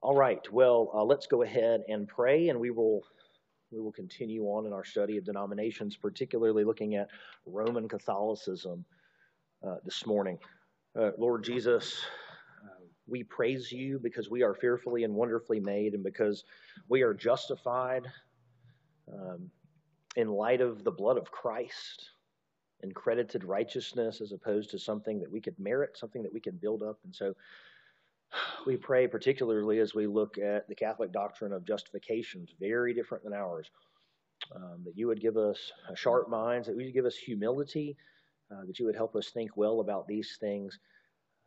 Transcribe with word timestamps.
All 0.00 0.14
right. 0.14 0.40
Well, 0.52 0.90
uh, 0.94 1.02
let's 1.02 1.26
go 1.26 1.42
ahead 1.42 1.82
and 1.88 2.06
pray, 2.06 2.48
and 2.50 2.60
we 2.60 2.70
will 2.70 3.02
we 3.72 3.80
will 3.80 3.92
continue 3.92 4.44
on 4.44 4.64
in 4.64 4.72
our 4.72 4.84
study 4.84 5.16
of 5.16 5.24
denominations, 5.24 5.96
particularly 5.96 6.64
looking 6.64 6.94
at 6.94 7.08
Roman 7.44 7.88
Catholicism 7.88 8.84
uh, 9.66 9.76
this 9.84 10.06
morning. 10.06 10.38
Uh, 10.98 11.10
Lord 11.18 11.42
Jesus, 11.42 12.00
uh, 12.64 12.84
we 13.08 13.24
praise 13.24 13.72
you 13.72 13.98
because 13.98 14.30
we 14.30 14.42
are 14.42 14.54
fearfully 14.54 15.02
and 15.02 15.14
wonderfully 15.14 15.58
made, 15.58 15.94
and 15.94 16.04
because 16.04 16.44
we 16.88 17.02
are 17.02 17.12
justified 17.12 18.06
um, 19.12 19.50
in 20.14 20.28
light 20.28 20.60
of 20.60 20.84
the 20.84 20.92
blood 20.92 21.18
of 21.18 21.30
Christ 21.32 22.10
and 22.82 22.94
credited 22.94 23.42
righteousness 23.42 24.20
as 24.20 24.30
opposed 24.30 24.70
to 24.70 24.78
something 24.78 25.18
that 25.18 25.30
we 25.30 25.40
could 25.40 25.58
merit, 25.58 25.98
something 25.98 26.22
that 26.22 26.32
we 26.32 26.40
could 26.40 26.60
build 26.60 26.84
up. 26.84 26.98
And 27.04 27.14
so 27.14 27.34
we 28.66 28.76
pray 28.76 29.06
particularly 29.06 29.78
as 29.78 29.94
we 29.94 30.06
look 30.06 30.38
at 30.38 30.68
the 30.68 30.74
Catholic 30.74 31.12
doctrine 31.12 31.52
of 31.52 31.64
justification, 31.64 32.46
very 32.60 32.94
different 32.94 33.24
than 33.24 33.32
ours. 33.32 33.70
Um, 34.54 34.82
that 34.84 34.96
you 34.96 35.08
would 35.08 35.20
give 35.20 35.36
us 35.36 35.72
sharp 35.94 36.30
minds, 36.30 36.68
that 36.68 36.76
you 36.76 36.84
would 36.84 36.94
give 36.94 37.04
us 37.04 37.16
humility, 37.16 37.96
uh, 38.50 38.64
that 38.66 38.78
you 38.78 38.86
would 38.86 38.96
help 38.96 39.16
us 39.16 39.30
think 39.30 39.56
well 39.56 39.80
about 39.80 40.06
these 40.06 40.36
things, 40.40 40.78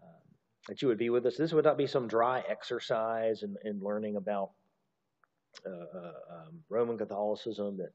um, 0.03 0.35
that 0.67 0.81
you 0.81 0.87
would 0.87 0.97
be 0.97 1.09
with 1.09 1.25
us. 1.25 1.37
This 1.37 1.53
would 1.53 1.65
not 1.65 1.77
be 1.77 1.87
some 1.87 2.07
dry 2.07 2.43
exercise 2.47 3.43
in, 3.43 3.55
in 3.63 3.79
learning 3.81 4.17
about 4.17 4.51
uh, 5.65 5.97
uh, 5.97 6.35
um, 6.35 6.59
Roman 6.69 6.97
Catholicism 6.97 7.77
that 7.77 7.93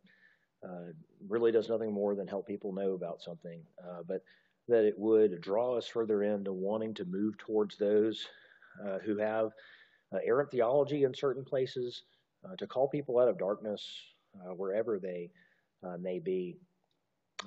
uh, 0.66 0.92
really 1.28 1.52
does 1.52 1.68
nothing 1.68 1.92
more 1.92 2.14
than 2.14 2.26
help 2.26 2.46
people 2.46 2.72
know 2.72 2.94
about 2.94 3.22
something, 3.22 3.60
uh, 3.84 4.02
but 4.08 4.22
that 4.68 4.84
it 4.84 4.98
would 4.98 5.40
draw 5.40 5.76
us 5.76 5.86
further 5.86 6.22
into 6.22 6.52
wanting 6.52 6.94
to 6.94 7.04
move 7.04 7.36
towards 7.38 7.76
those 7.76 8.26
uh, 8.26 8.45
who 9.04 9.16
have 9.18 9.50
uh, 10.12 10.18
errant 10.24 10.50
theology 10.50 11.04
in 11.04 11.14
certain 11.14 11.44
places, 11.44 12.02
uh, 12.44 12.54
to 12.56 12.66
call 12.66 12.88
people 12.88 13.18
out 13.18 13.28
of 13.28 13.38
darkness 13.38 13.84
wherever 14.56 14.98
they 14.98 15.30
may 15.98 16.18
be, 16.18 16.56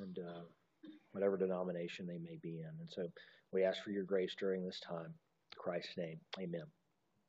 and 0.01 0.17
whatever 1.11 1.37
denomination 1.37 2.07
they 2.07 2.17
may 2.17 2.37
be 2.41 2.59
in. 2.59 2.71
And 2.79 2.89
so 2.89 3.07
we 3.51 3.63
ask 3.63 3.83
for 3.83 3.91
your 3.91 4.03
grace 4.03 4.35
during 4.39 4.65
this 4.65 4.79
time. 4.79 5.05
In 5.05 5.57
Christ's 5.57 5.97
name, 5.97 6.19
amen. 6.39 6.65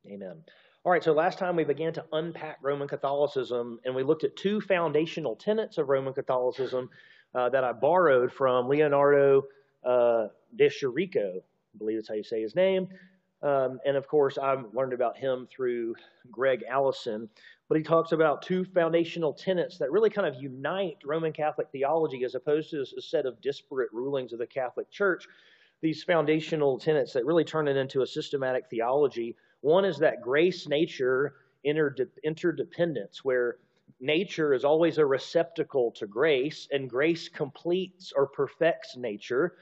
Amen. 0.06 0.42
All 0.84 0.92
right, 0.92 1.04
so 1.04 1.12
last 1.12 1.38
time 1.38 1.56
we 1.56 1.64
began 1.64 1.92
to 1.92 2.04
unpack 2.12 2.56
Roman 2.62 2.88
Catholicism, 2.88 3.78
and 3.84 3.94
we 3.94 4.02
looked 4.02 4.24
at 4.24 4.34
two 4.36 4.62
foundational 4.62 5.36
tenets 5.36 5.76
of 5.76 5.90
Roman 5.90 6.14
Catholicism 6.14 6.88
uh, 7.34 7.50
that 7.50 7.64
I 7.64 7.72
borrowed 7.72 8.32
from 8.32 8.66
Leonardo 8.66 9.42
uh, 9.84 10.28
de 10.56 10.70
Chirico, 10.70 11.36
I 11.36 11.78
believe 11.78 11.98
that's 11.98 12.08
how 12.08 12.14
you 12.14 12.24
say 12.24 12.40
his 12.40 12.54
name, 12.54 12.88
um, 13.42 13.80
and 13.86 13.96
of 13.96 14.06
course, 14.06 14.38
I've 14.38 14.64
learned 14.74 14.92
about 14.92 15.16
him 15.16 15.48
through 15.50 15.94
Gregg 16.30 16.64
Allison. 16.68 17.28
But 17.68 17.78
he 17.78 17.84
talks 17.84 18.12
about 18.12 18.42
two 18.42 18.64
foundational 18.64 19.32
tenets 19.32 19.78
that 19.78 19.92
really 19.92 20.10
kind 20.10 20.26
of 20.26 20.42
unite 20.42 20.96
Roman 21.04 21.32
Catholic 21.32 21.68
theology 21.70 22.24
as 22.24 22.34
opposed 22.34 22.70
to 22.70 22.80
a 22.80 23.00
set 23.00 23.26
of 23.26 23.40
disparate 23.40 23.92
rulings 23.92 24.32
of 24.32 24.40
the 24.40 24.46
Catholic 24.46 24.90
Church. 24.90 25.26
These 25.80 26.02
foundational 26.02 26.78
tenets 26.78 27.12
that 27.12 27.24
really 27.24 27.44
turn 27.44 27.68
it 27.68 27.76
into 27.76 28.02
a 28.02 28.06
systematic 28.06 28.64
theology. 28.68 29.36
One 29.60 29.84
is 29.84 29.98
that 29.98 30.20
grace 30.20 30.66
nature 30.68 31.34
interdependence, 31.64 33.24
where 33.24 33.58
nature 34.00 34.52
is 34.52 34.64
always 34.64 34.98
a 34.98 35.06
receptacle 35.06 35.92
to 35.92 36.06
grace, 36.06 36.68
and 36.72 36.90
grace 36.90 37.28
completes 37.28 38.12
or 38.14 38.26
perfects 38.26 38.96
nature. 38.96 39.54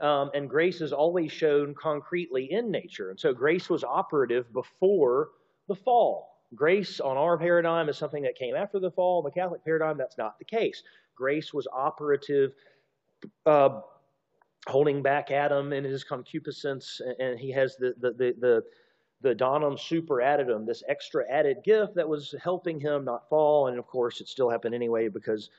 Um, 0.00 0.30
and 0.34 0.48
grace 0.48 0.80
is 0.80 0.92
always 0.92 1.32
shown 1.32 1.74
concretely 1.74 2.52
in 2.52 2.70
nature. 2.70 3.10
And 3.10 3.18
so 3.18 3.32
grace 3.32 3.68
was 3.68 3.82
operative 3.82 4.52
before 4.52 5.30
the 5.66 5.74
fall. 5.74 6.36
Grace 6.54 7.00
on 7.00 7.16
our 7.16 7.36
paradigm 7.36 7.88
is 7.88 7.98
something 7.98 8.22
that 8.22 8.36
came 8.36 8.54
after 8.54 8.78
the 8.78 8.90
fall. 8.92 9.20
In 9.20 9.24
the 9.24 9.40
Catholic 9.40 9.64
paradigm, 9.64 9.98
that's 9.98 10.16
not 10.16 10.38
the 10.38 10.44
case. 10.44 10.82
Grace 11.16 11.52
was 11.52 11.66
operative, 11.72 12.52
uh, 13.44 13.80
holding 14.66 15.02
back 15.02 15.30
Adam 15.30 15.72
in 15.72 15.84
his 15.84 16.04
concupiscence, 16.04 17.00
and 17.18 17.38
he 17.38 17.50
has 17.50 17.76
the, 17.76 17.94
the, 18.00 18.12
the, 18.12 18.34
the 18.40 18.64
the 19.20 19.34
donum 19.34 19.76
superadditum, 19.76 20.66
this 20.66 20.82
extra 20.88 21.24
added 21.28 21.58
gift 21.64 21.94
that 21.96 22.08
was 22.08 22.34
helping 22.42 22.78
him 22.80 23.04
not 23.04 23.28
fall. 23.28 23.66
And 23.66 23.78
of 23.78 23.86
course, 23.86 24.20
it 24.20 24.28
still 24.28 24.48
happened 24.48 24.74
anyway 24.74 25.08
because 25.08 25.50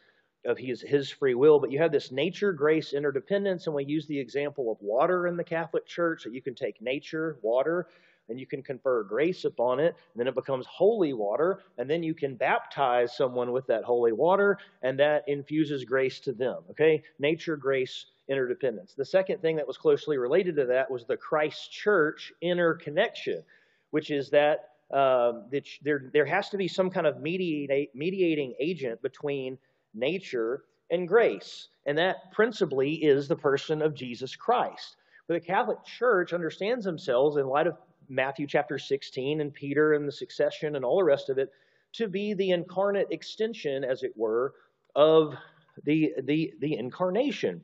of 0.45 0.57
his, 0.57 0.81
his 0.81 1.09
free 1.09 1.35
will, 1.35 1.59
but 1.59 1.71
you 1.71 1.79
have 1.79 1.91
this 1.91 2.11
nature 2.11 2.53
grace 2.53 2.93
interdependence, 2.93 3.65
and 3.67 3.75
we 3.75 3.83
use 3.83 4.07
the 4.07 4.17
example 4.17 4.71
of 4.71 4.77
water 4.81 5.27
in 5.27 5.35
the 5.35 5.43
Catholic 5.43 5.85
Church 5.85 6.23
that 6.23 6.33
you 6.33 6.41
can 6.41 6.55
take 6.55 6.81
nature, 6.81 7.37
water, 7.41 7.87
and 8.29 8.39
you 8.39 8.45
can 8.45 8.61
confer 8.61 9.03
grace 9.03 9.43
upon 9.43 9.79
it, 9.79 9.95
and 10.13 10.19
then 10.19 10.27
it 10.27 10.35
becomes 10.35 10.65
holy 10.67 11.13
water, 11.13 11.59
and 11.77 11.89
then 11.89 12.03
you 12.03 12.13
can 12.13 12.35
baptize 12.35 13.17
someone 13.17 13.51
with 13.51 13.67
that 13.67 13.83
holy 13.83 14.11
water, 14.11 14.57
and 14.81 14.97
that 14.99 15.23
infuses 15.27 15.83
grace 15.83 16.19
to 16.21 16.31
them. 16.31 16.61
Okay? 16.69 17.03
Nature, 17.17 17.57
grace, 17.57 18.05
interdependence. 18.29 18.93
The 18.93 19.05
second 19.05 19.41
thing 19.41 19.55
that 19.57 19.67
was 19.67 19.77
closely 19.77 20.17
related 20.17 20.55
to 20.57 20.65
that 20.65 20.89
was 20.89 21.05
the 21.05 21.17
Christ 21.17 21.71
Church 21.71 22.31
interconnection, 22.41 23.43
which 23.89 24.11
is 24.11 24.29
that, 24.29 24.69
um, 24.91 25.45
that 25.51 25.67
there, 25.83 26.09
there 26.13 26.25
has 26.25 26.49
to 26.49 26.57
be 26.57 26.67
some 26.67 26.89
kind 26.89 27.07
of 27.07 27.19
mediate, 27.21 27.93
mediating 27.95 28.53
agent 28.59 29.01
between 29.01 29.57
nature, 29.93 30.63
and 30.91 31.07
grace. 31.07 31.69
And 31.85 31.97
that 31.97 32.31
principally 32.31 32.95
is 32.95 33.27
the 33.27 33.35
person 33.35 33.81
of 33.81 33.95
Jesus 33.95 34.35
Christ. 34.35 34.95
But 35.27 35.35
the 35.35 35.47
Catholic 35.47 35.83
Church 35.85 36.33
understands 36.33 36.85
themselves, 36.85 37.37
in 37.37 37.47
light 37.47 37.67
of 37.67 37.77
Matthew 38.09 38.47
chapter 38.47 38.79
16 38.79 39.41
and 39.41 39.53
Peter 39.53 39.93
and 39.93 40.07
the 40.07 40.11
succession 40.11 40.75
and 40.75 40.83
all 40.83 40.97
the 40.97 41.03
rest 41.03 41.29
of 41.29 41.37
it, 41.37 41.51
to 41.93 42.07
be 42.07 42.33
the 42.33 42.51
incarnate 42.51 43.07
extension, 43.11 43.83
as 43.83 44.03
it 44.03 44.13
were, 44.15 44.53
of 44.95 45.35
the, 45.83 46.13
the, 46.23 46.53
the 46.59 46.75
incarnation. 46.75 47.63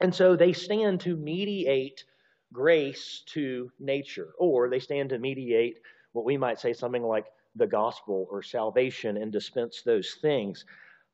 And 0.00 0.14
so 0.14 0.36
they 0.36 0.52
stand 0.52 1.00
to 1.00 1.16
mediate 1.16 2.04
grace 2.52 3.22
to 3.26 3.70
nature, 3.80 4.30
or 4.38 4.68
they 4.68 4.78
stand 4.78 5.10
to 5.10 5.18
mediate 5.18 5.78
what 6.12 6.24
we 6.24 6.36
might 6.36 6.60
say 6.60 6.72
something 6.72 7.02
like 7.02 7.26
the 7.56 7.66
gospel 7.66 8.26
or 8.30 8.42
salvation 8.42 9.16
and 9.16 9.32
dispense 9.32 9.82
those 9.82 10.16
things. 10.20 10.64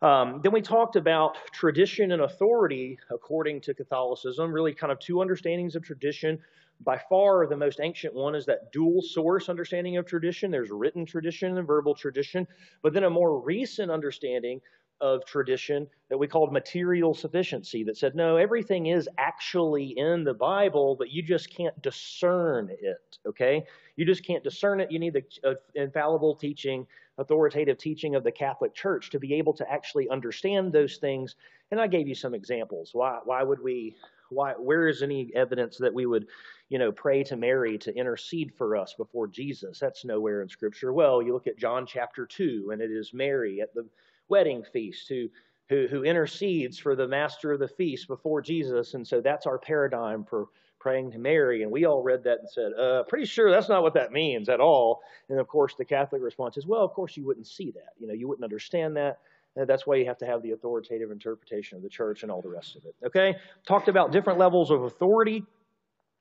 Um, 0.02 0.40
then 0.42 0.52
we 0.52 0.62
talked 0.62 0.96
about 0.96 1.36
tradition 1.52 2.12
and 2.12 2.22
authority 2.22 2.98
according 3.10 3.60
to 3.62 3.74
Catholicism, 3.74 4.52
really 4.52 4.74
kind 4.74 4.90
of 4.90 4.98
two 4.98 5.20
understandings 5.20 5.76
of 5.76 5.82
tradition. 5.82 6.38
By 6.82 6.98
far, 7.10 7.46
the 7.46 7.56
most 7.56 7.80
ancient 7.82 8.14
one 8.14 8.34
is 8.34 8.46
that 8.46 8.72
dual 8.72 9.02
source 9.02 9.50
understanding 9.50 9.98
of 9.98 10.06
tradition. 10.06 10.50
There's 10.50 10.70
written 10.70 11.04
tradition 11.04 11.58
and 11.58 11.66
verbal 11.66 11.94
tradition. 11.94 12.46
But 12.82 12.94
then 12.94 13.04
a 13.04 13.10
more 13.10 13.38
recent 13.40 13.90
understanding 13.90 14.62
of 15.00 15.24
tradition 15.24 15.86
that 16.08 16.18
we 16.18 16.26
called 16.26 16.52
material 16.52 17.14
sufficiency 17.14 17.84
that 17.84 17.96
said, 17.96 18.14
no, 18.14 18.36
everything 18.36 18.86
is 18.86 19.08
actually 19.18 19.96
in 19.98 20.24
the 20.24 20.34
Bible, 20.34 20.96
but 20.96 21.10
you 21.10 21.22
just 21.22 21.54
can't 21.54 21.80
discern 21.82 22.68
it, 22.70 23.18
okay? 23.26 23.64
You 23.96 24.04
just 24.04 24.24
can't 24.24 24.44
discern 24.44 24.80
it. 24.80 24.90
You 24.90 24.98
need 24.98 25.14
the 25.14 25.24
uh, 25.44 25.54
infallible 25.74 26.34
teaching 26.34 26.86
authoritative 27.20 27.76
teaching 27.76 28.14
of 28.14 28.24
the 28.24 28.32
Catholic 28.32 28.74
Church 28.74 29.10
to 29.10 29.20
be 29.20 29.34
able 29.34 29.52
to 29.52 29.70
actually 29.70 30.08
understand 30.08 30.72
those 30.72 30.96
things. 30.96 31.36
And 31.70 31.80
I 31.80 31.86
gave 31.86 32.08
you 32.08 32.14
some 32.14 32.34
examples. 32.34 32.90
Why, 32.92 33.20
why 33.24 33.42
would 33.42 33.62
we, 33.62 33.94
why, 34.30 34.52
where 34.52 34.88
is 34.88 35.02
any 35.02 35.30
evidence 35.34 35.76
that 35.78 35.92
we 35.92 36.06
would, 36.06 36.26
you 36.70 36.78
know, 36.78 36.90
pray 36.90 37.22
to 37.24 37.36
Mary 37.36 37.76
to 37.78 37.94
intercede 37.94 38.52
for 38.56 38.74
us 38.74 38.94
before 38.94 39.28
Jesus? 39.28 39.78
That's 39.78 40.04
nowhere 40.04 40.40
in 40.40 40.48
Scripture. 40.48 40.92
Well, 40.92 41.20
you 41.20 41.34
look 41.34 41.46
at 41.46 41.58
John 41.58 41.86
chapter 41.86 42.24
2, 42.24 42.70
and 42.72 42.80
it 42.80 42.90
is 42.90 43.12
Mary 43.12 43.60
at 43.60 43.74
the 43.74 43.86
wedding 44.30 44.64
feast 44.72 45.08
who, 45.08 45.28
who, 45.68 45.86
who 45.88 46.04
intercedes 46.04 46.78
for 46.78 46.96
the 46.96 47.06
master 47.06 47.52
of 47.52 47.60
the 47.60 47.68
feast 47.68 48.08
before 48.08 48.40
Jesus. 48.40 48.94
And 48.94 49.06
so 49.06 49.20
that's 49.20 49.46
our 49.46 49.58
paradigm 49.58 50.24
for 50.24 50.46
praying 50.78 51.10
to 51.12 51.18
Mary. 51.18 51.62
And 51.62 51.70
we 51.70 51.84
all 51.84 52.02
read 52.02 52.24
that 52.24 52.38
and 52.38 52.48
said, 52.48 52.72
uh, 52.72 53.02
pretty 53.04 53.26
sure 53.26 53.50
that's 53.50 53.68
not 53.68 53.82
what 53.82 53.94
that 53.94 54.12
means 54.12 54.48
at 54.48 54.60
all. 54.60 55.02
And 55.28 55.38
of 55.38 55.46
course, 55.46 55.74
the 55.76 55.84
Catholic 55.84 56.22
response 56.22 56.56
is, 56.56 56.66
well, 56.66 56.82
of 56.82 56.92
course 56.92 57.16
you 57.16 57.26
wouldn't 57.26 57.46
see 57.46 57.70
that. 57.72 57.92
You 57.98 58.06
know, 58.08 58.14
you 58.14 58.26
wouldn't 58.26 58.44
understand 58.44 58.96
that. 58.96 59.18
And 59.56 59.68
that's 59.68 59.86
why 59.86 59.96
you 59.96 60.06
have 60.06 60.18
to 60.18 60.26
have 60.26 60.42
the 60.42 60.52
authoritative 60.52 61.10
interpretation 61.10 61.76
of 61.76 61.82
the 61.82 61.88
church 61.88 62.22
and 62.22 62.32
all 62.32 62.40
the 62.40 62.48
rest 62.48 62.76
of 62.76 62.84
it. 62.84 62.94
Okay? 63.04 63.34
Talked 63.66 63.88
about 63.88 64.12
different 64.12 64.38
levels 64.38 64.70
of 64.70 64.84
authority. 64.84 65.44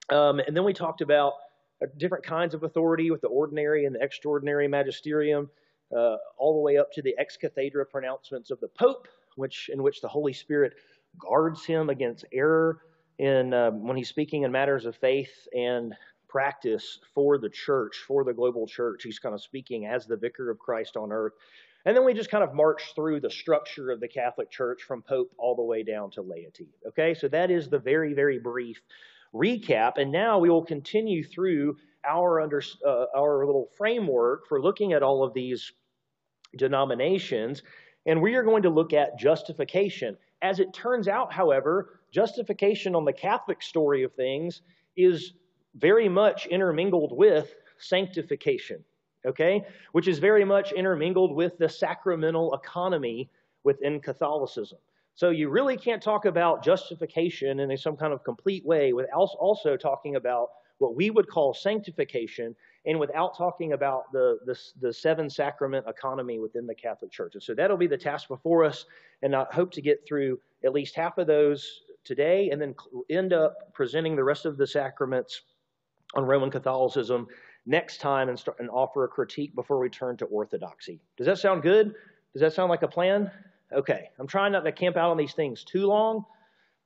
Um, 0.10 0.40
and 0.40 0.58
then 0.58 0.64
we 0.64 0.74
talked 0.74 1.02
about 1.02 1.34
uh, 1.82 1.86
different 1.98 2.26
kinds 2.26 2.54
of 2.54 2.64
authority 2.64 3.12
with 3.12 3.22
the 3.22 3.28
ordinary 3.28 3.86
and 3.86 3.96
the 3.96 4.02
extraordinary 4.02 4.68
magisterium, 4.68 5.50
uh, 5.96 6.18
all 6.38 6.54
the 6.54 6.62
way 6.62 6.78
up 6.78 6.92
to 6.94 7.02
the 7.02 7.16
ex 7.18 7.38
cathedra 7.38 7.86
pronouncements 7.86 8.52
of 8.52 8.60
the 8.60 8.68
Pope, 8.68 9.08
which 9.36 9.70
in 9.72 9.82
which 9.84 10.02
the 10.02 10.08
Holy 10.08 10.34
Spirit 10.34 10.74
guards 11.18 11.66
him 11.66 11.90
against 11.90 12.26
error 12.32 12.82
in 13.18 13.54
um, 13.54 13.86
when 13.88 13.98
he's 13.98 14.10
speaking 14.10 14.44
in 14.44 14.52
matters 14.52 14.86
of 14.86 14.96
faith 14.96 15.48
and 15.54 15.94
practice 16.28 17.00
for 17.14 17.38
the 17.38 17.50
church, 17.50 18.04
for 18.08 18.24
the 18.24 18.34
global 18.34 18.68
church. 18.68 19.04
He's 19.04 19.20
kind 19.20 19.36
of 19.36 19.42
speaking 19.42 19.88
as 19.88 20.06
the 20.06 20.16
vicar 20.16 20.50
of 20.50 20.60
Christ 20.60 20.96
on 20.96 21.12
earth. 21.12 21.34
And 21.86 21.96
then 21.96 22.06
we 22.06 22.14
just 22.14 22.30
kind 22.30 22.44
of 22.44 22.54
march 22.54 22.94
through 22.94 23.22
the 23.22 23.30
structure 23.30 23.90
of 23.90 24.00
the 24.00 24.08
Catholic 24.08 24.52
Church 24.52 24.84
from 24.84 25.02
Pope 25.02 25.32
all 25.38 25.56
the 25.56 25.64
way 25.64 25.82
down 25.82 26.12
to 26.12 26.22
laity. 26.22 26.70
Okay, 26.88 27.14
so 27.14 27.28
that 27.30 27.50
is 27.50 27.70
the 27.70 27.80
very, 27.80 28.14
very 28.14 28.38
brief 28.38 28.80
recap. 29.34 29.98
And 29.98 30.12
now 30.12 30.40
we 30.40 30.50
will 30.50 30.66
continue 30.66 31.24
through 31.24 31.78
our, 32.08 32.42
under, 32.42 32.62
uh, 32.86 33.06
our 33.16 33.46
little 33.46 33.70
framework 33.78 34.48
for 34.48 34.62
looking 34.62 34.94
at 34.94 35.04
all 35.04 35.24
of 35.24 35.34
these 35.34 35.72
denominations, 36.58 37.64
and 38.06 38.22
we 38.22 38.36
are 38.36 38.44
going 38.44 38.64
to 38.64 38.70
look 38.70 38.94
at 38.94 39.18
justification. 39.20 40.18
As 40.42 40.60
it 40.60 40.74
turns 40.74 41.08
out, 41.08 41.32
however, 41.34 42.00
justification 42.12 42.96
on 42.96 43.06
the 43.06 43.14
Catholic 43.14 43.62
story 43.62 44.04
of 44.04 44.14
things 44.14 44.62
is 44.96 45.34
very 45.76 46.10
much 46.10 46.48
intermingled 46.48 47.16
with 47.16 47.54
sanctification, 47.78 48.84
okay? 49.26 49.64
Which 49.92 50.08
is 50.08 50.20
very 50.20 50.46
much 50.46 50.72
intermingled 50.72 51.36
with 51.36 51.58
the 51.58 51.70
sacramental 51.70 52.54
economy 52.54 53.30
within 53.64 54.00
Catholicism. 54.00 54.80
So 55.16 55.32
you 55.32 55.50
really 55.50 55.76
can't 55.76 56.02
talk 56.02 56.26
about 56.26 56.64
justification 56.64 57.60
in 57.60 57.78
some 57.78 57.98
kind 57.98 58.14
of 58.14 58.24
complete 58.24 58.66
way 58.66 58.94
without 58.94 59.30
also 59.38 59.76
talking 59.76 60.16
about 60.16 60.50
what 60.78 60.96
we 60.96 61.10
would 61.10 61.28
call 61.28 61.54
sanctification 61.54 62.56
and 62.86 63.00
without 63.00 63.38
talking 63.38 63.74
about 63.74 64.12
the, 64.12 64.40
the, 64.46 64.58
the, 64.82 64.94
seven 64.94 65.30
sacrament 65.30 65.86
economy 65.88 66.40
within 66.40 66.66
the 66.66 66.76
Catholic 66.76 67.12
Church. 67.12 67.34
And 67.36 67.44
so 67.44 67.54
that'll 67.54 67.78
be 67.78 67.88
the 67.88 67.98
task 67.98 68.28
before 68.28 68.64
us, 68.64 68.86
and 69.22 69.36
I 69.36 69.46
hope 69.52 69.72
to 69.72 69.82
get 69.82 70.06
through 70.08 70.40
at 70.64 70.74
least 70.74 70.96
half 70.96 71.18
of 71.18 71.28
those 71.28 71.82
today 72.04 72.50
and 72.50 72.62
then 72.62 72.74
end 73.10 73.34
up 73.34 73.74
presenting 73.74 74.16
the 74.16 74.24
rest 74.24 74.46
of 74.46 74.58
the 74.58 74.66
sacraments 74.66 75.42
on 76.16 76.24
Roman 76.24 76.50
Catholicism 76.50 77.28
next 77.66 78.00
time 78.00 78.30
and, 78.30 78.40
start, 78.40 78.58
and 78.60 78.70
offer 78.70 79.04
a 79.04 79.08
critique 79.08 79.54
before 79.54 79.80
we 79.80 79.90
turn 79.90 80.18
to 80.18 80.26
Orthodoxy. 80.26 81.00
Does 81.18 81.28
that 81.28 81.38
sound 81.38 81.62
good? 81.62 81.94
Does 82.34 82.42
that 82.42 82.54
sound 82.54 82.70
like 82.70 82.82
a 82.82 82.88
plan? 82.88 83.30
Okay, 83.72 84.10
I'm 84.18 84.28
trying 84.28 84.52
not 84.52 84.62
to 84.62 84.72
camp 84.72 84.98
out 84.98 85.12
on 85.12 85.18
these 85.18 85.34
things 85.34 85.64
too 85.64 85.86
long, 85.86 86.26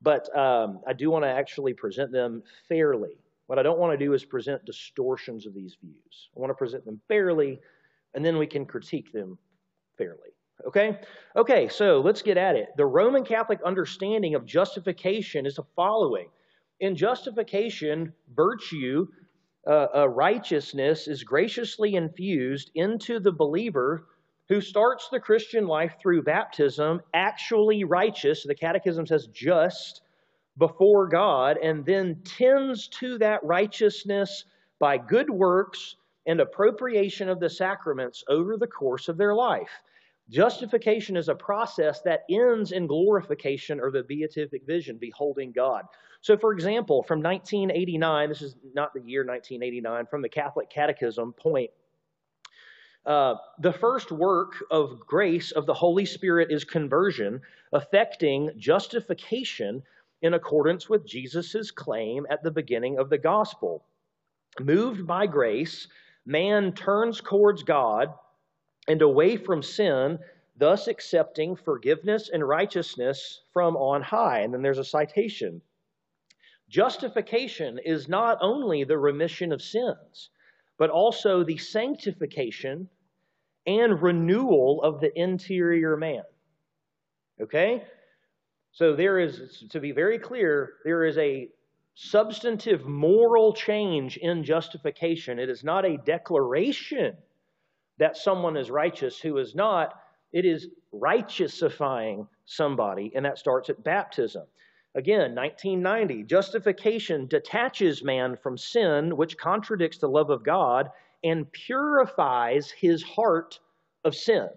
but 0.01 0.35
um, 0.37 0.81
I 0.85 0.93
do 0.93 1.09
want 1.09 1.23
to 1.23 1.29
actually 1.29 1.73
present 1.73 2.11
them 2.11 2.43
fairly. 2.67 3.22
What 3.47 3.59
I 3.59 3.63
don't 3.63 3.79
want 3.79 3.97
to 3.97 4.05
do 4.05 4.13
is 4.13 4.23
present 4.23 4.65
distortions 4.65 5.45
of 5.45 5.53
these 5.53 5.77
views. 5.81 6.29
I 6.35 6.39
want 6.39 6.49
to 6.49 6.55
present 6.55 6.85
them 6.85 7.01
fairly, 7.07 7.59
and 8.13 8.23
then 8.23 8.37
we 8.37 8.47
can 8.47 8.65
critique 8.65 9.11
them 9.11 9.37
fairly. 9.97 10.29
Okay? 10.65 10.99
Okay, 11.35 11.67
so 11.67 11.99
let's 12.01 12.21
get 12.21 12.37
at 12.37 12.55
it. 12.55 12.69
The 12.77 12.85
Roman 12.85 13.25
Catholic 13.25 13.59
understanding 13.65 14.35
of 14.35 14.45
justification 14.45 15.45
is 15.45 15.55
the 15.55 15.63
following 15.75 16.29
In 16.79 16.95
justification, 16.95 18.13
virtue, 18.33 19.07
uh, 19.67 19.87
uh, 19.95 20.09
righteousness 20.09 21.07
is 21.07 21.23
graciously 21.23 21.95
infused 21.95 22.71
into 22.75 23.19
the 23.19 23.31
believer 23.31 24.07
who 24.49 24.61
starts 24.61 25.07
the 25.09 25.19
Christian 25.19 25.67
life 25.67 25.95
through 26.01 26.23
baptism 26.23 27.01
actually 27.13 27.83
righteous, 27.83 28.43
the 28.43 28.55
Catechism 28.55 29.07
says 29.07 29.27
just, 29.27 30.01
before 30.57 31.07
God, 31.07 31.57
and 31.57 31.85
then 31.85 32.21
tends 32.23 32.87
to 32.99 33.17
that 33.17 33.43
righteousness 33.43 34.45
by 34.79 34.97
good 34.97 35.29
works 35.29 35.95
and 36.25 36.39
appropriation 36.39 37.29
of 37.29 37.39
the 37.39 37.49
sacraments 37.49 38.23
over 38.29 38.57
the 38.57 38.67
course 38.67 39.07
of 39.09 39.17
their 39.17 39.33
life. 39.33 39.69
Justification 40.29 41.17
is 41.17 41.27
a 41.27 41.35
process 41.35 42.01
that 42.01 42.23
ends 42.29 42.71
in 42.71 42.87
glorification 42.87 43.79
or 43.79 43.91
the 43.91 44.03
beatific 44.03 44.65
vision, 44.65 44.97
beholding 44.97 45.51
God. 45.51 45.83
So, 46.21 46.37
for 46.37 46.53
example, 46.53 47.03
from 47.03 47.21
1989, 47.21 48.29
this 48.29 48.41
is 48.41 48.55
not 48.73 48.93
the 48.93 49.01
year 49.01 49.25
1989, 49.25 50.05
from 50.05 50.21
the 50.21 50.29
Catholic 50.29 50.69
Catechism, 50.69 51.33
point 51.33 51.69
uh, 53.05 53.35
the 53.59 53.73
first 53.73 54.11
work 54.11 54.63
of 54.71 54.99
grace 55.01 55.51
of 55.51 55.65
the 55.65 55.73
Holy 55.73 56.05
Spirit 56.05 56.51
is 56.51 56.63
conversion, 56.63 57.41
affecting 57.73 58.51
justification 58.57 59.83
in 60.23 60.33
accordance 60.33 60.89
with 60.89 61.05
Jesus' 61.05 61.69
claim 61.69 62.25
at 62.29 62.41
the 62.41 62.51
beginning 62.51 62.97
of 62.97 63.09
the 63.09 63.17
gospel. 63.17 63.85
Moved 64.59 65.05
by 65.05 65.27
grace, 65.27 65.87
man 66.25 66.71
turns 66.73 67.21
towards 67.21 67.63
God 67.63 68.07
and 68.87 69.01
away 69.01 69.35
from 69.35 69.61
sin, 69.61 70.17
thus 70.55 70.87
accepting 70.87 71.57
forgiveness 71.57 72.29
and 72.33 72.47
righteousness 72.47 73.41
from 73.51 73.75
on 73.75 74.01
high. 74.01 74.39
And 74.39 74.53
then 74.53 74.61
there's 74.61 74.77
a 74.77 74.85
citation. 74.85 75.61
Justification 76.69 77.77
is 77.83 78.07
not 78.07 78.37
only 78.41 78.85
the 78.85 78.97
remission 78.97 79.51
of 79.51 79.61
sins, 79.61 80.29
but 80.77 80.89
also 80.89 81.43
the 81.43 81.57
sanctification 81.57 82.89
and 83.67 84.01
renewal 84.01 84.81
of 84.83 85.01
the 85.01 85.11
interior 85.19 85.97
man. 85.97 86.23
Okay? 87.41 87.83
So 88.73 88.95
there 88.95 89.19
is, 89.19 89.63
to 89.69 89.79
be 89.79 89.91
very 89.91 90.17
clear, 90.17 90.73
there 90.83 91.05
is 91.05 91.17
a 91.19 91.49
substantive 91.93 92.85
moral 92.85 93.53
change 93.53 94.17
in 94.17 94.43
justification. 94.43 95.37
It 95.37 95.49
is 95.49 95.63
not 95.63 95.85
a 95.85 95.97
declaration 95.97 97.15
that 97.99 98.17
someone 98.17 98.57
is 98.57 98.71
righteous 98.71 99.19
who 99.19 99.37
is 99.37 99.53
not. 99.53 99.93
It 100.31 100.45
is 100.45 100.69
righteousifying 100.91 102.27
somebody, 102.45 103.11
and 103.15 103.23
that 103.25 103.37
starts 103.37 103.69
at 103.69 103.83
baptism. 103.83 104.43
Again, 104.95 105.35
1990, 105.35 106.23
justification 106.23 107.27
detaches 107.27 108.03
man 108.03 108.35
from 108.35 108.57
sin, 108.57 109.15
which 109.15 109.37
contradicts 109.37 109.99
the 109.99 110.09
love 110.09 110.31
of 110.31 110.43
God, 110.43 110.89
and 111.23 111.51
purifies 111.51 112.71
his 112.71 113.03
heart 113.03 113.59
of 114.03 114.15
sin. 114.15 114.49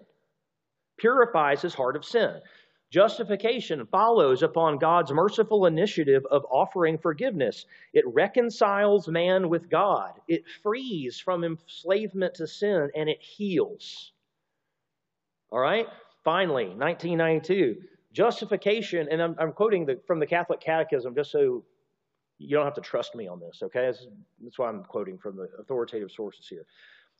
Purifies 0.97 1.61
his 1.61 1.75
heart 1.75 1.95
of 1.95 2.03
sin. 2.03 2.41
Justification 2.89 3.85
follows 3.87 4.43
upon 4.43 4.77
God's 4.77 5.11
merciful 5.11 5.65
initiative 5.65 6.25
of 6.31 6.45
offering 6.49 6.97
forgiveness. 6.97 7.65
It 7.93 8.05
reconciles 8.07 9.09
man 9.09 9.49
with 9.49 9.69
God, 9.69 10.13
it 10.27 10.43
frees 10.63 11.19
from 11.19 11.43
enslavement 11.43 12.35
to 12.35 12.47
sin, 12.47 12.89
and 12.95 13.09
it 13.09 13.21
heals. 13.21 14.13
All 15.51 15.59
right? 15.59 15.87
Finally, 16.23 16.67
1992, 16.67 17.77
justification, 18.13 19.07
and 19.11 19.21
I'm, 19.21 19.35
I'm 19.39 19.51
quoting 19.51 19.85
the, 19.85 19.99
from 20.07 20.19
the 20.19 20.25
Catholic 20.25 20.59
Catechism 20.59 21.15
just 21.15 21.31
so 21.31 21.63
you 22.37 22.55
don't 22.55 22.65
have 22.65 22.75
to 22.75 22.81
trust 22.81 23.15
me 23.15 23.27
on 23.27 23.39
this, 23.39 23.61
okay? 23.63 23.85
That's, 23.85 24.07
that's 24.41 24.59
why 24.59 24.69
I'm 24.69 24.83
quoting 24.83 25.17
from 25.17 25.37
the 25.37 25.49
authoritative 25.59 26.11
sources 26.11 26.47
here. 26.47 26.65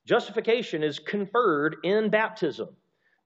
Justification 0.05 0.83
is 0.83 0.99
conferred 0.99 1.77
in 1.83 2.09
baptism, 2.09 2.69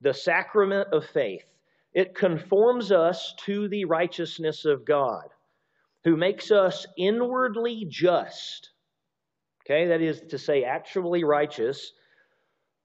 the 0.02 0.14
sacrament 0.14 0.88
of 0.92 1.06
faith. 1.06 1.46
It 1.94 2.16
conforms 2.16 2.92
us 2.92 3.34
to 3.46 3.68
the 3.68 3.86
righteousness 3.86 4.66
of 4.66 4.86
God, 4.86 5.28
who 6.04 6.16
makes 6.16 6.52
us 6.52 6.86
inwardly 6.98 7.86
just. 7.90 8.72
Okay, 9.66 9.88
that 9.88 10.02
is 10.02 10.22
to 10.30 10.38
say, 10.38 10.64
actually 10.64 11.24
righteous 11.24 11.92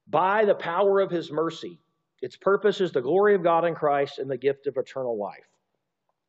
by 0.09 0.45
the 0.45 0.55
power 0.55 1.01
of 1.01 1.11
his 1.11 1.31
mercy. 1.31 1.81
Its 2.23 2.37
purpose 2.37 2.81
is 2.81 2.93
the 2.93 3.01
glory 3.01 3.35
of 3.35 3.43
God 3.43 3.65
in 3.65 3.75
Christ 3.75 4.19
and 4.19 4.31
the 4.31 4.37
gift 4.37 4.67
of 4.67 4.77
eternal 4.77 5.19
life. 5.19 5.49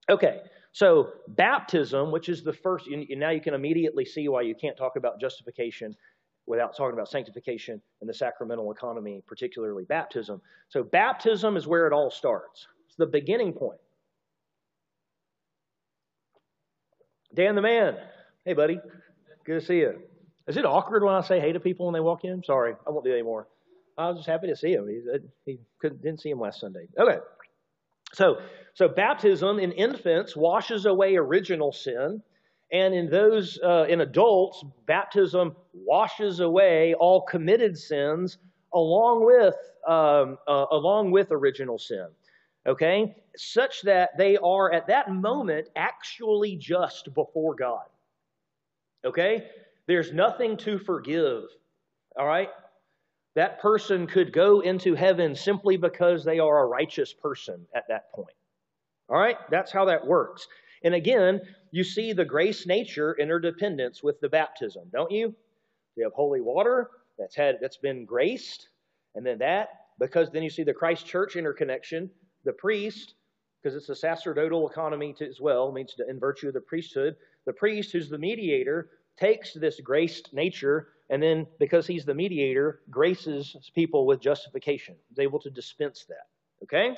Okay, 0.09 0.41
so 0.71 1.11
baptism, 1.27 2.11
which 2.11 2.29
is 2.29 2.43
the 2.43 2.53
first, 2.53 2.87
and 2.87 3.05
now 3.17 3.31
you 3.31 3.41
can 3.41 3.53
immediately 3.53 4.05
see 4.05 4.27
why 4.27 4.41
you 4.41 4.55
can't 4.55 4.77
talk 4.77 4.95
about 4.95 5.19
justification 5.19 5.95
without 6.47 6.75
talking 6.75 6.93
about 6.93 7.09
sanctification 7.09 7.81
and 8.01 8.09
the 8.09 8.13
sacramental 8.13 8.71
economy, 8.71 9.21
particularly 9.27 9.83
baptism. 9.83 10.41
So 10.69 10.81
baptism 10.83 11.57
is 11.57 11.67
where 11.67 11.85
it 11.85 11.93
all 11.93 12.09
starts. 12.09 12.67
It's 12.87 12.95
the 12.95 13.05
beginning 13.05 13.53
point. 13.53 13.79
Dan 17.35 17.55
the 17.55 17.61
man. 17.61 17.97
Hey, 18.45 18.53
buddy. 18.53 18.79
Good 19.45 19.59
to 19.59 19.65
see 19.65 19.77
you. 19.79 20.01
Is 20.47 20.55
it 20.55 20.65
awkward 20.65 21.03
when 21.03 21.13
I 21.13 21.21
say 21.21 21.39
hey 21.39 21.51
to 21.51 21.59
people 21.59 21.85
when 21.85 21.93
they 21.93 21.99
walk 21.99 22.23
in? 22.23 22.41
Sorry, 22.43 22.73
I 22.85 22.89
won't 22.89 23.03
do 23.03 23.11
it 23.11 23.13
anymore. 23.13 23.47
I 23.97 24.09
was 24.09 24.17
just 24.17 24.29
happy 24.29 24.47
to 24.47 24.55
see 24.55 24.71
him. 24.71 24.87
He, 24.87 25.01
uh, 25.13 25.17
he 25.45 25.59
didn't 25.81 26.21
see 26.21 26.29
him 26.29 26.39
last 26.39 26.61
Sunday. 26.61 26.87
Okay. 26.97 27.17
So, 28.13 28.37
so 28.73 28.87
baptism 28.87 29.59
in 29.59 29.71
infants 29.73 30.35
washes 30.35 30.85
away 30.85 31.17
original 31.17 31.73
sin, 31.73 32.21
and 32.71 32.93
in 32.93 33.09
those 33.09 33.59
uh, 33.63 33.85
in 33.87 34.01
adults, 34.01 34.63
baptism 34.85 35.55
washes 35.73 36.39
away 36.39 36.93
all 36.95 37.21
committed 37.21 37.77
sins 37.77 38.37
along 38.73 39.25
with 39.25 39.55
um, 39.87 40.37
uh, 40.47 40.65
along 40.71 41.11
with 41.11 41.31
original 41.31 41.77
sin. 41.77 42.07
Okay, 42.65 43.15
such 43.37 43.81
that 43.83 44.17
they 44.17 44.35
are 44.37 44.73
at 44.73 44.87
that 44.87 45.09
moment 45.11 45.69
actually 45.75 46.57
just 46.57 47.13
before 47.13 47.55
God. 47.55 47.85
Okay, 49.05 49.47
there's 49.87 50.11
nothing 50.11 50.57
to 50.57 50.77
forgive. 50.77 51.43
All 52.19 52.27
right, 52.27 52.49
that 53.37 53.59
person 53.59 54.07
could 54.07 54.33
go 54.33 54.61
into 54.61 54.95
heaven 54.95 55.35
simply 55.35 55.77
because 55.77 56.25
they 56.25 56.39
are 56.39 56.63
a 56.63 56.65
righteous 56.65 57.13
person 57.13 57.67
at 57.75 57.87
that 57.87 58.11
point. 58.11 58.35
All 59.09 59.17
right? 59.19 59.37
That's 59.51 59.71
how 59.71 59.85
that 59.85 60.07
works. 60.07 60.47
And 60.83 60.95
again, 60.95 61.41
you 61.77 61.83
see 61.83 62.13
the 62.13 62.25
grace 62.25 62.65
nature 62.65 63.15
interdependence 63.19 64.01
with 64.03 64.19
the 64.19 64.29
baptism, 64.29 64.83
don't 64.91 65.11
you? 65.11 65.33
You 65.95 66.03
have 66.03 66.13
holy 66.13 66.41
water 66.41 66.89
that's 67.17 67.35
had 67.35 67.57
that's 67.61 67.77
been 67.77 68.05
graced, 68.05 68.69
and 69.15 69.25
then 69.25 69.39
that, 69.39 69.69
because 69.99 70.31
then 70.31 70.43
you 70.43 70.49
see 70.49 70.63
the 70.63 70.73
Christ 70.73 71.05
church 71.05 71.35
interconnection, 71.35 72.09
the 72.45 72.53
priest, 72.53 73.15
because 73.61 73.75
it's 73.75 73.89
a 73.89 73.95
sacerdotal 73.95 74.69
economy 74.69 75.15
as 75.21 75.39
well, 75.41 75.71
means 75.71 75.93
to, 75.95 76.09
in 76.09 76.19
virtue 76.19 76.47
of 76.47 76.53
the 76.53 76.61
priesthood, 76.61 77.15
the 77.45 77.53
priest 77.53 77.91
who's 77.91 78.09
the 78.09 78.17
mediator 78.17 78.89
takes 79.19 79.53
this 79.53 79.79
graced 79.79 80.33
nature 80.33 80.89
and 81.09 81.23
then, 81.23 81.47
because 81.59 81.87
he's 81.87 82.05
the 82.05 82.13
mediator, 82.13 82.81
graces 82.89 83.55
people 83.73 84.05
with 84.05 84.19
justification. 84.19 84.95
He's 85.09 85.19
able 85.19 85.39
to 85.39 85.49
dispense 85.49 86.05
that. 86.09 86.27
Okay? 86.63 86.97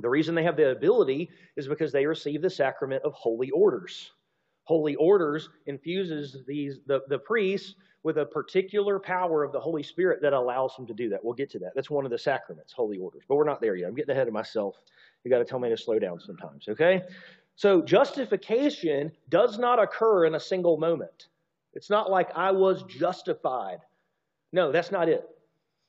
The 0.00 0.08
reason 0.08 0.34
they 0.34 0.44
have 0.44 0.56
the 0.56 0.70
ability 0.70 1.30
is 1.56 1.68
because 1.68 1.92
they 1.92 2.06
receive 2.06 2.42
the 2.42 2.50
sacrament 2.50 3.02
of 3.04 3.12
holy 3.14 3.50
orders. 3.50 4.12
Holy 4.64 4.94
orders 4.96 5.48
infuses 5.66 6.44
these 6.46 6.80
the, 6.86 7.00
the 7.08 7.18
priests 7.18 7.74
with 8.02 8.18
a 8.18 8.26
particular 8.26 8.98
power 9.00 9.42
of 9.42 9.52
the 9.52 9.60
Holy 9.60 9.82
Spirit 9.82 10.22
that 10.22 10.32
allows 10.32 10.74
them 10.76 10.86
to 10.86 10.94
do 10.94 11.08
that. 11.08 11.24
We'll 11.24 11.34
get 11.34 11.50
to 11.50 11.58
that. 11.60 11.72
That's 11.74 11.90
one 11.90 12.04
of 12.04 12.10
the 12.10 12.18
sacraments, 12.18 12.72
holy 12.72 12.98
orders. 12.98 13.24
But 13.28 13.36
we're 13.36 13.44
not 13.44 13.60
there 13.60 13.74
yet. 13.74 13.88
I'm 13.88 13.94
getting 13.94 14.14
ahead 14.14 14.28
of 14.28 14.34
myself. 14.34 14.76
You 15.24 15.30
got 15.30 15.38
to 15.38 15.44
tell 15.44 15.58
me 15.58 15.68
to 15.68 15.76
slow 15.76 15.98
down 15.98 16.20
sometimes, 16.20 16.68
okay? 16.68 17.02
So 17.56 17.82
justification 17.82 19.10
does 19.28 19.58
not 19.58 19.82
occur 19.82 20.26
in 20.26 20.36
a 20.36 20.40
single 20.40 20.76
moment. 20.76 21.26
It's 21.74 21.90
not 21.90 22.10
like 22.10 22.30
I 22.36 22.52
was 22.52 22.84
justified. 22.84 23.78
No, 24.52 24.70
that's 24.70 24.92
not 24.92 25.08
it. 25.08 25.28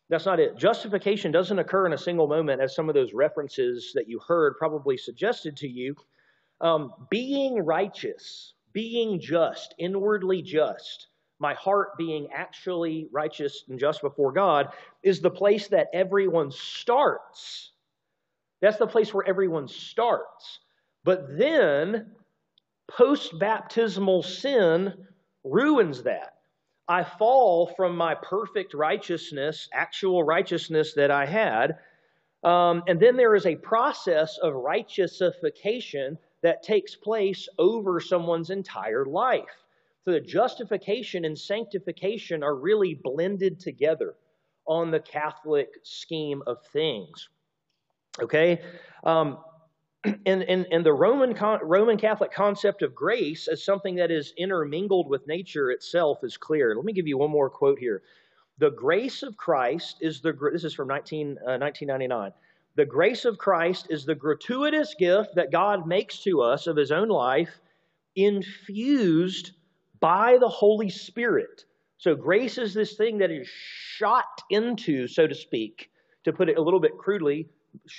That's 0.10 0.26
not 0.26 0.40
it. 0.40 0.58
Justification 0.58 1.32
doesn't 1.32 1.60
occur 1.60 1.86
in 1.86 1.94
a 1.94 1.98
single 1.98 2.28
moment, 2.28 2.62
as 2.62 2.76
some 2.76 2.90
of 2.90 2.96
those 2.96 3.14
references 3.14 3.92
that 3.94 4.10
you 4.10 4.20
heard 4.28 4.58
probably 4.58 4.98
suggested 4.98 5.56
to 5.58 5.68
you. 5.68 5.96
Um, 6.62 6.92
being 7.10 7.64
righteous, 7.64 8.54
being 8.74 9.20
just, 9.20 9.76
inwardly 9.78 10.42
just, 10.42 11.08
my 11.40 11.54
heart 11.54 11.98
being 11.98 12.28
actually 12.34 13.08
righteous 13.12 13.64
and 13.70 13.80
just 13.80 14.02
before 14.02 14.34
God, 14.34 14.70
is 15.04 15.22
the 15.22 15.30
place 15.30 15.68
that 15.68 15.88
everyone 15.94 16.52
starts. 16.52 17.72
That's 18.62 18.78
the 18.78 18.88
place 18.88 19.14
where 19.14 19.28
everyone 19.28 19.68
starts. 19.68 20.60
But 21.06 21.38
then, 21.38 22.12
post 22.90 23.38
baptismal 23.40 24.24
sin 24.24 24.94
ruins 25.44 26.04
that. 26.04 26.39
I 26.90 27.04
fall 27.04 27.68
from 27.68 27.96
my 27.96 28.16
perfect 28.16 28.74
righteousness, 28.74 29.70
actual 29.72 30.24
righteousness 30.24 30.94
that 30.96 31.12
I 31.12 31.28
had. 31.28 31.78
Um, 32.44 32.82
and 32.88 33.00
then 33.00 33.16
there 33.16 33.36
is 33.36 33.46
a 33.46 33.56
process 33.56 34.40
of 34.40 34.54
righteousification 34.54 36.18
that 36.42 36.64
takes 36.64 36.96
place 36.96 37.48
over 37.60 38.00
someone's 38.00 38.50
entire 38.50 39.06
life. 39.06 39.44
So 40.04 40.12
the 40.12 40.20
justification 40.20 41.26
and 41.26 41.38
sanctification 41.38 42.42
are 42.42 42.56
really 42.56 42.96
blended 42.96 43.60
together 43.60 44.16
on 44.66 44.90
the 44.90 45.00
Catholic 45.00 45.70
scheme 45.84 46.42
of 46.48 46.58
things. 46.74 47.30
Okay? 48.20 48.62
Um, 49.04 49.38
and, 50.04 50.44
and, 50.44 50.66
and 50.72 50.86
the 50.86 50.94
Roman, 50.94 51.36
Roman 51.62 51.98
Catholic 51.98 52.32
concept 52.32 52.82
of 52.82 52.96
grace 52.96 53.48
as 53.48 53.64
something 53.64 53.96
that 53.96 54.12
is 54.12 54.34
intermingled 54.38 55.10
with 55.10 55.28
nature 55.28 55.72
itself 55.72 56.24
is 56.24 56.38
clear. 56.38 56.76
Let 56.76 56.86
me 56.86 56.94
give 56.94 57.08
you 57.08 57.18
one 57.18 57.32
more 57.32 57.50
quote 57.50 57.80
here. 57.80 58.02
The 58.60 58.72
grace 58.72 59.24
of 59.24 59.36
Christ 59.36 59.98
is 60.02 60.22
the, 60.22 60.34
this 60.54 60.64
is 60.64 60.74
from 60.74 60.88
19, 60.88 61.38
uh, 61.46 61.58
1999. 61.58 62.32
The 62.76 62.86
grace 62.86 63.26
of 63.26 63.38
Christ 63.38 63.88
is 63.90 64.06
the 64.06 64.16
gratuitous 64.16 64.94
gift 64.94 65.36
that 65.36 65.52
God 65.52 65.88
makes 65.88 66.24
to 66.24 66.42
us 66.42 66.68
of 66.68 66.78
his 66.78 66.92
own 66.92 67.10
life, 67.10 67.60
infused 68.16 69.52
by 70.00 70.38
the 70.40 70.48
Holy 70.48 70.90
Spirit. 70.90 71.66
So 71.98 72.16
grace 72.16 72.58
is 72.58 72.74
this 72.74 72.96
thing 72.96 73.18
that 73.18 73.32
is 73.32 73.48
shot 73.48 74.44
into, 74.50 75.08
so 75.08 75.28
to 75.28 75.36
speak, 75.36 75.92
to 76.24 76.32
put 76.32 76.48
it 76.48 76.58
a 76.58 76.62
little 76.62 76.80
bit 76.80 76.98
crudely, 76.98 77.50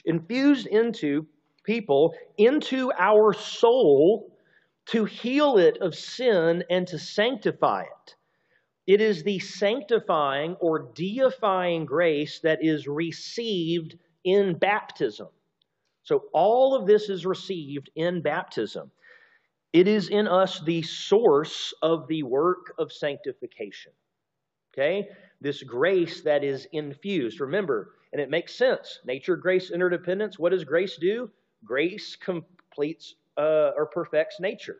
infused 0.07 0.66
into 0.66 1.26
people 1.64 2.14
into 2.36 2.92
our 2.98 3.32
soul 3.32 4.36
to 4.86 5.04
heal 5.04 5.58
it 5.58 5.78
of 5.78 5.94
sin 5.94 6.64
and 6.70 6.86
to 6.88 6.98
sanctify 6.98 7.82
it. 7.82 8.14
It 8.86 9.00
is 9.00 9.22
the 9.22 9.38
sanctifying 9.38 10.56
or 10.60 10.90
deifying 10.94 11.84
grace 11.84 12.40
that 12.40 12.64
is 12.64 12.88
received 12.88 13.96
in 14.24 14.58
baptism. 14.58 15.28
So, 16.02 16.24
all 16.32 16.74
of 16.74 16.86
this 16.86 17.08
is 17.08 17.24
received 17.24 17.90
in 17.94 18.22
baptism. 18.22 18.90
It 19.72 19.86
is 19.86 20.08
in 20.08 20.26
us 20.26 20.60
the 20.60 20.82
source 20.82 21.72
of 21.82 22.08
the 22.08 22.24
work 22.24 22.74
of 22.78 22.92
sanctification. 22.92 23.92
Okay? 24.74 25.08
This 25.40 25.62
grace 25.62 26.22
that 26.22 26.42
is 26.42 26.66
infused. 26.72 27.40
Remember, 27.40 27.94
and 28.12 28.20
it 28.20 28.30
makes 28.30 28.54
sense 28.54 28.98
nature, 29.04 29.36
grace, 29.36 29.70
interdependence. 29.70 30.38
What 30.38 30.50
does 30.50 30.64
grace 30.64 30.96
do? 30.96 31.30
Grace 31.64 32.16
completes 32.16 33.14
uh, 33.36 33.70
or 33.76 33.86
perfects 33.86 34.40
nature. 34.40 34.78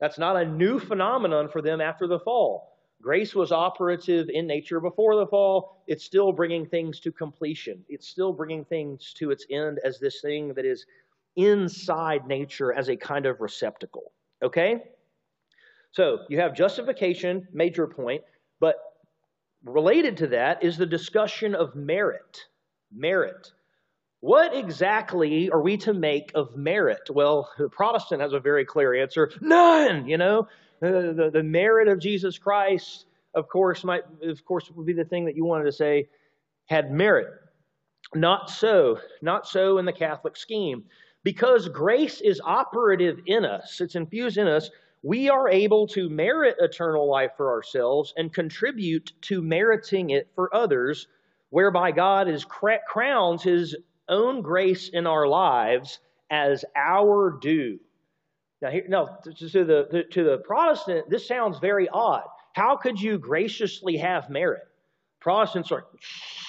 That's 0.00 0.18
not 0.18 0.36
a 0.36 0.44
new 0.44 0.78
phenomenon 0.78 1.48
for 1.48 1.62
them 1.62 1.80
after 1.80 2.06
the 2.06 2.20
fall. 2.20 2.76
Grace 3.00 3.34
was 3.34 3.52
operative 3.52 4.28
in 4.28 4.46
nature 4.46 4.80
before 4.80 5.14
the 5.16 5.26
fall. 5.26 5.82
It's 5.86 6.04
still 6.04 6.32
bringing 6.32 6.66
things 6.66 6.98
to 7.00 7.12
completion. 7.12 7.84
It's 7.88 8.08
still 8.08 8.32
bringing 8.32 8.64
things 8.64 9.12
to 9.18 9.30
its 9.30 9.46
end 9.50 9.78
as 9.84 10.00
this 10.00 10.20
thing 10.20 10.52
that 10.54 10.64
is 10.64 10.84
inside 11.36 12.26
nature 12.26 12.72
as 12.72 12.88
a 12.88 12.96
kind 12.96 13.26
of 13.26 13.40
receptacle. 13.40 14.12
Okay? 14.42 14.82
So 15.92 16.20
you 16.28 16.40
have 16.40 16.54
justification, 16.54 17.46
major 17.52 17.86
point, 17.86 18.22
but 18.60 18.76
related 19.64 20.16
to 20.18 20.26
that 20.28 20.62
is 20.64 20.76
the 20.76 20.86
discussion 20.86 21.54
of 21.54 21.76
merit. 21.76 22.46
Merit. 22.92 23.52
What 24.20 24.54
exactly 24.54 25.48
are 25.50 25.60
we 25.60 25.76
to 25.78 25.94
make 25.94 26.32
of 26.34 26.56
merit? 26.56 27.08
Well, 27.10 27.50
the 27.56 27.68
Protestant 27.68 28.20
has 28.20 28.32
a 28.32 28.40
very 28.40 28.64
clear 28.64 28.94
answer 28.94 29.30
none, 29.40 30.08
you 30.08 30.18
know. 30.18 30.48
The, 30.80 31.14
the, 31.16 31.30
the, 31.30 31.42
merit 31.42 31.88
of 31.88 31.98
Jesus 31.98 32.38
Christ, 32.38 33.06
of 33.34 33.48
course, 33.48 33.82
might, 33.82 34.02
of 34.22 34.44
course, 34.44 34.70
would 34.70 34.86
be 34.86 34.92
the 34.92 35.04
thing 35.04 35.24
that 35.24 35.36
you 35.36 35.44
wanted 35.44 35.64
to 35.64 35.72
say 35.72 36.08
had 36.66 36.92
merit. 36.92 37.28
Not 38.14 38.50
so. 38.50 39.00
Not 39.22 39.46
so 39.46 39.78
in 39.78 39.84
the 39.84 39.92
Catholic 39.92 40.36
scheme. 40.36 40.84
Because 41.24 41.68
grace 41.68 42.20
is 42.20 42.40
operative 42.44 43.20
in 43.26 43.44
us, 43.44 43.80
it's 43.80 43.96
infused 43.96 44.38
in 44.38 44.46
us, 44.46 44.70
we 45.02 45.28
are 45.28 45.48
able 45.48 45.86
to 45.88 46.08
merit 46.08 46.56
eternal 46.58 47.08
life 47.08 47.32
for 47.36 47.50
ourselves 47.50 48.14
and 48.16 48.32
contribute 48.32 49.12
to 49.22 49.42
meriting 49.42 50.10
it 50.10 50.28
for 50.34 50.54
others, 50.54 51.06
whereby 51.50 51.90
God 51.92 52.28
is 52.28 52.44
crowns 52.44 53.42
his 53.42 53.76
own 54.08 54.42
grace 54.42 54.88
in 54.88 55.06
our 55.06 55.26
lives 55.26 55.98
as 56.30 56.64
our 56.76 57.38
due. 57.40 57.78
Now, 58.60 58.70
here, 58.70 58.84
no, 58.88 59.08
to 59.24 59.64
the, 59.64 60.04
to 60.10 60.24
the 60.24 60.38
Protestant, 60.38 61.08
this 61.08 61.26
sounds 61.26 61.58
very 61.58 61.88
odd. 61.88 62.24
How 62.54 62.76
could 62.76 63.00
you 63.00 63.18
graciously 63.18 63.96
have 63.98 64.30
merit? 64.30 64.62
Protestants 65.20 65.70
are, 65.72 65.86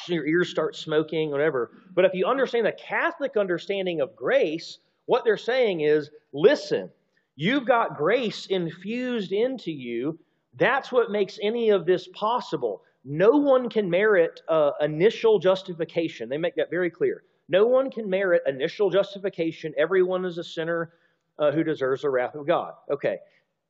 your 0.07 0.25
ears 0.25 0.49
start 0.49 0.75
smoking, 0.75 1.31
whatever. 1.31 1.71
But 1.93 2.05
if 2.05 2.13
you 2.13 2.25
understand 2.25 2.65
the 2.65 2.71
Catholic 2.71 3.37
understanding 3.37 4.01
of 4.01 4.15
grace, 4.15 4.79
what 5.05 5.23
they're 5.23 5.37
saying 5.37 5.81
is 5.81 6.09
listen, 6.33 6.89
you've 7.35 7.65
got 7.65 7.97
grace 7.97 8.45
infused 8.47 9.31
into 9.31 9.71
you. 9.71 10.19
That's 10.55 10.91
what 10.91 11.11
makes 11.11 11.39
any 11.41 11.69
of 11.69 11.85
this 11.85 12.07
possible. 12.13 12.83
No 13.05 13.31
one 13.31 13.69
can 13.69 13.89
merit 13.89 14.41
uh, 14.47 14.71
initial 14.81 15.39
justification. 15.39 16.29
They 16.29 16.37
make 16.37 16.55
that 16.55 16.69
very 16.69 16.89
clear. 16.89 17.23
No 17.49 17.65
one 17.65 17.89
can 17.89 18.09
merit 18.09 18.43
initial 18.45 18.89
justification. 18.91 19.73
Everyone 19.77 20.23
is 20.23 20.37
a 20.37 20.43
sinner 20.43 20.93
uh, 21.39 21.51
who 21.51 21.63
deserves 21.63 22.03
the 22.03 22.09
wrath 22.09 22.35
of 22.35 22.45
God. 22.45 22.73
Okay. 22.89 23.17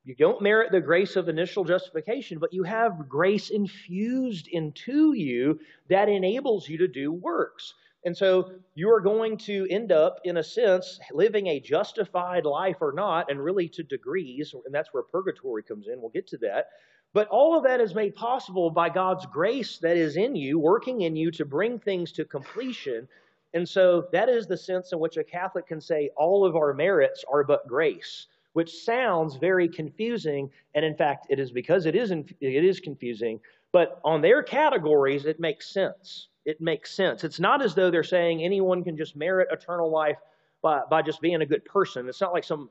You 0.04 0.16
don't 0.16 0.42
merit 0.42 0.72
the 0.72 0.82
grace 0.82 1.16
of 1.16 1.30
initial 1.30 1.64
justification, 1.64 2.40
but 2.40 2.54
you 2.54 2.64
have 2.64 3.08
grace 3.08 3.50
infused 3.50 4.48
into 4.48 5.14
you 5.14 5.60
that 5.90 6.10
enables 6.10 6.68
you 6.68 6.78
to 6.80 6.88
do 6.88 7.12
works. 7.12 7.74
And 8.06 8.16
so 8.16 8.52
you 8.76 8.90
are 8.92 9.02
going 9.02 9.38
to 9.40 9.68
end 9.70 9.92
up, 9.92 10.20
in 10.24 10.38
a 10.38 10.44
sense, 10.44 11.00
living 11.12 11.48
a 11.48 11.60
justified 11.60 12.46
life 12.46 12.78
or 12.82 12.94
not, 12.94 13.30
and 13.30 13.44
really 13.44 13.68
to 13.70 13.84
degrees, 13.84 14.54
and 14.66 14.74
that's 14.74 14.94
where 14.94 15.04
purgatory 15.04 15.64
comes 15.64 15.88
in. 15.88 16.00
We'll 16.00 16.10
get 16.10 16.28
to 16.28 16.38
that. 16.40 16.68
But 17.12 17.28
all 17.28 17.58
of 17.58 17.64
that 17.64 17.82
is 17.82 17.96
made 17.96 18.16
possible 18.16 18.70
by 18.70 18.90
God's 18.90 19.26
grace 19.26 19.80
that 19.80 19.98
is 19.98 20.16
in 20.16 20.36
you, 20.36 20.60
working 20.60 21.02
in 21.02 21.16
you 21.16 21.32
to 21.32 21.46
bring 21.46 21.80
things 21.80 22.12
to 22.14 22.26
completion 22.26 23.08
and 23.54 23.68
so 23.68 24.08
that 24.12 24.30
is 24.30 24.48
the 24.48 24.58
sense 24.58 24.92
in 24.92 25.00
which 25.00 25.18
a 25.18 25.24
Catholic 25.24 25.68
can 25.68 25.82
say 25.82 26.10
all 26.16 26.46
of 26.46 26.56
our 26.56 26.74
merits 26.74 27.26
are 27.32 27.44
but 27.44 27.68
grace, 27.68 28.28
which 28.54 28.84
sounds 28.84 29.36
very 29.38 29.68
confusing. 29.68 30.50
And 30.76 30.86
in 30.86 30.96
fact, 30.96 31.28
it 31.30 31.40
is 31.40 31.52
because 31.52 31.86
it 31.86 31.96
is, 31.96 32.12
it 32.12 32.26
is 32.42 32.80
confusing. 32.80 33.40
But 33.72 34.00
on 34.04 34.22
their 34.22 34.44
categories, 34.44 35.26
it 35.26 35.40
makes 35.40 35.72
sense. 35.72 36.28
It 36.46 36.62
makes 36.62 36.92
sense. 36.92 37.24
It's 37.24 37.40
not 37.40 37.62
as 37.62 37.76
though 37.76 37.92
they're 37.92 38.04
saying 38.04 38.44
anyone 38.44 38.84
can 38.84 38.98
just 38.98 39.16
merit 39.16 39.48
eternal 39.52 39.90
life 39.90 40.18
by, 40.62 40.82
by 40.90 41.02
just 41.02 41.22
being 41.22 41.42
a 41.42 41.46
good 41.46 41.66
person. 41.66 42.08
It's 42.08 42.22
not 42.22 42.34
like 42.34 42.44
some 42.44 42.70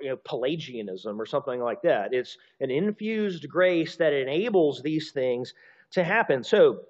you 0.00 0.08
know, 0.08 0.16
Pelagianism 0.16 1.20
or 1.20 1.26
something 1.26 1.60
like 1.60 1.82
that. 1.82 2.12
It's 2.12 2.36
an 2.60 2.70
infused 2.70 3.48
grace 3.48 3.96
that 3.96 4.12
enables 4.12 4.82
these 4.82 5.12
things 5.12 5.54
to 5.92 6.02
happen. 6.02 6.42
So, 6.42 6.80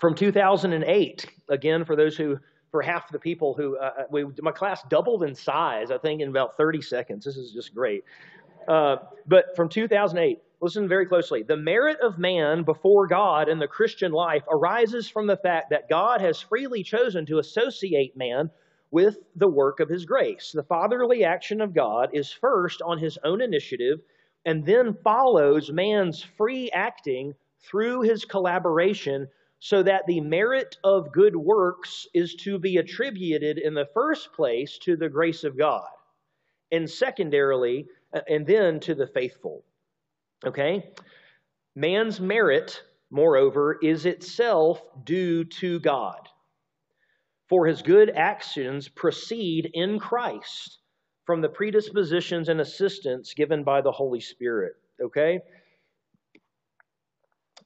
from 0.00 0.14
2008, 0.14 1.26
again, 1.48 1.84
for 1.84 1.96
those 1.96 2.16
who, 2.16 2.38
for 2.70 2.82
half 2.82 3.10
the 3.10 3.18
people 3.18 3.54
who, 3.54 3.76
uh, 3.76 3.90
uh, 3.98 4.02
we, 4.10 4.26
my 4.40 4.52
class 4.52 4.82
doubled 4.88 5.22
in 5.22 5.34
size, 5.34 5.90
I 5.90 5.98
think, 5.98 6.20
in 6.20 6.28
about 6.28 6.56
30 6.56 6.82
seconds. 6.82 7.24
This 7.24 7.36
is 7.36 7.52
just 7.52 7.74
great. 7.74 8.04
Uh, 8.66 8.96
but 9.26 9.54
from 9.56 9.68
2008, 9.68 10.40
listen 10.60 10.88
very 10.88 11.06
closely. 11.06 11.42
The 11.42 11.56
merit 11.56 11.98
of 12.00 12.18
man 12.18 12.62
before 12.62 13.06
God 13.06 13.48
in 13.48 13.58
the 13.58 13.66
Christian 13.66 14.12
life 14.12 14.44
arises 14.50 15.08
from 15.08 15.26
the 15.26 15.36
fact 15.36 15.70
that 15.70 15.88
God 15.88 16.20
has 16.20 16.40
freely 16.40 16.82
chosen 16.82 17.26
to 17.26 17.38
associate 17.38 18.16
man 18.16 18.50
with 18.90 19.18
the 19.36 19.48
work 19.48 19.80
of 19.80 19.88
his 19.88 20.04
grace. 20.04 20.52
The 20.54 20.62
fatherly 20.62 21.24
action 21.24 21.60
of 21.60 21.74
God 21.74 22.10
is 22.12 22.30
first 22.30 22.82
on 22.82 22.98
his 22.98 23.18
own 23.24 23.40
initiative 23.40 24.00
and 24.44 24.64
then 24.64 24.96
follows 25.02 25.70
man's 25.70 26.22
free 26.22 26.70
acting 26.70 27.34
through 27.60 28.02
his 28.02 28.24
collaboration 28.24 29.28
so 29.64 29.80
that 29.80 30.04
the 30.08 30.20
merit 30.20 30.76
of 30.82 31.12
good 31.12 31.36
works 31.36 32.08
is 32.12 32.34
to 32.34 32.58
be 32.58 32.78
attributed 32.78 33.58
in 33.58 33.74
the 33.74 33.88
first 33.94 34.32
place 34.32 34.76
to 34.78 34.96
the 34.96 35.08
grace 35.08 35.44
of 35.44 35.56
God, 35.56 35.86
and 36.72 36.90
secondarily, 36.90 37.86
uh, 38.12 38.22
and 38.28 38.44
then 38.44 38.80
to 38.80 38.96
the 38.96 39.06
faithful. 39.06 39.62
Okay? 40.44 40.90
Man's 41.76 42.18
merit, 42.18 42.82
moreover, 43.08 43.78
is 43.80 44.04
itself 44.04 44.82
due 45.04 45.44
to 45.44 45.78
God. 45.78 46.28
For 47.48 47.64
his 47.64 47.82
good 47.82 48.10
actions 48.10 48.88
proceed 48.88 49.70
in 49.74 50.00
Christ 50.00 50.80
from 51.24 51.40
the 51.40 51.48
predispositions 51.48 52.48
and 52.48 52.60
assistance 52.60 53.32
given 53.32 53.62
by 53.62 53.80
the 53.80 53.92
Holy 53.92 54.20
Spirit. 54.20 54.72
Okay? 55.00 55.38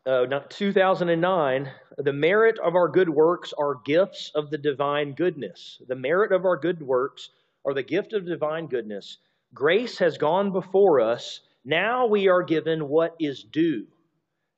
Uh, 0.07 0.25
2009, 0.49 1.73
the 1.99 2.13
merit 2.13 2.61
of 2.61 2.77
our 2.77 2.87
good 2.87 3.09
works 3.09 3.53
are 3.59 3.81
gifts 3.85 4.31
of 4.37 4.51
the 4.51 4.59
divine 4.59 5.13
goodness. 5.15 5.83
The 5.89 5.97
merit 5.97 6.31
of 6.31 6.45
our 6.45 6.57
good 6.57 6.81
works 6.81 7.31
are 7.65 7.75
the 7.75 7.83
gift 7.83 8.13
of 8.13 8.25
divine 8.25 8.69
goodness. 8.69 9.19
Grace 9.53 9.99
has 9.99 10.17
gone 10.17 10.53
before 10.53 11.01
us. 11.01 11.41
Now 11.65 12.07
we 12.07 12.29
are 12.29 12.45
given 12.45 12.89
what 12.89 13.17
is 13.19 13.43
due. 13.43 13.89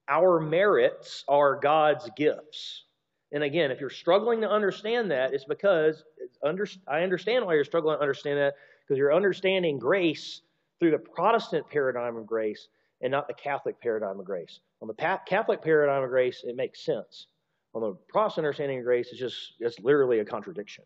Our 0.07 0.39
merits 0.39 1.25
are 1.29 1.59
God's 1.59 2.11
gifts. 2.15 2.85
And 3.33 3.43
again, 3.43 3.71
if 3.71 3.81
you're 3.81 3.89
struggling 3.89 4.43
to 4.43 4.51
understand 4.51 5.11
that, 5.13 5.33
it's 5.33 5.47
because 5.47 6.05
I 6.45 7.01
understand 7.01 7.47
why 7.47 7.55
you're 7.55 7.65
struggling 7.65 7.97
to 7.97 8.03
understand 8.03 8.39
that, 8.39 8.55
because 8.87 8.99
you're 8.99 9.15
understanding 9.15 9.79
grace 9.79 10.43
through 10.79 10.91
the 10.91 10.99
Protestant 10.99 11.67
paradigm 11.71 12.17
of 12.17 12.27
grace 12.27 12.69
and 13.01 13.11
not 13.11 13.29
the 13.29 13.35
Catholic 13.35 13.81
paradigm 13.81 14.19
of 14.19 14.27
grace. 14.27 14.61
On 14.83 14.89
the 14.89 15.19
Catholic 15.27 15.63
paradigm 15.63 16.03
of 16.03 16.11
grace, 16.11 16.43
it 16.45 16.57
makes 16.57 16.85
sense. 16.85 17.27
On 17.75 17.83
the 17.83 17.97
Protestant 18.09 18.47
understanding 18.47 18.79
of 18.79 18.85
grace, 18.85 19.09
it's 19.11 19.21
just 19.21 19.55
it's 19.61 19.79
literally 19.79 20.21
a 20.21 20.25
contradiction. 20.25 20.85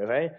Okay? 0.00 0.30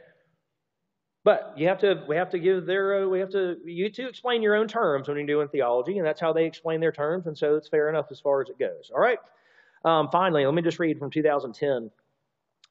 But 1.24 1.54
you 1.58 1.68
have 1.68 1.80
to 1.80 2.04
we 2.08 2.16
have 2.16 2.30
to 2.32 2.40
give 2.40 2.66
their 2.66 3.04
uh, 3.04 3.08
we 3.08 3.20
have 3.20 3.30
to 3.32 3.58
you 3.66 3.90
to 3.90 4.08
explain 4.08 4.42
your 4.42 4.56
own 4.56 4.68
terms 4.68 5.08
when 5.08 5.18
you're 5.18 5.28
doing 5.28 5.48
theology, 5.50 5.98
and 5.98 6.08
that's 6.08 6.22
how 6.22 6.34
they 6.34 6.46
explain 6.46 6.80
their 6.80 6.92
terms, 6.92 7.28
and 7.28 7.38
so 7.38 7.56
it's 7.56 7.68
fair 7.68 7.90
enough 7.90 8.08
as 8.10 8.20
far 8.20 8.42
as 8.42 8.50
it 8.50 8.58
goes. 8.58 8.90
All 8.94 9.02
right. 9.02 9.20
Um, 9.86 10.10
finally, 10.12 10.46
let 10.46 10.54
me 10.54 10.62
just 10.62 10.80
read 10.80 10.98
from 10.98 11.12
2010. 11.12 11.92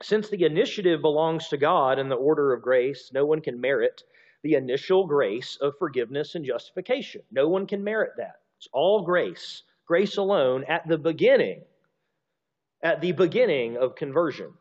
Since 0.02 0.28
the 0.28 0.44
initiative 0.44 1.02
belongs 1.02 1.48
to 1.48 1.56
God 1.56 1.98
in 1.98 2.08
the 2.08 2.16
order 2.16 2.52
of 2.52 2.62
grace, 2.62 3.10
no 3.12 3.26
one 3.26 3.40
can 3.40 3.60
merit 3.60 4.02
the 4.42 4.54
initial 4.54 5.06
grace 5.06 5.58
of 5.60 5.74
forgiveness 5.78 6.34
and 6.34 6.44
justification. 6.44 7.22
No 7.30 7.48
one 7.48 7.66
can 7.66 7.82
merit 7.82 8.12
that. 8.18 8.36
It's 8.58 8.68
all 8.72 9.02
grace, 9.02 9.62
grace 9.86 10.16
alone 10.16 10.64
at 10.68 10.86
the 10.86 10.98
beginning, 10.98 11.62
at 12.82 13.00
the 13.00 13.12
beginning 13.12 13.76
of 13.76 13.94
conversion. 13.94 14.52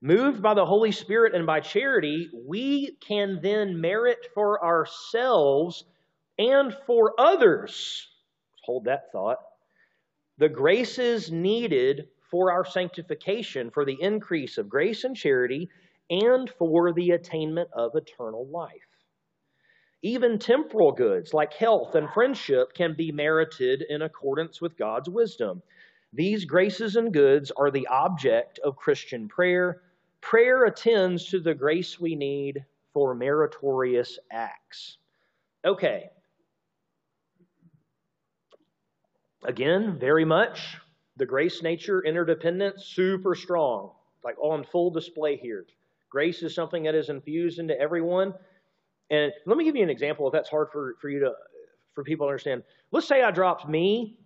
Moved 0.00 0.42
by 0.42 0.54
the 0.54 0.66
Holy 0.66 0.92
Spirit 0.92 1.34
and 1.34 1.44
by 1.44 1.60
charity, 1.60 2.30
we 2.46 2.96
can 3.00 3.40
then 3.42 3.80
merit 3.80 4.28
for 4.32 4.64
ourselves 4.64 5.84
and 6.38 6.74
for 6.86 7.14
others. 7.18 8.06
Hold 8.64 8.84
that 8.84 9.10
thought. 9.10 9.38
The 10.38 10.48
graces 10.48 11.32
needed 11.32 12.08
for 12.30 12.52
our 12.52 12.64
sanctification, 12.64 13.70
for 13.70 13.84
the 13.84 14.00
increase 14.00 14.56
of 14.56 14.68
grace 14.68 15.02
and 15.02 15.16
charity, 15.16 15.68
and 16.10 16.50
for 16.58 16.92
the 16.92 17.10
attainment 17.10 17.68
of 17.72 17.94
eternal 17.94 18.46
life. 18.46 18.72
Even 20.02 20.38
temporal 20.38 20.92
goods 20.92 21.34
like 21.34 21.52
health 21.52 21.94
and 21.96 22.08
friendship 22.10 22.72
can 22.72 22.94
be 22.94 23.10
merited 23.10 23.82
in 23.88 24.02
accordance 24.02 24.60
with 24.60 24.76
God's 24.76 25.08
wisdom. 25.08 25.60
These 26.12 26.44
graces 26.44 26.96
and 26.96 27.12
goods 27.12 27.50
are 27.50 27.70
the 27.70 27.86
object 27.88 28.60
of 28.60 28.76
Christian 28.76 29.28
prayer. 29.28 29.82
Prayer 30.20 30.64
attends 30.64 31.26
to 31.26 31.40
the 31.40 31.54
grace 31.54 31.98
we 31.98 32.14
need 32.14 32.64
for 32.92 33.14
meritorious 33.14 34.18
acts. 34.30 34.98
Okay. 35.64 36.10
Again, 39.44 39.98
very 39.98 40.24
much 40.24 40.78
the 41.16 41.26
grace 41.26 41.62
nature 41.62 42.04
interdependence 42.04 42.84
super 42.84 43.34
strong, 43.34 43.90
like 44.24 44.38
on 44.38 44.64
full 44.64 44.90
display 44.90 45.36
here. 45.36 45.66
Grace 46.10 46.42
is 46.42 46.54
something 46.54 46.84
that 46.84 46.94
is 46.94 47.08
infused 47.08 47.58
into 47.58 47.78
everyone. 47.78 48.34
And 49.10 49.32
let 49.46 49.56
me 49.56 49.64
give 49.64 49.76
you 49.76 49.82
an 49.82 49.90
example 49.90 50.26
if 50.26 50.32
that's 50.32 50.50
hard 50.50 50.68
for, 50.72 50.96
for 51.00 51.08
you 51.08 51.20
to 51.20 51.32
for 51.94 52.04
people 52.04 52.26
to 52.26 52.30
understand. 52.30 52.62
Let's 52.92 53.08
say 53.08 53.22
I 53.22 53.30
dropped 53.30 53.68
me 53.68 54.18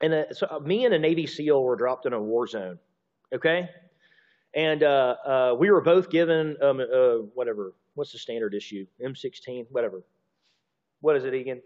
and 0.00 0.12
a, 0.12 0.34
so 0.34 0.60
me 0.64 0.84
and 0.84 0.94
a 0.94 0.98
Navy 0.98 1.26
SEAL 1.26 1.62
were 1.62 1.76
dropped 1.76 2.06
in 2.06 2.12
a 2.12 2.20
war 2.20 2.46
zone. 2.46 2.78
Okay? 3.34 3.68
And 4.54 4.82
uh, 4.82 5.16
uh, 5.26 5.56
we 5.58 5.70
were 5.70 5.82
both 5.82 6.10
given 6.10 6.56
um, 6.62 6.80
uh, 6.80 7.26
whatever. 7.34 7.74
What's 7.94 8.12
the 8.12 8.18
standard 8.18 8.54
issue? 8.54 8.86
M16, 9.04 9.66
whatever. 9.70 10.02
What 11.00 11.16
is 11.16 11.24
it 11.24 11.34
Egan? 11.34 11.60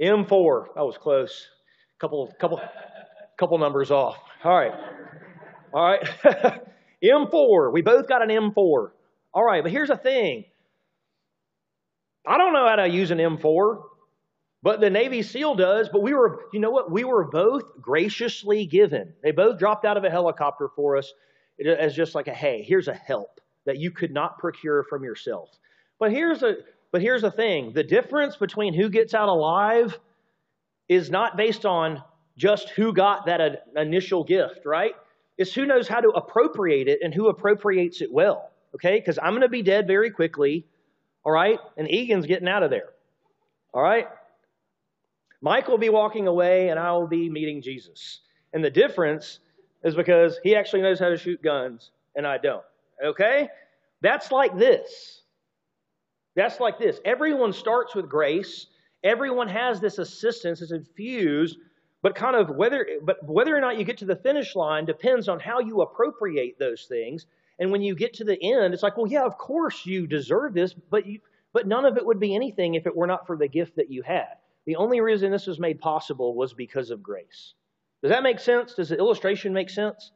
M4. 0.00 0.66
I 0.76 0.82
was 0.82 0.98
close. 0.98 1.48
Couple, 2.00 2.32
couple, 2.40 2.60
couple 3.38 3.58
numbers 3.58 3.90
off. 3.90 4.18
All 4.42 4.56
right. 4.56 4.72
All 5.72 5.84
right. 5.84 6.60
M4. 7.02 7.72
We 7.72 7.82
both 7.82 8.08
got 8.08 8.22
an 8.22 8.28
M4. 8.28 8.90
All 9.34 9.44
right, 9.44 9.62
but 9.62 9.72
here's 9.72 9.88
the 9.88 9.96
thing. 9.96 10.44
I 12.26 12.38
don't 12.38 12.52
know 12.52 12.66
how 12.68 12.76
to 12.76 12.88
use 12.88 13.10
an 13.10 13.18
M4, 13.18 13.82
but 14.62 14.80
the 14.80 14.90
Navy 14.90 15.22
SEAL 15.22 15.56
does. 15.56 15.88
But 15.88 16.02
we 16.02 16.14
were, 16.14 16.44
you 16.52 16.60
know 16.60 16.70
what? 16.70 16.90
We 16.90 17.04
were 17.04 17.24
both 17.24 17.80
graciously 17.80 18.66
given. 18.66 19.14
They 19.22 19.32
both 19.32 19.58
dropped 19.58 19.84
out 19.84 19.96
of 19.96 20.04
a 20.04 20.10
helicopter 20.10 20.68
for 20.76 20.96
us 20.96 21.12
as 21.64 21.94
just 21.94 22.14
like 22.14 22.28
a 22.28 22.34
hey, 22.34 22.62
here's 22.62 22.88
a 22.88 22.94
help 22.94 23.40
that 23.66 23.78
you 23.78 23.90
could 23.90 24.12
not 24.12 24.38
procure 24.38 24.84
from 24.84 25.04
yourself. 25.04 25.50
But 25.98 26.12
here's 26.12 26.42
a 26.42 26.56
but 26.92 27.00
here's 27.00 27.22
the 27.22 27.30
thing: 27.30 27.72
the 27.72 27.82
difference 27.82 28.36
between 28.36 28.74
who 28.74 28.88
gets 28.88 29.14
out 29.14 29.28
alive 29.28 29.98
is 30.88 31.10
not 31.10 31.36
based 31.36 31.64
on 31.64 32.02
just 32.36 32.68
who 32.70 32.92
got 32.92 33.26
that 33.26 33.40
uh, 33.40 33.80
initial 33.80 34.24
gift, 34.24 34.60
right? 34.64 34.92
Is 35.38 35.52
who 35.52 35.66
knows 35.66 35.88
how 35.88 36.00
to 36.00 36.10
appropriate 36.10 36.88
it 36.88 37.00
and 37.02 37.12
who 37.12 37.28
appropriates 37.28 38.00
it 38.00 38.12
well. 38.12 38.50
Okay? 38.74 38.98
Because 38.98 39.18
I'm 39.18 39.30
going 39.30 39.42
to 39.42 39.48
be 39.48 39.62
dead 39.62 39.86
very 39.86 40.10
quickly. 40.10 40.66
All 41.24 41.32
right? 41.32 41.58
And 41.76 41.90
Egan's 41.90 42.26
getting 42.26 42.48
out 42.48 42.62
of 42.62 42.70
there. 42.70 42.90
All 43.72 43.82
right? 43.82 44.08
Mike 45.40 45.68
will 45.68 45.78
be 45.78 45.88
walking 45.88 46.26
away 46.28 46.68
and 46.68 46.78
I 46.78 46.92
will 46.92 47.08
be 47.08 47.28
meeting 47.28 47.62
Jesus. 47.62 48.20
And 48.52 48.64
the 48.64 48.70
difference 48.70 49.40
is 49.82 49.94
because 49.94 50.38
he 50.42 50.54
actually 50.54 50.82
knows 50.82 51.00
how 51.00 51.08
to 51.08 51.16
shoot 51.16 51.42
guns 51.42 51.90
and 52.14 52.26
I 52.26 52.38
don't. 52.38 52.64
Okay? 53.04 53.48
That's 54.00 54.30
like 54.30 54.56
this. 54.56 55.22
That's 56.36 56.60
like 56.60 56.78
this. 56.78 56.98
Everyone 57.04 57.52
starts 57.52 57.94
with 57.94 58.08
grace. 58.08 58.66
Everyone 59.02 59.48
has 59.48 59.80
this 59.80 59.98
assistance. 59.98 60.62
It's 60.62 60.72
infused 60.72 61.58
but 62.02 62.14
kind 62.14 62.36
of 62.36 62.50
whether, 62.50 62.86
but 63.02 63.24
whether 63.24 63.56
or 63.56 63.60
not 63.60 63.78
you 63.78 63.84
get 63.84 63.98
to 63.98 64.04
the 64.04 64.16
finish 64.16 64.56
line 64.56 64.84
depends 64.84 65.28
on 65.28 65.38
how 65.38 65.60
you 65.60 65.80
appropriate 65.80 66.58
those 66.58 66.86
things. 66.86 67.26
And 67.58 67.70
when 67.70 67.82
you 67.82 67.94
get 67.94 68.14
to 68.14 68.24
the 68.24 68.42
end, 68.42 68.74
it's 68.74 68.82
like, 68.82 68.96
well, 68.96 69.06
yeah, 69.06 69.24
of 69.24 69.38
course 69.38 69.86
you 69.86 70.06
deserve 70.06 70.52
this, 70.52 70.74
but 70.74 71.06
you, 71.06 71.20
but 71.52 71.66
none 71.66 71.84
of 71.84 71.96
it 71.96 72.04
would 72.04 72.18
be 72.18 72.34
anything 72.34 72.74
if 72.74 72.86
it 72.86 72.96
were 72.96 73.06
not 73.06 73.26
for 73.26 73.36
the 73.36 73.48
gift 73.48 73.76
that 73.76 73.90
you 73.90 74.02
had. 74.02 74.36
The 74.66 74.76
only 74.76 75.00
reason 75.00 75.30
this 75.30 75.46
was 75.46 75.60
made 75.60 75.80
possible 75.80 76.34
was 76.34 76.54
because 76.54 76.90
of 76.90 77.02
grace. 77.02 77.54
Does 78.02 78.10
that 78.10 78.22
make 78.22 78.40
sense? 78.40 78.74
Does 78.74 78.88
the 78.88 78.98
illustration 78.98 79.52
make 79.52 79.70
sense? 79.70 80.10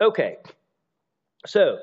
Okay. 0.00 0.36
So, 1.46 1.78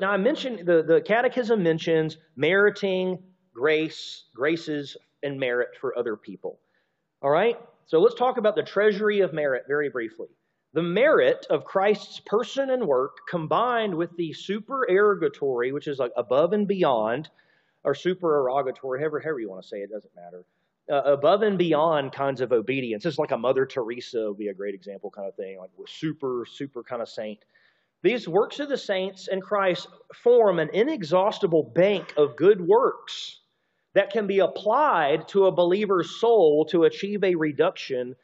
now 0.00 0.10
I 0.10 0.16
mentioned 0.16 0.66
the, 0.66 0.82
the 0.82 1.00
catechism 1.00 1.62
mentions 1.62 2.16
meriting 2.36 3.18
grace, 3.52 4.24
graces, 4.34 4.96
and 5.22 5.38
merit 5.38 5.70
for 5.80 5.96
other 5.98 6.16
people. 6.16 6.60
All 7.22 7.30
right? 7.30 7.58
So 7.86 8.00
let's 8.00 8.14
talk 8.14 8.38
about 8.38 8.56
the 8.56 8.62
treasury 8.62 9.20
of 9.20 9.32
merit 9.32 9.64
very 9.68 9.90
briefly. 9.90 10.28
The 10.72 10.82
merit 10.82 11.46
of 11.50 11.64
Christ's 11.64 12.20
person 12.20 12.70
and 12.70 12.86
work 12.86 13.18
combined 13.28 13.94
with 13.94 14.16
the 14.16 14.32
supererogatory, 14.32 15.72
which 15.72 15.86
is 15.86 15.98
like 15.98 16.12
above 16.16 16.52
and 16.52 16.66
beyond, 16.66 17.28
or 17.84 17.94
supererogatory, 17.94 18.98
however, 18.98 19.20
however 19.20 19.40
you 19.40 19.50
want 19.50 19.62
to 19.62 19.68
say 19.68 19.78
it, 19.78 19.90
doesn't 19.90 20.16
matter. 20.16 20.44
Uh, 20.90 21.12
above 21.12 21.42
and 21.42 21.56
beyond 21.56 22.12
kinds 22.12 22.40
of 22.40 22.52
obedience. 22.52 23.06
It's 23.06 23.18
like 23.18 23.30
a 23.30 23.38
Mother 23.38 23.64
Teresa 23.66 24.28
would 24.28 24.38
be 24.38 24.48
a 24.48 24.54
great 24.54 24.74
example 24.74 25.10
kind 25.10 25.28
of 25.28 25.34
thing, 25.34 25.58
like 25.58 25.70
super, 25.86 26.44
super 26.50 26.82
kind 26.82 27.00
of 27.00 27.08
saint. 27.08 27.38
These 28.02 28.28
works 28.28 28.60
of 28.60 28.68
the 28.68 28.76
saints 28.76 29.28
and 29.28 29.42
Christ 29.42 29.88
form 30.14 30.58
an 30.58 30.70
inexhaustible 30.74 31.62
bank 31.74 32.12
of 32.16 32.36
good 32.36 32.60
works 32.60 33.40
that 33.94 34.10
can 34.10 34.26
be 34.26 34.40
applied 34.40 35.28
to 35.28 35.46
a 35.46 35.52
believer's 35.52 36.20
soul 36.20 36.66
to 36.66 36.84
achieve 36.84 37.22
a 37.24 37.34
reduction 37.34 38.16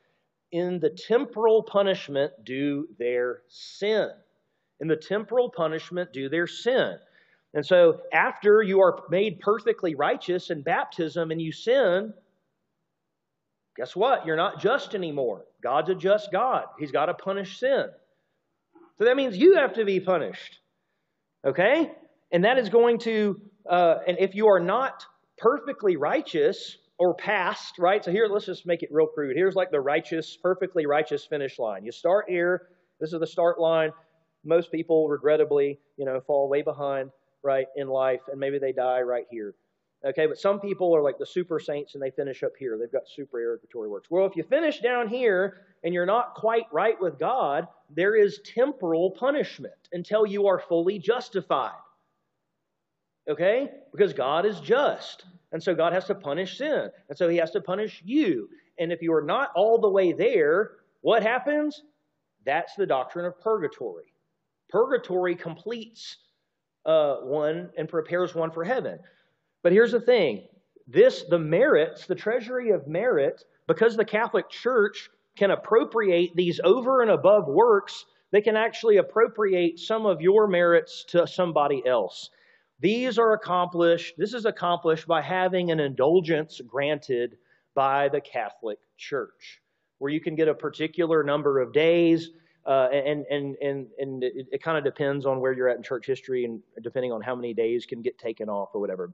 in 0.52 0.80
the 0.80 0.90
temporal 0.90 1.62
punishment 1.62 2.32
due 2.44 2.88
their 2.98 3.42
sin. 3.48 4.10
In 4.80 4.88
the 4.88 4.96
temporal 4.96 5.50
punishment 5.50 6.12
due 6.12 6.28
their 6.28 6.46
sin. 6.46 6.96
And 7.54 7.64
so, 7.66 8.00
after 8.12 8.62
you 8.62 8.80
are 8.80 9.02
made 9.10 9.40
perfectly 9.40 9.94
righteous 9.94 10.50
in 10.50 10.62
baptism 10.62 11.30
and 11.30 11.42
you 11.42 11.52
sin, 11.52 12.14
guess 13.76 13.96
what? 13.96 14.24
You're 14.24 14.36
not 14.36 14.60
just 14.60 14.94
anymore. 14.94 15.44
God's 15.62 15.90
a 15.90 15.94
just 15.94 16.30
God. 16.32 16.64
He's 16.78 16.92
got 16.92 17.06
to 17.06 17.14
punish 17.14 17.58
sin. 17.58 17.86
So 18.98 19.04
that 19.04 19.16
means 19.16 19.36
you 19.36 19.56
have 19.56 19.74
to 19.74 19.84
be 19.84 19.98
punished. 19.98 20.58
Okay? 21.44 21.90
And 22.30 22.44
that 22.44 22.58
is 22.58 22.68
going 22.68 22.98
to, 23.00 23.40
uh, 23.68 23.96
and 24.06 24.18
if 24.18 24.34
you 24.34 24.48
are 24.48 24.60
not 24.60 25.04
perfectly 25.40 25.96
righteous 25.96 26.76
or 26.98 27.14
past, 27.14 27.78
right? 27.78 28.04
So 28.04 28.10
here, 28.12 28.28
let's 28.28 28.46
just 28.46 28.66
make 28.66 28.82
it 28.82 28.90
real 28.92 29.06
crude. 29.06 29.36
Here's 29.36 29.54
like 29.54 29.70
the 29.70 29.80
righteous, 29.80 30.36
perfectly 30.36 30.86
righteous 30.86 31.24
finish 31.24 31.58
line. 31.58 31.84
You 31.84 31.92
start 31.92 32.26
here. 32.28 32.68
This 33.00 33.12
is 33.12 33.20
the 33.20 33.26
start 33.26 33.58
line. 33.58 33.90
Most 34.44 34.70
people, 34.70 35.08
regrettably, 35.08 35.80
you 35.96 36.04
know, 36.04 36.20
fall 36.26 36.48
way 36.48 36.62
behind, 36.62 37.10
right, 37.42 37.66
in 37.76 37.88
life, 37.88 38.20
and 38.30 38.38
maybe 38.38 38.58
they 38.58 38.72
die 38.72 39.00
right 39.00 39.24
here. 39.30 39.54
Okay, 40.04 40.26
but 40.26 40.38
some 40.38 40.60
people 40.60 40.94
are 40.96 41.02
like 41.02 41.18
the 41.18 41.26
super 41.26 41.58
saints 41.58 41.94
and 41.94 42.02
they 42.02 42.10
finish 42.10 42.42
up 42.42 42.52
here. 42.58 42.78
They've 42.78 42.90
got 42.90 43.02
supererogatory 43.14 43.88
works. 43.88 44.10
Well, 44.10 44.26
if 44.26 44.34
you 44.34 44.42
finish 44.42 44.80
down 44.80 45.08
here 45.08 45.58
and 45.84 45.92
you're 45.92 46.06
not 46.06 46.34
quite 46.34 46.64
right 46.72 46.98
with 47.00 47.18
God, 47.18 47.68
there 47.94 48.16
is 48.16 48.40
temporal 48.44 49.10
punishment 49.10 49.74
until 49.92 50.24
you 50.24 50.46
are 50.46 50.58
fully 50.58 50.98
justified. 50.98 51.72
Okay? 53.30 53.70
Because 53.92 54.12
God 54.12 54.44
is 54.44 54.60
just. 54.60 55.24
And 55.52 55.62
so 55.62 55.74
God 55.74 55.92
has 55.92 56.04
to 56.06 56.14
punish 56.14 56.58
sin. 56.58 56.90
And 57.08 57.16
so 57.16 57.28
he 57.28 57.38
has 57.38 57.52
to 57.52 57.60
punish 57.60 58.02
you. 58.04 58.48
And 58.78 58.92
if 58.92 59.00
you 59.02 59.12
are 59.14 59.22
not 59.22 59.50
all 59.54 59.80
the 59.80 59.88
way 59.88 60.12
there, 60.12 60.72
what 61.00 61.22
happens? 61.22 61.82
That's 62.44 62.74
the 62.74 62.86
doctrine 62.86 63.24
of 63.24 63.40
purgatory. 63.40 64.12
Purgatory 64.68 65.36
completes 65.36 66.16
uh, 66.86 67.16
one 67.16 67.70
and 67.76 67.88
prepares 67.88 68.34
one 68.34 68.50
for 68.50 68.64
heaven. 68.64 68.98
But 69.62 69.72
here's 69.72 69.92
the 69.92 70.00
thing 70.00 70.46
this, 70.86 71.24
the 71.28 71.38
merits, 71.38 72.06
the 72.06 72.14
treasury 72.14 72.70
of 72.70 72.88
merit, 72.88 73.44
because 73.66 73.96
the 73.96 74.04
Catholic 74.04 74.48
Church 74.48 75.08
can 75.36 75.50
appropriate 75.50 76.34
these 76.34 76.60
over 76.64 77.02
and 77.02 77.10
above 77.10 77.46
works, 77.46 78.04
they 78.32 78.40
can 78.40 78.56
actually 78.56 78.96
appropriate 78.96 79.78
some 79.78 80.06
of 80.06 80.20
your 80.20 80.46
merits 80.46 81.04
to 81.08 81.26
somebody 81.26 81.82
else. 81.86 82.30
These 82.80 83.18
are 83.18 83.34
accomplished, 83.34 84.14
this 84.16 84.32
is 84.32 84.46
accomplished 84.46 85.06
by 85.06 85.20
having 85.20 85.70
an 85.70 85.80
indulgence 85.80 86.60
granted 86.66 87.36
by 87.74 88.08
the 88.08 88.20
Catholic 88.20 88.78
Church, 88.96 89.60
where 89.98 90.10
you 90.10 90.20
can 90.20 90.34
get 90.34 90.48
a 90.48 90.54
particular 90.54 91.22
number 91.22 91.60
of 91.60 91.72
days. 91.72 92.30
Uh, 92.66 92.88
and 92.92 93.24
and 93.30 93.56
and 93.62 93.86
and 93.98 94.22
it, 94.22 94.46
it 94.52 94.62
kind 94.62 94.76
of 94.76 94.84
depends 94.84 95.24
on 95.24 95.40
where 95.40 95.52
you're 95.52 95.68
at 95.68 95.78
in 95.78 95.82
church 95.82 96.06
history, 96.06 96.44
and 96.44 96.60
depending 96.82 97.10
on 97.10 97.22
how 97.22 97.34
many 97.34 97.54
days 97.54 97.86
can 97.86 98.02
get 98.02 98.18
taken 98.18 98.50
off 98.50 98.68
or 98.74 98.80
whatever. 98.80 99.12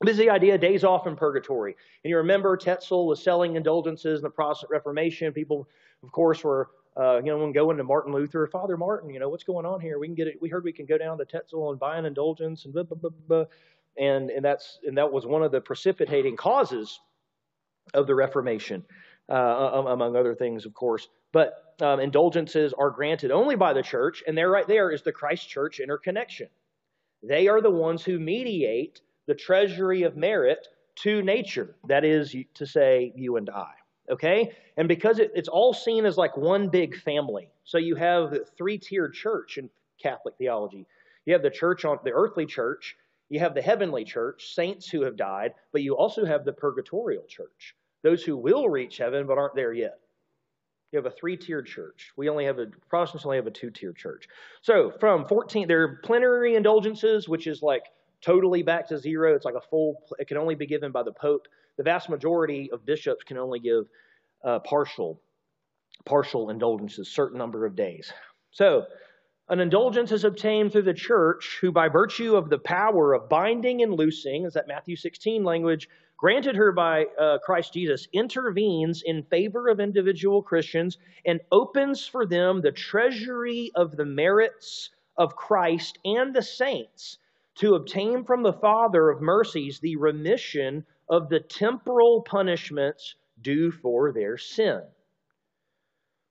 This 0.00 0.14
is 0.14 0.18
the 0.18 0.30
idea 0.30 0.58
days 0.58 0.82
off 0.82 1.06
in 1.06 1.14
purgatory. 1.14 1.76
And 2.02 2.10
you 2.10 2.16
remember 2.16 2.56
Tetzel 2.56 3.06
was 3.06 3.22
selling 3.22 3.54
indulgences 3.54 4.18
in 4.18 4.24
the 4.24 4.30
Protestant 4.30 4.70
Reformation. 4.70 5.32
People, 5.32 5.68
of 6.02 6.10
course, 6.10 6.42
were 6.42 6.70
uh, 6.96 7.16
you 7.16 7.24
know, 7.24 7.38
when 7.38 7.52
going 7.52 7.76
to 7.78 7.84
Martin 7.84 8.12
Luther, 8.12 8.46
Father 8.46 8.76
Martin, 8.76 9.10
you 9.10 9.18
know, 9.18 9.28
what's 9.28 9.44
going 9.44 9.64
on 9.64 9.80
here? 9.80 9.98
We 9.98 10.06
can 10.06 10.14
get 10.14 10.28
it. 10.28 10.40
We 10.42 10.48
heard 10.48 10.64
we 10.64 10.72
can 10.72 10.86
go 10.86 10.98
down 10.98 11.18
to 11.18 11.24
Tetzel 11.24 11.70
and 11.70 11.80
buy 11.80 11.96
an 11.96 12.04
indulgence 12.04 12.64
and 12.64 12.74
blah, 12.74 12.82
blah, 12.82 12.98
blah, 12.98 13.10
blah. 13.28 13.44
And, 13.98 14.30
and 14.30 14.44
that's, 14.44 14.78
and 14.86 14.96
that 14.98 15.10
was 15.10 15.26
one 15.26 15.42
of 15.42 15.52
the 15.52 15.60
precipitating 15.60 16.36
causes 16.36 17.00
of 17.94 18.06
the 18.06 18.14
Reformation, 18.14 18.84
uh, 19.30 19.34
among 19.86 20.16
other 20.16 20.34
things, 20.34 20.66
of 20.66 20.74
course. 20.74 21.08
But 21.32 21.76
um, 21.80 22.00
indulgences 22.00 22.74
are 22.74 22.90
granted 22.90 23.30
only 23.30 23.56
by 23.56 23.72
the 23.72 23.82
church, 23.82 24.22
and 24.26 24.36
there, 24.36 24.50
right 24.50 24.68
there, 24.68 24.90
is 24.90 25.02
the 25.02 25.12
Christ 25.12 25.48
Church 25.48 25.80
interconnection. 25.80 26.48
They 27.22 27.48
are 27.48 27.60
the 27.60 27.70
ones 27.70 28.04
who 28.04 28.18
mediate 28.18 29.00
the 29.26 29.34
treasury 29.34 30.02
of 30.02 30.16
merit 30.16 30.66
to 30.96 31.22
nature, 31.22 31.74
that 31.88 32.04
is 32.04 32.36
to 32.54 32.66
say, 32.66 33.12
you 33.16 33.36
and 33.36 33.48
I 33.48 33.72
okay? 34.10 34.52
And 34.76 34.88
because 34.88 35.18
it, 35.18 35.32
it's 35.34 35.48
all 35.48 35.72
seen 35.72 36.06
as 36.06 36.16
like 36.16 36.36
one 36.36 36.68
big 36.68 36.96
family. 36.96 37.50
So 37.64 37.78
you 37.78 37.94
have 37.96 38.30
the 38.30 38.44
three 38.56 38.78
tiered 38.78 39.14
church 39.14 39.58
in 39.58 39.70
Catholic 40.00 40.34
theology. 40.38 40.86
You 41.24 41.32
have 41.34 41.42
the 41.42 41.50
church 41.50 41.84
on 41.84 41.98
the 42.04 42.12
earthly 42.12 42.46
church, 42.46 42.96
you 43.28 43.38
have 43.40 43.54
the 43.54 43.62
heavenly 43.62 44.04
church, 44.04 44.54
saints 44.54 44.88
who 44.88 45.02
have 45.02 45.16
died, 45.16 45.54
but 45.72 45.82
you 45.82 45.96
also 45.96 46.24
have 46.24 46.44
the 46.44 46.52
purgatorial 46.52 47.24
church, 47.28 47.74
those 48.02 48.22
who 48.22 48.36
will 48.36 48.68
reach 48.68 48.98
heaven 48.98 49.26
but 49.26 49.38
aren't 49.38 49.54
there 49.54 49.72
yet. 49.72 49.98
You 50.90 50.98
have 50.98 51.06
a 51.06 51.10
three 51.10 51.38
tiered 51.38 51.66
church. 51.66 52.12
We 52.16 52.28
only 52.28 52.44
have 52.44 52.58
a, 52.58 52.66
Protestants 52.90 53.24
only 53.24 53.38
have 53.38 53.46
a 53.46 53.50
two 53.50 53.70
tiered 53.70 53.96
church. 53.96 54.28
So 54.60 54.92
from 55.00 55.24
14, 55.24 55.66
there 55.66 55.82
are 55.82 56.00
plenary 56.02 56.54
indulgences, 56.54 57.28
which 57.28 57.46
is 57.46 57.62
like 57.62 57.84
totally 58.20 58.62
back 58.62 58.88
to 58.88 58.98
zero. 58.98 59.34
It's 59.34 59.46
like 59.46 59.54
a 59.54 59.60
full, 59.60 60.02
it 60.18 60.28
can 60.28 60.36
only 60.36 60.54
be 60.54 60.66
given 60.66 60.92
by 60.92 61.02
the 61.02 61.12
Pope 61.12 61.48
the 61.76 61.82
vast 61.82 62.08
majority 62.08 62.70
of 62.72 62.84
bishops 62.84 63.24
can 63.24 63.38
only 63.38 63.60
give 63.60 63.84
uh, 64.44 64.58
partial, 64.60 65.20
partial 66.04 66.50
indulgences, 66.50 67.08
certain 67.08 67.38
number 67.38 67.64
of 67.66 67.76
days. 67.76 68.12
So, 68.50 68.86
an 69.48 69.60
indulgence 69.60 70.12
is 70.12 70.24
obtained 70.24 70.72
through 70.72 70.82
the 70.82 70.94
church, 70.94 71.58
who, 71.60 71.72
by 71.72 71.88
virtue 71.88 72.36
of 72.36 72.48
the 72.48 72.58
power 72.58 73.12
of 73.12 73.28
binding 73.28 73.82
and 73.82 73.92
loosing, 73.92 74.44
is 74.44 74.54
that 74.54 74.68
Matthew 74.68 74.96
16 74.96 75.42
language, 75.42 75.88
granted 76.16 76.56
her 76.56 76.72
by 76.72 77.06
uh, 77.20 77.38
Christ 77.44 77.74
Jesus, 77.74 78.06
intervenes 78.12 79.02
in 79.02 79.24
favor 79.24 79.68
of 79.68 79.80
individual 79.80 80.42
Christians 80.42 80.98
and 81.26 81.40
opens 81.50 82.06
for 82.06 82.24
them 82.24 82.60
the 82.60 82.72
treasury 82.72 83.72
of 83.74 83.96
the 83.96 84.04
merits 84.04 84.90
of 85.16 85.36
Christ 85.36 85.98
and 86.04 86.34
the 86.34 86.42
saints 86.42 87.18
to 87.56 87.74
obtain 87.74 88.24
from 88.24 88.42
the 88.42 88.52
Father 88.52 89.10
of 89.10 89.20
mercies 89.20 89.80
the 89.80 89.96
remission 89.96 90.86
of 91.08 91.28
the 91.28 91.40
temporal 91.40 92.22
punishments 92.22 93.14
due 93.40 93.70
for 93.70 94.12
their 94.12 94.38
sin. 94.38 94.82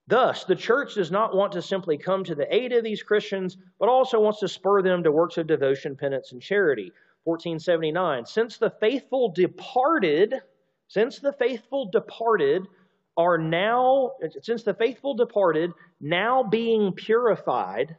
Thus, 0.08 0.44
the 0.44 0.56
church 0.56 0.96
does 0.96 1.12
not 1.12 1.36
want 1.36 1.54
to 1.54 1.62
simply 1.62 1.98
come 1.98 2.24
to 2.24 2.36
the 2.36 2.54
aid 2.54 2.74
of 2.74 2.84
these 2.84 3.04
Christians, 3.04 3.58
but 3.80 3.88
also 3.88 4.20
wants 4.20 4.40
to 4.40 4.48
spur 4.48 4.82
them 4.82 5.04
to 5.04 5.12
works 5.12 5.38
of 5.38 5.48
devotion, 5.48 5.96
penance, 5.96 6.32
and 6.32 6.42
charity. 6.42 6.92
1479. 7.24 8.26
Since 8.26 8.58
the 8.58 8.72
faithful 8.72 9.30
departed, 9.30 10.42
since 10.88 11.20
the 11.20 11.34
faithful 11.34 11.86
departed 11.86 12.68
are 13.16 13.38
now, 13.38 14.14
since 14.42 14.64
the 14.64 14.74
faithful 14.74 15.14
departed, 15.14 15.72
now 16.00 16.44
being 16.44 16.94
purified, 16.94 17.96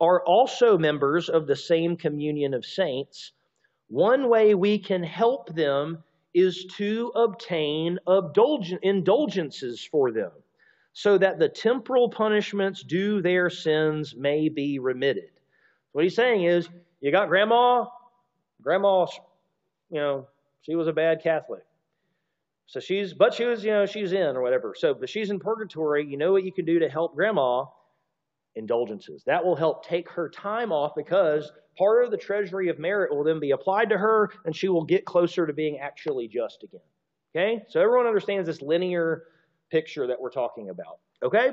are 0.00 0.24
also 0.24 0.78
members 0.78 1.28
of 1.28 1.46
the 1.46 1.56
same 1.56 1.96
communion 1.96 2.54
of 2.54 2.64
saints, 2.64 3.32
one 3.88 4.28
way 4.28 4.54
we 4.54 4.78
can 4.78 5.02
help 5.02 5.54
them 5.54 6.02
is 6.34 6.66
to 6.76 7.08
obtain 7.14 7.98
indulgences 8.82 9.82
for 9.90 10.12
them, 10.12 10.30
so 10.92 11.18
that 11.18 11.38
the 11.38 11.48
temporal 11.48 12.08
punishments 12.10 12.82
due 12.82 13.22
their 13.22 13.50
sins 13.50 14.14
may 14.16 14.48
be 14.48 14.78
remitted. 14.78 15.30
What 15.92 16.04
he's 16.04 16.14
saying 16.14 16.44
is, 16.44 16.68
you 17.00 17.10
got 17.10 17.28
grandma, 17.28 17.86
grandma, 18.62 19.06
you 19.90 19.98
know, 19.98 20.26
she 20.62 20.74
was 20.74 20.86
a 20.86 20.92
bad 20.92 21.22
Catholic. 21.22 21.64
So 22.66 22.80
she's, 22.80 23.14
but 23.14 23.32
she 23.32 23.44
was, 23.44 23.64
you 23.64 23.70
know, 23.70 23.86
she's 23.86 24.12
in 24.12 24.36
or 24.36 24.42
whatever. 24.42 24.74
So, 24.76 24.92
but 24.92 25.08
she's 25.08 25.30
in 25.30 25.40
purgatory. 25.40 26.04
You 26.04 26.18
know 26.18 26.32
what 26.32 26.44
you 26.44 26.52
can 26.52 26.66
do 26.66 26.78
to 26.80 26.88
help 26.88 27.14
grandma? 27.14 27.64
Indulgences. 28.54 29.24
That 29.24 29.42
will 29.44 29.56
help 29.56 29.86
take 29.86 30.10
her 30.10 30.28
time 30.28 30.72
off 30.72 30.94
because 30.94 31.50
part 31.78 32.04
of 32.04 32.10
the 32.10 32.16
treasury 32.16 32.68
of 32.68 32.78
merit 32.78 33.14
will 33.14 33.24
then 33.24 33.38
be 33.38 33.52
applied 33.52 33.90
to 33.90 33.98
her, 33.98 34.30
and 34.44 34.54
she 34.54 34.68
will 34.68 34.84
get 34.84 35.04
closer 35.04 35.46
to 35.46 35.52
being 35.52 35.78
actually 35.78 36.26
just 36.28 36.64
again. 36.64 36.80
Okay? 37.34 37.62
So 37.68 37.80
everyone 37.80 38.06
understands 38.06 38.46
this 38.46 38.60
linear 38.60 39.24
picture 39.70 40.06
that 40.08 40.20
we're 40.20 40.30
talking 40.30 40.70
about. 40.70 40.98
Okay? 41.22 41.52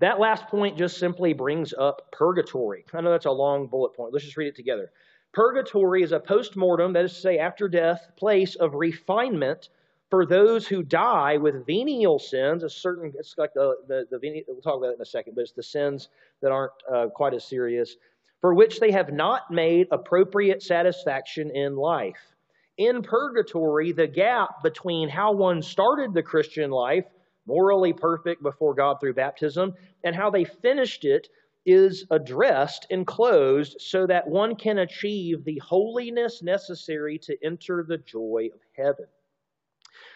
That 0.00 0.18
last 0.18 0.48
point 0.48 0.78
just 0.78 0.98
simply 0.98 1.34
brings 1.34 1.72
up 1.72 2.10
purgatory. 2.12 2.84
I 2.92 3.00
know 3.00 3.10
that's 3.10 3.26
a 3.26 3.30
long 3.30 3.66
bullet 3.66 3.94
point. 3.94 4.12
Let's 4.12 4.24
just 4.24 4.36
read 4.36 4.48
it 4.48 4.56
together. 4.56 4.90
Purgatory 5.32 6.02
is 6.02 6.12
a 6.12 6.20
post 6.20 6.56
mortem, 6.56 6.92
that 6.94 7.04
is 7.04 7.14
to 7.14 7.20
say, 7.20 7.38
after 7.38 7.68
death, 7.68 8.08
place 8.16 8.54
of 8.54 8.74
refinement 8.74 9.68
for 10.10 10.24
those 10.24 10.66
who 10.66 10.82
die 10.82 11.36
with 11.36 11.66
venial 11.66 12.18
sins. 12.18 12.62
A 12.62 12.70
certain, 12.70 13.12
it's 13.18 13.34
like 13.36 13.52
the, 13.54 13.76
the, 13.88 14.06
the 14.10 14.44
we'll 14.46 14.60
talk 14.60 14.76
about 14.76 14.90
it 14.90 14.96
in 14.96 15.00
a 15.00 15.06
second, 15.06 15.34
but 15.34 15.42
it's 15.42 15.52
the 15.52 15.62
sins 15.62 16.08
that 16.40 16.52
aren't 16.52 16.72
uh, 16.92 17.06
quite 17.08 17.34
as 17.34 17.44
serious 17.44 17.96
for 18.44 18.52
which 18.52 18.78
they 18.78 18.90
have 18.90 19.10
not 19.10 19.50
made 19.50 19.88
appropriate 19.90 20.62
satisfaction 20.62 21.50
in 21.52 21.76
life. 21.76 22.34
In 22.76 23.00
purgatory, 23.00 23.90
the 23.92 24.06
gap 24.06 24.62
between 24.62 25.08
how 25.08 25.32
one 25.32 25.62
started 25.62 26.12
the 26.12 26.22
Christian 26.22 26.70
life, 26.70 27.06
morally 27.46 27.94
perfect 27.94 28.42
before 28.42 28.74
God 28.74 29.00
through 29.00 29.14
baptism, 29.14 29.72
and 30.04 30.14
how 30.14 30.28
they 30.28 30.44
finished 30.44 31.06
it 31.06 31.26
is 31.64 32.04
addressed 32.10 32.86
and 32.90 33.06
closed 33.06 33.80
so 33.80 34.06
that 34.08 34.28
one 34.28 34.56
can 34.56 34.76
achieve 34.76 35.42
the 35.44 35.58
holiness 35.60 36.42
necessary 36.42 37.16
to 37.20 37.42
enter 37.42 37.82
the 37.82 37.96
joy 37.96 38.50
of 38.52 38.60
heaven. 38.76 39.06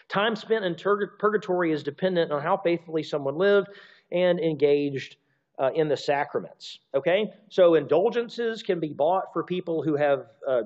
Time 0.07 0.35
spent 0.35 0.65
in 0.65 0.75
purgatory 0.75 1.71
is 1.71 1.81
dependent 1.81 2.31
on 2.31 2.43
how 2.43 2.57
faithfully 2.57 3.01
someone 3.01 3.39
lived 3.39 3.69
and 4.11 4.39
engaged 4.39 5.15
uh, 5.59 5.71
in 5.75 5.87
the 5.87 5.97
sacraments. 5.97 6.79
Okay, 6.95 7.31
so 7.49 7.75
indulgences 7.75 8.63
can 8.63 8.79
be 8.79 8.93
bought 8.93 9.33
for 9.33 9.43
people 9.43 9.83
who 9.83 9.95
have 9.95 10.27
uh, 10.47 10.61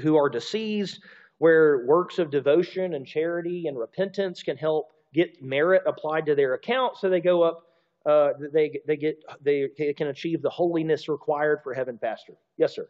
who 0.00 0.16
are 0.16 0.30
deceased, 0.30 1.00
where 1.38 1.84
works 1.86 2.18
of 2.18 2.30
devotion 2.30 2.94
and 2.94 3.06
charity 3.06 3.66
and 3.66 3.76
repentance 3.76 4.42
can 4.42 4.56
help 4.56 4.92
get 5.12 5.42
merit 5.42 5.82
applied 5.86 6.24
to 6.26 6.34
their 6.34 6.54
account, 6.54 6.96
so 6.96 7.10
they 7.10 7.20
go 7.20 7.42
up. 7.42 7.66
Uh, 8.06 8.32
they 8.52 8.80
they 8.86 8.96
get 8.96 9.22
they 9.42 9.68
can 9.96 10.08
achieve 10.08 10.42
the 10.42 10.50
holiness 10.50 11.08
required 11.08 11.60
for 11.62 11.74
heaven 11.74 11.98
faster. 11.98 12.34
Yes, 12.56 12.74
sir. 12.74 12.88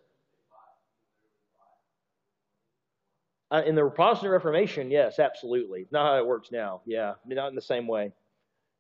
Uh, 3.51 3.62
in 3.66 3.75
the 3.75 3.87
Protestant 3.90 4.33
Reformation, 4.33 4.90
yes, 4.90 5.18
absolutely. 5.18 5.87
Not 5.90 6.07
how 6.07 6.18
it 6.18 6.27
works 6.27 6.51
now. 6.51 6.81
Yeah, 6.87 7.14
not 7.27 7.49
in 7.49 7.55
the 7.55 7.61
same 7.61 7.87
way. 7.87 8.11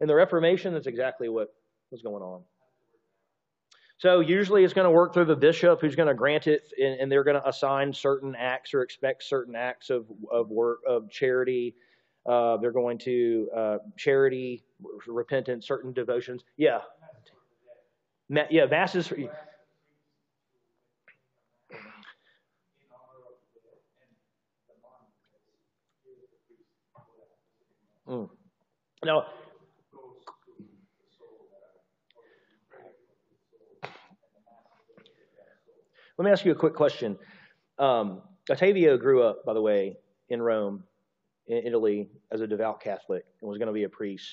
In 0.00 0.08
the 0.08 0.14
Reformation, 0.14 0.72
that's 0.72 0.86
exactly 0.86 1.28
what 1.28 1.54
was 1.92 2.02
going 2.02 2.22
on. 2.22 2.42
So 3.98 4.18
usually 4.18 4.64
it's 4.64 4.74
going 4.74 4.86
to 4.86 4.90
work 4.90 5.14
through 5.14 5.26
the 5.26 5.36
bishop 5.36 5.80
who's 5.80 5.94
going 5.94 6.08
to 6.08 6.14
grant 6.14 6.48
it, 6.48 6.72
and, 6.76 7.00
and 7.00 7.12
they're 7.12 7.22
going 7.22 7.40
to 7.40 7.48
assign 7.48 7.92
certain 7.92 8.34
acts 8.34 8.74
or 8.74 8.82
expect 8.82 9.22
certain 9.22 9.54
acts 9.54 9.90
of, 9.90 10.06
of 10.32 10.48
work 10.48 10.80
of 10.88 11.08
charity. 11.08 11.76
Uh, 12.26 12.56
they're 12.56 12.72
going 12.72 12.98
to 12.98 13.48
uh, 13.56 13.78
charity, 13.96 14.64
repentance, 15.06 15.68
certain 15.68 15.92
devotions. 15.92 16.42
Yeah, 16.56 16.80
yeah, 18.50 18.66
masses. 18.66 19.12
Mm. 28.08 28.28
Now, 29.04 29.26
let 36.18 36.24
me 36.24 36.30
ask 36.30 36.44
you 36.44 36.52
a 36.52 36.56
quick 36.56 36.74
question. 36.74 37.18
Um, 37.78 38.22
Ottavio 38.50 39.00
grew 39.00 39.22
up, 39.22 39.44
by 39.44 39.54
the 39.54 39.60
way, 39.60 39.96
in 40.28 40.42
Rome, 40.42 40.84
in 41.46 41.58
Italy, 41.66 42.08
as 42.30 42.40
a 42.40 42.46
devout 42.46 42.80
Catholic, 42.80 43.24
and 43.40 43.48
was 43.48 43.58
going 43.58 43.68
to 43.68 43.72
be 43.72 43.84
a 43.84 43.88
priest, 43.88 44.26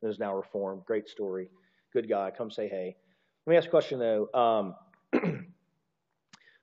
and 0.00 0.10
is 0.10 0.18
now 0.18 0.34
reformed. 0.34 0.82
Great 0.86 1.08
story. 1.08 1.48
Good 1.92 2.08
guy. 2.08 2.30
Come 2.36 2.50
say 2.50 2.68
hey. 2.68 2.96
Let 3.46 3.50
me 3.50 3.56
ask 3.56 3.66
a 3.66 3.70
question 3.70 3.98
though. 3.98 4.28
Um, 4.32 4.74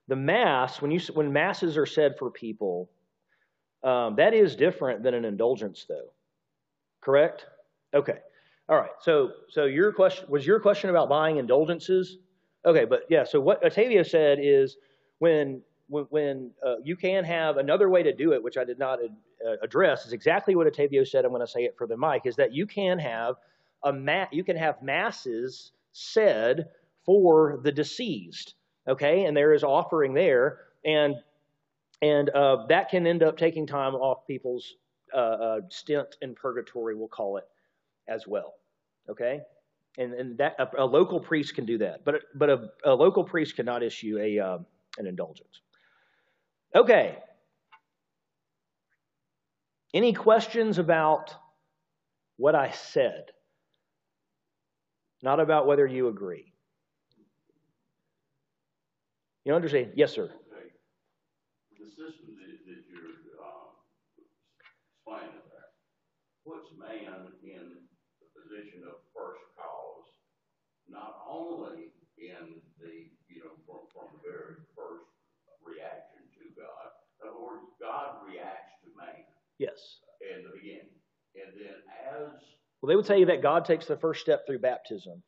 the 0.08 0.16
mass, 0.16 0.82
when 0.82 0.92
you 0.92 1.00
when 1.14 1.32
masses 1.32 1.78
are 1.78 1.86
said 1.86 2.16
for 2.18 2.32
people, 2.32 2.90
um, 3.84 4.16
that 4.16 4.34
is 4.34 4.56
different 4.56 5.04
than 5.04 5.14
an 5.14 5.26
indulgence, 5.26 5.86
though. 5.88 6.14
Correct? 7.02 7.46
Okay. 7.94 8.18
All 8.68 8.78
right. 8.78 8.92
So 9.02 9.32
so 9.50 9.66
your 9.66 9.92
question 9.94 10.26
was 10.30 10.46
your 10.46 10.60
question 10.60 10.90
about 10.90 11.10
buying 11.10 11.38
indulgences? 11.38 12.18
Okay, 12.66 12.86
but 12.86 13.02
yeah, 13.10 13.24
so 13.24 13.40
what 13.40 13.64
Ottavio 13.64 14.06
said 14.06 14.40
is 14.42 14.78
when 15.20 15.62
when, 15.92 16.52
uh, 16.64 16.76
you 16.84 16.96
can 16.96 17.24
have 17.24 17.58
another 17.58 17.90
way 17.90 18.04
to 18.04 18.14
do 18.14 18.34
it, 18.34 18.44
which 18.44 18.58
I 18.58 18.64
did 18.64 18.78
not 18.78 19.00
uh, 19.02 19.56
address, 19.64 20.06
is 20.06 20.14
exactly 20.14 20.54
what 20.56 20.68
Ottavio 20.68 21.04
said. 21.08 21.26
I'm 21.26 21.32
going 21.32 21.42
to 21.42 21.48
say 21.48 21.62
it 21.62 21.76
for 21.80 21.88
the 21.88 21.98
mic, 21.98 22.28
is 22.28 22.36
that 22.36 22.54
you 22.54 22.68
can 22.68 23.00
have 23.00 23.38
a 23.84 23.92
ma- 23.92 24.28
you 24.32 24.44
can 24.44 24.56
have 24.56 24.84
masses 24.84 25.72
said 25.92 26.70
for 27.06 27.60
the 27.64 27.72
deceased, 27.72 28.54
okay, 28.88 29.26
and 29.26 29.36
there 29.36 29.54
is 29.54 29.64
offering 29.64 30.14
there, 30.14 30.60
and 30.86 31.16
and 32.02 32.30
uh, 32.30 32.66
that 32.68 32.90
can 32.90 33.08
end 33.08 33.24
up 33.24 33.38
taking 33.38 33.66
time 33.66 33.96
off 33.96 34.28
people's 34.28 34.76
uh, 35.14 35.18
uh, 35.18 35.62
stint 35.70 36.18
in 36.22 36.36
purgatory, 36.36 36.96
we'll 36.96 37.08
call 37.08 37.38
it, 37.38 37.48
as 38.08 38.28
well. 38.28 38.54
Okay? 39.10 39.42
And, 40.00 40.14
and 40.14 40.38
that 40.38 40.56
a, 40.58 40.84
a 40.84 40.86
local 40.86 41.20
priest 41.20 41.56
can 41.56 41.66
do 41.66 41.78
that, 41.80 42.06
but 42.06 42.22
but 42.34 42.50
a, 42.50 42.70
a 42.86 42.94
local 42.96 43.24
priest 43.24 43.58
cannot 43.58 43.84
issue 43.84 44.18
a 44.18 44.40
uh, 44.40 44.58
an 44.98 45.06
indulgence. 45.06 45.62
Okay. 46.74 47.18
Any 49.94 50.14
questions 50.14 50.78
about 50.78 51.36
what 52.38 52.56
I 52.56 52.72
said? 52.72 53.26
Not 55.22 55.42
about 55.42 55.68
whether 55.68 55.86
you 55.86 56.08
agree. 56.08 56.54
You 59.44 59.54
understand? 59.54 59.94
Yes, 59.96 60.14
sir. 60.14 60.26
Okay. 60.26 60.70
The 61.80 61.90
system 61.90 62.38
that, 62.40 62.48
that 62.68 62.84
you're 62.88 63.18
uh, 63.42 63.74
explaining 64.94 65.42
there 65.50 65.74
puts 66.46 66.70
man 66.78 67.34
in 67.44 67.84
the 68.22 68.28
position 68.32 68.84
of 68.88 68.99
only 71.30 71.94
in 72.18 72.60
the, 72.82 73.08
you 73.30 73.46
know, 73.46 73.54
from, 73.66 73.86
from 73.94 74.18
the 74.18 74.22
very 74.26 74.60
first 74.76 75.06
reaction 75.64 76.26
to 76.36 76.44
God. 76.58 76.90
In 77.22 77.30
other 77.30 77.40
words, 77.40 77.70
God 77.80 78.26
reacts 78.28 78.74
to 78.84 78.90
man. 78.98 79.24
Yes. 79.58 80.02
In 80.20 80.44
the 80.44 80.58
beginning. 80.58 80.90
And 81.36 81.54
then 81.56 81.80
as. 82.10 82.42
Well, 82.82 82.88
they 82.88 82.96
would 82.96 83.06
tell 83.06 83.18
you 83.18 83.28
that 83.28 83.42
God 83.42 83.66
takes 83.66 83.86
the 83.86 83.98
first 83.98 84.22
step 84.22 84.46
through 84.46 84.60
baptism. 84.60 85.22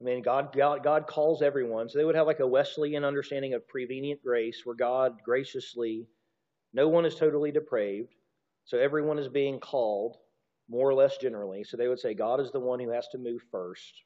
I 0.00 0.04
mean, 0.04 0.22
God, 0.22 0.54
God, 0.54 0.82
God 0.84 1.06
calls 1.06 1.40
everyone. 1.40 1.88
So 1.88 1.98
they 1.98 2.04
would 2.04 2.16
have 2.16 2.26
like 2.26 2.40
a 2.40 2.46
Wesleyan 2.46 3.04
understanding 3.04 3.54
of 3.54 3.66
prevenient 3.66 4.22
grace 4.22 4.62
where 4.64 4.76
God 4.76 5.22
graciously, 5.24 6.06
no 6.72 6.88
one 6.88 7.06
is 7.06 7.14
totally 7.14 7.52
depraved. 7.52 8.14
So 8.66 8.78
everyone 8.78 9.18
is 9.18 9.28
being 9.28 9.60
called, 9.60 10.16
more 10.68 10.88
or 10.88 10.94
less 10.94 11.16
generally. 11.18 11.64
So 11.64 11.76
they 11.76 11.88
would 11.88 12.00
say 12.00 12.14
God 12.14 12.40
is 12.40 12.50
the 12.50 12.60
one 12.60 12.80
who 12.80 12.90
has 12.90 13.08
to 13.08 13.18
move 13.18 13.42
first. 13.50 14.02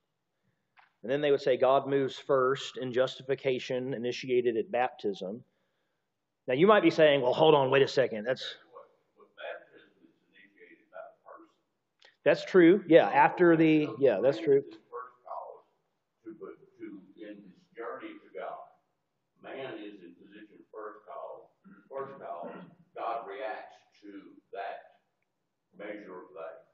And 1.03 1.11
then 1.11 1.21
they 1.21 1.31
would 1.31 1.41
say 1.41 1.57
God 1.57 1.89
moves 1.89 2.19
first 2.19 2.77
in 2.77 2.93
justification 2.93 3.95
initiated 3.95 4.57
at 4.57 4.71
baptism. 4.71 5.43
Now 6.47 6.55
you 6.55 6.67
might 6.67 6.83
be 6.83 6.91
saying, 6.91 7.23
well, 7.23 7.33
hold 7.35 7.55
on, 7.55 7.71
wait 7.71 7.83
a 7.83 7.89
second. 7.89 8.25
That's 8.25 8.57
That's 12.29 12.45
true. 12.45 12.85
Yeah, 12.87 13.09
after 13.09 13.57
the 13.57 13.89
yeah, 13.99 14.21
that's 14.21 14.39
true. 14.39 14.63
Man 19.41 19.81
is 19.81 19.97
in 20.05 20.13
position 20.21 20.61
first 20.69 21.09
call. 21.09 21.57
First 21.89 22.21
call, 22.21 22.53
God 22.93 23.25
reacts 23.25 23.81
to 24.05 24.37
that 24.53 25.01
measure 25.73 26.21
of 26.21 26.29
faith. 26.37 26.69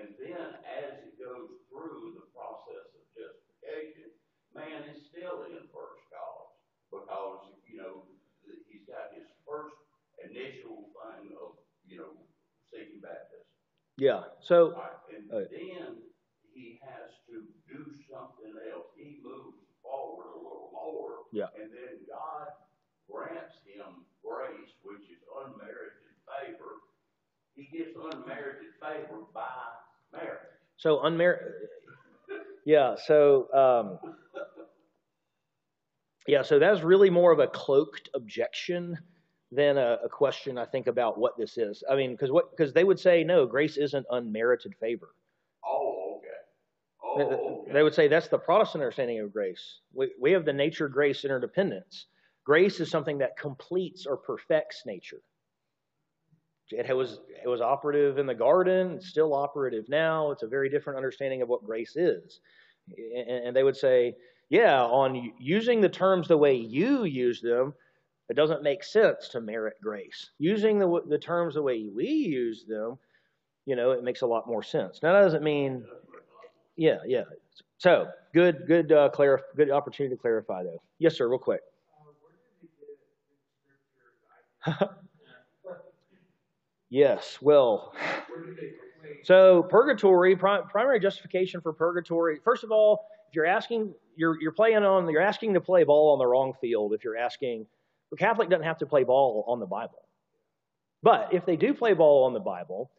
And 0.00 0.08
then 0.16 0.56
as 0.64 0.96
it 1.04 1.20
goes 1.20 1.60
through 1.68 2.16
the 2.16 2.24
process 2.32 2.88
of 2.96 3.04
justification, 3.12 4.16
man 4.56 4.88
is 4.88 5.04
still 5.12 5.44
in 5.44 5.60
first 5.68 6.00
cause 6.08 6.56
because, 6.88 7.52
you 7.68 7.76
know, 7.76 8.08
he's 8.72 8.88
got 8.88 9.12
his 9.12 9.28
first 9.44 9.76
initial 10.24 10.88
thing 10.96 11.36
of, 11.36 11.60
you 11.84 12.00
know, 12.00 12.16
seeking 12.72 13.04
baptism. 13.04 13.44
Yeah. 14.00 14.32
So, 14.40 14.72
right. 14.72 14.96
and 15.12 15.28
uh, 15.28 15.44
then 15.52 16.00
he 16.56 16.80
has 16.80 17.12
to 17.28 17.44
do 17.68 17.80
something 18.08 18.52
else. 18.72 18.88
He 18.96 19.20
moves 19.20 19.60
forward 19.84 20.32
a 20.32 20.40
little 20.40 20.72
more. 20.72 21.28
Yeah. 21.32 21.52
And 21.52 21.68
then 21.68 22.00
God 22.08 22.48
grants 23.04 23.60
him 23.68 24.08
grace, 24.24 24.72
which 24.82 25.04
is 25.12 25.20
unmerited 25.36 26.16
favor, 26.24 26.80
he 27.54 27.68
gets 27.76 27.96
unmerited 27.96 28.72
favor 28.80 29.24
by 29.32 29.44
marriage. 30.12 30.56
So 30.76 31.00
unmerited. 31.04 31.68
Yeah. 32.64 32.96
So. 32.96 33.52
Um, 33.52 34.16
yeah. 36.26 36.42
So 36.42 36.58
that's 36.58 36.82
really 36.82 37.10
more 37.10 37.32
of 37.32 37.38
a 37.38 37.46
cloaked 37.46 38.08
objection 38.14 38.98
than 39.52 39.78
a, 39.78 39.98
a 40.04 40.08
question. 40.08 40.58
I 40.58 40.64
think 40.64 40.86
about 40.86 41.18
what 41.18 41.36
this 41.38 41.56
is. 41.56 41.82
I 41.90 41.96
mean, 41.96 42.12
because 42.12 42.30
what 42.30 42.50
because 42.56 42.72
they 42.72 42.84
would 42.84 42.98
say 42.98 43.24
no, 43.24 43.46
grace 43.46 43.76
isn't 43.76 44.06
unmerited 44.10 44.74
favor. 44.80 45.10
Oh, 45.64 46.18
okay. 46.18 47.24
Oh, 47.24 47.62
okay. 47.62 47.72
They 47.72 47.82
would 47.82 47.94
say 47.94 48.08
that's 48.08 48.28
the 48.28 48.38
Protestant 48.38 48.82
understanding 48.82 49.20
of 49.20 49.32
grace. 49.32 49.80
We, 49.92 50.12
we 50.20 50.32
have 50.32 50.44
the 50.44 50.52
nature 50.52 50.88
grace 50.88 51.24
interdependence. 51.24 52.06
Grace 52.44 52.80
is 52.80 52.90
something 52.90 53.18
that 53.18 53.36
completes 53.36 54.06
or 54.06 54.16
perfects 54.16 54.82
nature. 54.86 55.20
It 56.70 56.96
was 56.96 57.20
it 57.44 57.48
was 57.48 57.60
operative 57.60 58.18
in 58.18 58.26
the 58.26 58.34
garden. 58.34 58.96
It's 58.96 59.08
still 59.08 59.34
operative 59.34 59.88
now. 59.88 60.32
It's 60.32 60.42
a 60.42 60.48
very 60.48 60.68
different 60.68 60.96
understanding 60.96 61.42
of 61.42 61.48
what 61.48 61.64
grace 61.64 61.94
is. 61.96 62.40
And, 63.16 63.54
they 63.54 63.64
would 63.64 63.76
say, 63.76 64.14
yeah, 64.48 64.82
on 64.82 65.32
using 65.38 65.80
the 65.80 65.88
terms 65.88 66.28
the 66.28 66.36
way 66.36 66.54
you 66.54 67.04
use 67.04 67.40
them, 67.40 67.74
it 68.28 68.34
doesn't 68.34 68.62
make 68.62 68.84
sense 68.84 69.28
to 69.28 69.40
merit 69.40 69.74
grace. 69.82 70.30
Using 70.38 70.78
the 70.78 71.02
the 71.08 71.18
terms 71.18 71.54
the 71.54 71.62
way 71.62 71.86
we 71.94 72.08
use 72.08 72.64
them, 72.66 72.98
you 73.66 73.76
know, 73.76 73.92
it 73.92 74.04
makes 74.04 74.22
a 74.22 74.26
lot 74.26 74.46
more 74.46 74.62
sense. 74.62 75.00
Now 75.02 75.12
that 75.12 75.22
doesn't 75.22 75.42
mean, 75.42 75.84
yeah, 76.76 76.98
yeah. 77.06 77.24
So 77.78 78.08
good, 78.34 78.64
good, 78.66 78.92
uh, 78.92 79.10
clarif- 79.14 79.42
good 79.56 79.70
opportunity 79.70 80.14
to 80.14 80.20
clarify 80.20 80.62
though. 80.62 80.80
Yes, 80.98 81.16
sir. 81.16 81.28
Real 81.28 81.38
quick. 81.38 81.60
yes. 86.90 87.38
Well. 87.40 87.92
So 89.24 89.64
purgatory, 89.64 90.36
primary 90.36 91.00
justification 91.00 91.60
for 91.60 91.72
purgatory. 91.72 92.38
First 92.44 92.64
of 92.64 92.70
all, 92.70 93.06
you're 93.36 93.46
asking, 93.46 93.94
you're 94.16 94.40
you're 94.40 94.52
playing 94.52 94.78
on, 94.78 95.08
you're 95.08 95.22
asking 95.22 95.54
to 95.54 95.60
play 95.60 95.84
ball 95.84 96.12
on 96.12 96.18
the 96.18 96.26
wrong 96.26 96.54
field. 96.60 96.92
If 96.92 97.04
you're 97.04 97.16
asking, 97.16 97.66
the 98.10 98.16
Catholic 98.16 98.48
doesn't 98.48 98.64
have 98.64 98.78
to 98.78 98.86
play 98.86 99.04
ball 99.04 99.44
on 99.46 99.60
the 99.60 99.66
Bible. 99.66 100.02
But 101.02 101.32
if 101.32 101.46
they 101.46 101.56
do 101.56 101.72
play 101.74 101.92
ball 101.92 102.24
on 102.24 102.32
the 102.32 102.40
Bible, 102.40 102.90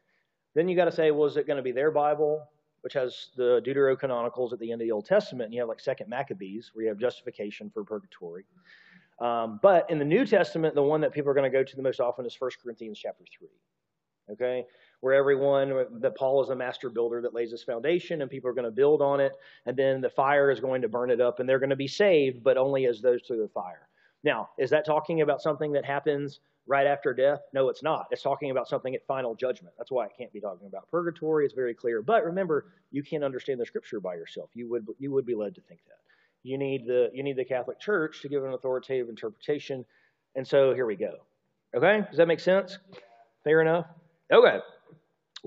then 0.56 0.70
you 0.70 0.76
got 0.76 0.86
to 0.86 0.92
say, 0.92 1.12
well, 1.12 1.28
is 1.28 1.36
it 1.36 1.48
going 1.48 1.58
to 1.58 1.64
be 1.64 1.72
their 1.72 1.92
Bible, 1.92 2.48
which 2.82 2.94
has 2.94 3.30
the 3.36 3.62
Deuterocanonicals 3.66 4.54
at 4.54 4.60
the 4.60 4.72
end 4.72 4.82
of 4.82 4.86
the 4.86 4.92
Old 4.92 5.06
Testament, 5.06 5.48
and 5.48 5.54
you 5.54 5.60
have 5.60 5.68
like 5.68 5.80
Second 5.80 6.10
Maccabees, 6.10 6.72
where 6.74 6.84
you 6.84 6.90
have 6.90 6.98
justification 6.98 7.70
for 7.70 7.84
purgatory. 7.84 8.46
Um, 9.20 9.60
but 9.64 9.90
in 9.90 10.00
the 10.00 10.06
New 10.06 10.26
Testament, 10.26 10.76
the 10.76 10.84
one 10.84 11.02
that 11.02 11.12
people 11.12 11.32
are 11.32 11.34
going 11.34 11.52
to 11.52 11.56
go 11.56 11.64
to 11.64 11.76
the 11.76 11.82
most 11.82 12.00
often 12.00 12.26
is 12.26 12.36
1 12.40 12.52
Corinthians 12.64 13.00
chapter 13.00 13.24
3. 13.38 13.48
Okay? 14.34 14.66
Where 15.02 15.14
everyone, 15.14 15.86
that 16.02 16.16
Paul 16.16 16.44
is 16.44 16.50
a 16.50 16.56
master 16.56 16.90
builder 16.90 17.22
that 17.22 17.34
lays 17.34 17.52
this 17.52 17.64
foundation, 17.64 18.22
and 18.22 18.32
people 18.32 18.50
are 18.50 18.54
going 18.54 18.66
to 18.66 18.72
build 18.72 19.02
on 19.02 19.20
it, 19.20 19.34
and 19.66 19.78
then 19.78 20.02
the 20.02 20.10
fire 20.10 20.50
is 20.50 20.60
going 20.60 20.82
to 20.82 20.90
burn 20.90 21.12
it 21.12 21.22
up, 21.22 21.40
and 21.40 21.48
they're 21.48 21.60
going 21.60 21.70
to 21.70 21.76
be 21.76 21.88
saved, 21.88 22.44
but 22.44 22.58
only 22.58 22.88
as 22.88 23.00
those 23.00 23.22
through 23.22 23.42
the 23.42 23.50
fire. 23.50 23.88
Now, 24.24 24.50
is 24.58 24.72
that 24.72 24.86
talking 24.86 25.22
about 25.22 25.42
something 25.42 25.72
that 25.74 25.86
happens 25.86 26.40
right 26.66 26.88
after 26.88 27.14
death? 27.14 27.42
No, 27.54 27.70
it's 27.70 27.84
not. 27.84 28.08
It's 28.12 28.24
talking 28.24 28.52
about 28.52 28.68
something 28.68 28.96
at 28.96 29.06
final 29.06 29.36
judgment. 29.36 29.76
That's 29.78 29.92
why 29.92 30.06
it 30.06 30.12
can't 30.18 30.34
be 30.34 30.42
talking 30.42 30.68
about 30.68 30.90
purgatory. 30.90 31.46
It's 31.46 31.54
very 31.54 31.74
clear. 31.74 32.02
But 32.02 32.26
remember, 32.26 32.66
you 32.92 33.04
can't 33.04 33.24
understand 33.24 33.60
the 33.60 33.66
scripture 33.66 34.00
by 34.00 34.16
yourself. 34.16 34.50
You 34.54 34.70
would 34.70 34.88
you 34.98 35.12
would 35.12 35.26
be 35.26 35.36
led 35.36 35.56
to 35.56 35.62
think 35.62 35.82
that. 35.88 36.00
You 36.44 36.58
need 36.58 36.86
the 36.88 37.10
you 37.14 37.24
need 37.24 37.38
the 37.38 37.46
Catholic 37.46 37.80
Church 37.80 38.22
to 38.22 38.30
give 38.30 38.44
an 38.44 38.54
authoritative 38.54 39.10
interpretation. 39.10 39.86
And 40.36 40.48
so 40.48 40.74
here 40.74 40.86
we 40.86 40.96
go. 40.96 41.14
Okay? 41.76 42.02
Does 42.10 42.18
that 42.18 42.28
make 42.28 42.40
sense? 42.40 42.78
Fair 43.44 43.62
enough? 43.62 43.86
Okay. 44.32 44.60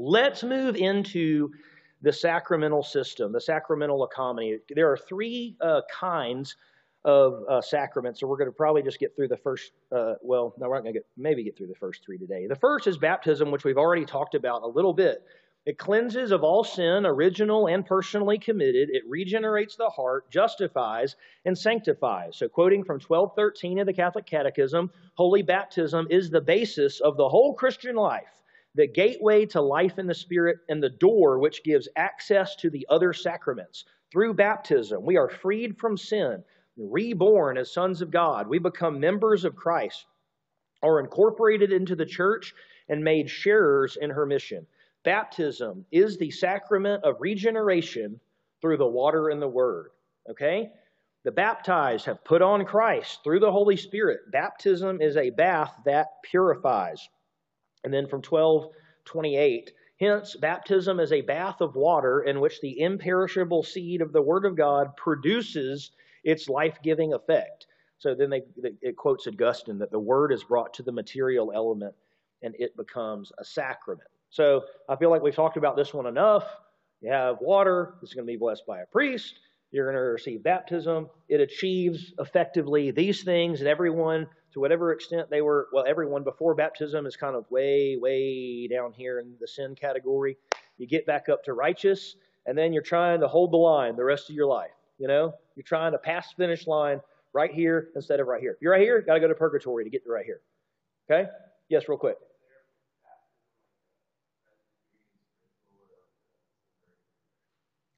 Let's 0.02 0.42
move 0.42 0.76
into 0.76 1.52
the 2.00 2.10
sacramental 2.10 2.82
system, 2.82 3.32
the 3.32 3.40
sacramental 3.40 4.02
economy. 4.02 4.56
There 4.74 4.90
are 4.90 4.96
three 4.96 5.58
uh, 5.60 5.82
kinds 5.92 6.56
of 7.04 7.44
uh, 7.46 7.60
sacraments. 7.60 8.20
So 8.20 8.26
we're 8.26 8.38
going 8.38 8.48
to 8.48 8.56
probably 8.56 8.82
just 8.82 8.98
get 8.98 9.14
through 9.14 9.28
the 9.28 9.36
first, 9.36 9.72
uh, 9.92 10.14
well, 10.22 10.54
no, 10.56 10.70
we're 10.70 10.76
not 10.76 10.84
going 10.84 10.94
to 10.94 11.02
maybe 11.18 11.44
get 11.44 11.54
through 11.54 11.66
the 11.66 11.74
first 11.74 12.02
three 12.02 12.16
today. 12.16 12.46
The 12.46 12.56
first 12.56 12.86
is 12.86 12.96
baptism, 12.96 13.50
which 13.50 13.64
we've 13.64 13.76
already 13.76 14.06
talked 14.06 14.34
about 14.34 14.62
a 14.62 14.66
little 14.66 14.94
bit. 14.94 15.22
It 15.66 15.76
cleanses 15.76 16.30
of 16.30 16.42
all 16.44 16.64
sin, 16.64 17.04
original 17.04 17.68
and 17.68 17.84
personally 17.84 18.38
committed. 18.38 18.88
It 18.90 19.02
regenerates 19.06 19.76
the 19.76 19.90
heart, 19.90 20.30
justifies, 20.30 21.16
and 21.44 21.56
sanctifies. 21.56 22.36
So, 22.36 22.48
quoting 22.48 22.84
from 22.84 23.00
1213 23.00 23.80
of 23.80 23.86
the 23.86 23.92
Catholic 23.92 24.24
Catechism, 24.24 24.90
holy 25.12 25.42
baptism 25.42 26.06
is 26.08 26.30
the 26.30 26.40
basis 26.40 27.00
of 27.00 27.18
the 27.18 27.28
whole 27.28 27.52
Christian 27.52 27.96
life, 27.96 28.39
the 28.74 28.86
gateway 28.86 29.46
to 29.46 29.60
life 29.60 29.98
in 29.98 30.06
the 30.06 30.14
Spirit, 30.14 30.58
and 30.68 30.82
the 30.82 30.90
door 30.90 31.38
which 31.38 31.64
gives 31.64 31.88
access 31.96 32.54
to 32.56 32.70
the 32.70 32.86
other 32.88 33.12
sacraments. 33.12 33.84
Through 34.12 34.34
baptism, 34.34 35.04
we 35.04 35.16
are 35.16 35.28
freed 35.28 35.78
from 35.78 35.96
sin, 35.96 36.42
reborn 36.76 37.58
as 37.58 37.72
sons 37.72 38.00
of 38.00 38.10
God. 38.10 38.48
We 38.48 38.58
become 38.58 39.00
members 39.00 39.44
of 39.44 39.56
Christ, 39.56 40.06
are 40.82 41.00
incorporated 41.00 41.72
into 41.72 41.96
the 41.96 42.06
church, 42.06 42.54
and 42.88 43.04
made 43.04 43.30
sharers 43.30 43.96
in 44.00 44.10
her 44.10 44.26
mission. 44.26 44.66
Baptism 45.04 45.86
is 45.90 46.16
the 46.16 46.30
sacrament 46.30 47.04
of 47.04 47.20
regeneration 47.20 48.20
through 48.60 48.76
the 48.76 48.86
water 48.86 49.30
and 49.30 49.40
the 49.40 49.48
word. 49.48 49.90
Okay? 50.28 50.70
The 51.22 51.32
baptized 51.32 52.06
have 52.06 52.24
put 52.24 52.42
on 52.42 52.64
Christ 52.64 53.20
through 53.22 53.40
the 53.40 53.52
Holy 53.52 53.76
Spirit. 53.76 54.30
Baptism 54.32 55.00
is 55.00 55.16
a 55.16 55.30
bath 55.30 55.74
that 55.84 56.22
purifies. 56.22 57.08
And 57.84 57.92
then 57.92 58.06
from 58.06 58.22
1228, 58.22 59.72
hence, 59.98 60.36
baptism 60.36 61.00
is 61.00 61.12
a 61.12 61.20
bath 61.20 61.60
of 61.60 61.76
water 61.76 62.22
in 62.22 62.40
which 62.40 62.60
the 62.60 62.80
imperishable 62.80 63.62
seed 63.62 64.02
of 64.02 64.12
the 64.12 64.22
Word 64.22 64.44
of 64.44 64.56
God 64.56 64.96
produces 64.96 65.90
its 66.24 66.48
life 66.48 66.78
giving 66.82 67.12
effect. 67.12 67.66
So 67.98 68.14
then 68.14 68.30
they, 68.30 68.42
it 68.80 68.96
quotes 68.96 69.26
Augustine 69.26 69.78
that 69.78 69.90
the 69.90 69.98
word 69.98 70.32
is 70.32 70.42
brought 70.42 70.74
to 70.74 70.82
the 70.82 70.92
material 70.92 71.52
element 71.54 71.94
and 72.42 72.54
it 72.58 72.74
becomes 72.76 73.30
a 73.38 73.44
sacrament. 73.44 74.08
So 74.30 74.62
I 74.88 74.96
feel 74.96 75.10
like 75.10 75.22
we've 75.22 75.34
talked 75.34 75.58
about 75.58 75.76
this 75.76 75.92
one 75.92 76.06
enough. 76.06 76.44
You 77.02 77.10
have 77.10 77.36
water, 77.40 77.94
is 78.02 78.14
going 78.14 78.26
to 78.26 78.32
be 78.32 78.38
blessed 78.38 78.66
by 78.66 78.80
a 78.80 78.86
priest. 78.86 79.34
You're 79.70 79.84
going 79.84 79.96
to 79.96 80.00
receive 80.00 80.42
baptism. 80.42 81.08
It 81.28 81.40
achieves 81.40 82.12
effectively 82.18 82.90
these 82.90 83.22
things, 83.22 83.60
and 83.60 83.68
everyone, 83.68 84.26
to 84.52 84.60
whatever 84.60 84.92
extent 84.92 85.30
they 85.30 85.42
were, 85.42 85.68
well, 85.72 85.84
everyone 85.86 86.24
before 86.24 86.54
baptism 86.54 87.06
is 87.06 87.16
kind 87.16 87.36
of 87.36 87.50
way, 87.50 87.96
way 87.96 88.66
down 88.68 88.92
here 88.92 89.20
in 89.20 89.34
the 89.40 89.46
sin 89.46 89.74
category. 89.74 90.36
You 90.78 90.86
get 90.86 91.06
back 91.06 91.28
up 91.28 91.44
to 91.44 91.52
righteous, 91.52 92.16
and 92.46 92.56
then 92.56 92.72
you're 92.72 92.82
trying 92.82 93.20
to 93.20 93.28
hold 93.28 93.52
the 93.52 93.58
line 93.58 93.96
the 93.96 94.04
rest 94.04 94.30
of 94.30 94.36
your 94.36 94.46
life. 94.46 94.70
You 94.98 95.08
know, 95.08 95.34
you're 95.56 95.64
trying 95.64 95.92
to 95.92 95.98
pass 95.98 96.32
finish 96.32 96.66
line 96.66 97.00
right 97.32 97.52
here 97.52 97.88
instead 97.94 98.20
of 98.20 98.26
right 98.26 98.40
here. 98.40 98.52
If 98.52 98.58
you're 98.60 98.72
right 98.72 98.82
here, 98.82 99.00
got 99.00 99.14
to 99.14 99.20
go 99.20 99.28
to 99.28 99.34
purgatory 99.34 99.84
to 99.84 99.90
get 99.90 100.04
to 100.04 100.10
right 100.10 100.26
here. 100.26 100.40
Okay? 101.10 101.28
Yes, 101.68 101.88
real 101.88 101.98
quick. 101.98 102.16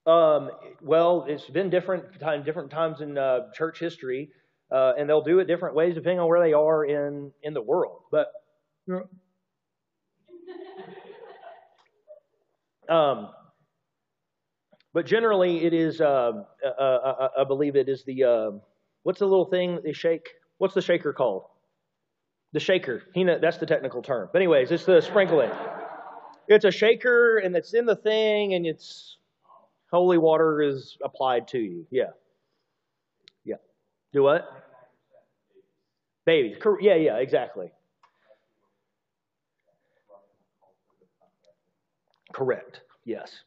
Um, 0.05 0.51
well, 0.81 1.27
it's 1.29 1.45
been 1.45 1.71
different 1.71 2.19
time, 2.19 2.43
different 2.43 2.71
times 2.71 3.01
in 3.01 3.17
uh, 3.17 3.53
church 3.55 3.79
history, 3.79 4.31
uh, 4.73 4.93
and 4.99 5.09
they'll 5.09 5.23
do 5.23 5.39
it 5.39 5.47
different 5.47 5.75
ways 5.75 5.95
depending 5.95 6.21
on 6.21 6.29
where 6.29 6.41
they 6.41 6.53
are 6.53 6.85
in 6.85 7.33
in 7.43 7.55
the 7.55 7.63
world. 7.63 8.03
But 8.11 8.33
um, 12.89 13.29
but 14.93 15.07
generally, 15.07 15.65
it 15.65 15.73
is, 15.73 16.01
uh, 16.01 16.05
uh, 16.65 16.69
uh, 16.69 16.83
uh, 16.83 17.29
I 17.39 17.45
believe 17.45 17.77
it 17.77 17.89
is 17.89 18.05
the, 18.05 18.25
uh, 18.25 18.51
what's 19.05 19.21
the 19.21 19.27
little 19.27 19.47
thing 19.47 19.79
they 19.83 19.93
shake? 19.93 20.29
What's 20.59 20.75
the 20.75 20.83
shaker 20.83 21.13
called? 21.13 21.45
The 22.53 22.61
shaker. 22.61 23.03
He 23.15 23.25
that's 23.25 23.57
the 23.57 23.67
technical 23.67 24.03
term. 24.03 24.29
But 24.31 24.41
anyways, 24.41 24.71
it's 24.71 24.85
the 24.85 25.01
sprinkling. 25.01 25.51
It's 26.49 26.67
a 26.67 26.71
shaker, 26.71 27.39
and 27.39 27.57
it's 27.57 27.73
in 27.73 27.87
the 27.87 27.97
thing, 27.97 28.53
and 28.53 28.67
it's 28.67 29.17
holy 29.91 30.19
water 30.19 30.61
is 30.61 30.99
applied 31.03 31.49
to 31.49 31.59
you. 31.59 31.87
Yeah. 31.91 32.11
Yeah. 33.45 33.57
Do 34.13 34.23
what? 34.23 34.62
Babies. 36.25 36.57
Yeah, 36.81 36.95
yeah, 36.95 37.17
exactly. 37.17 37.73
Correct. 42.33 42.81
Yes. 43.05 43.43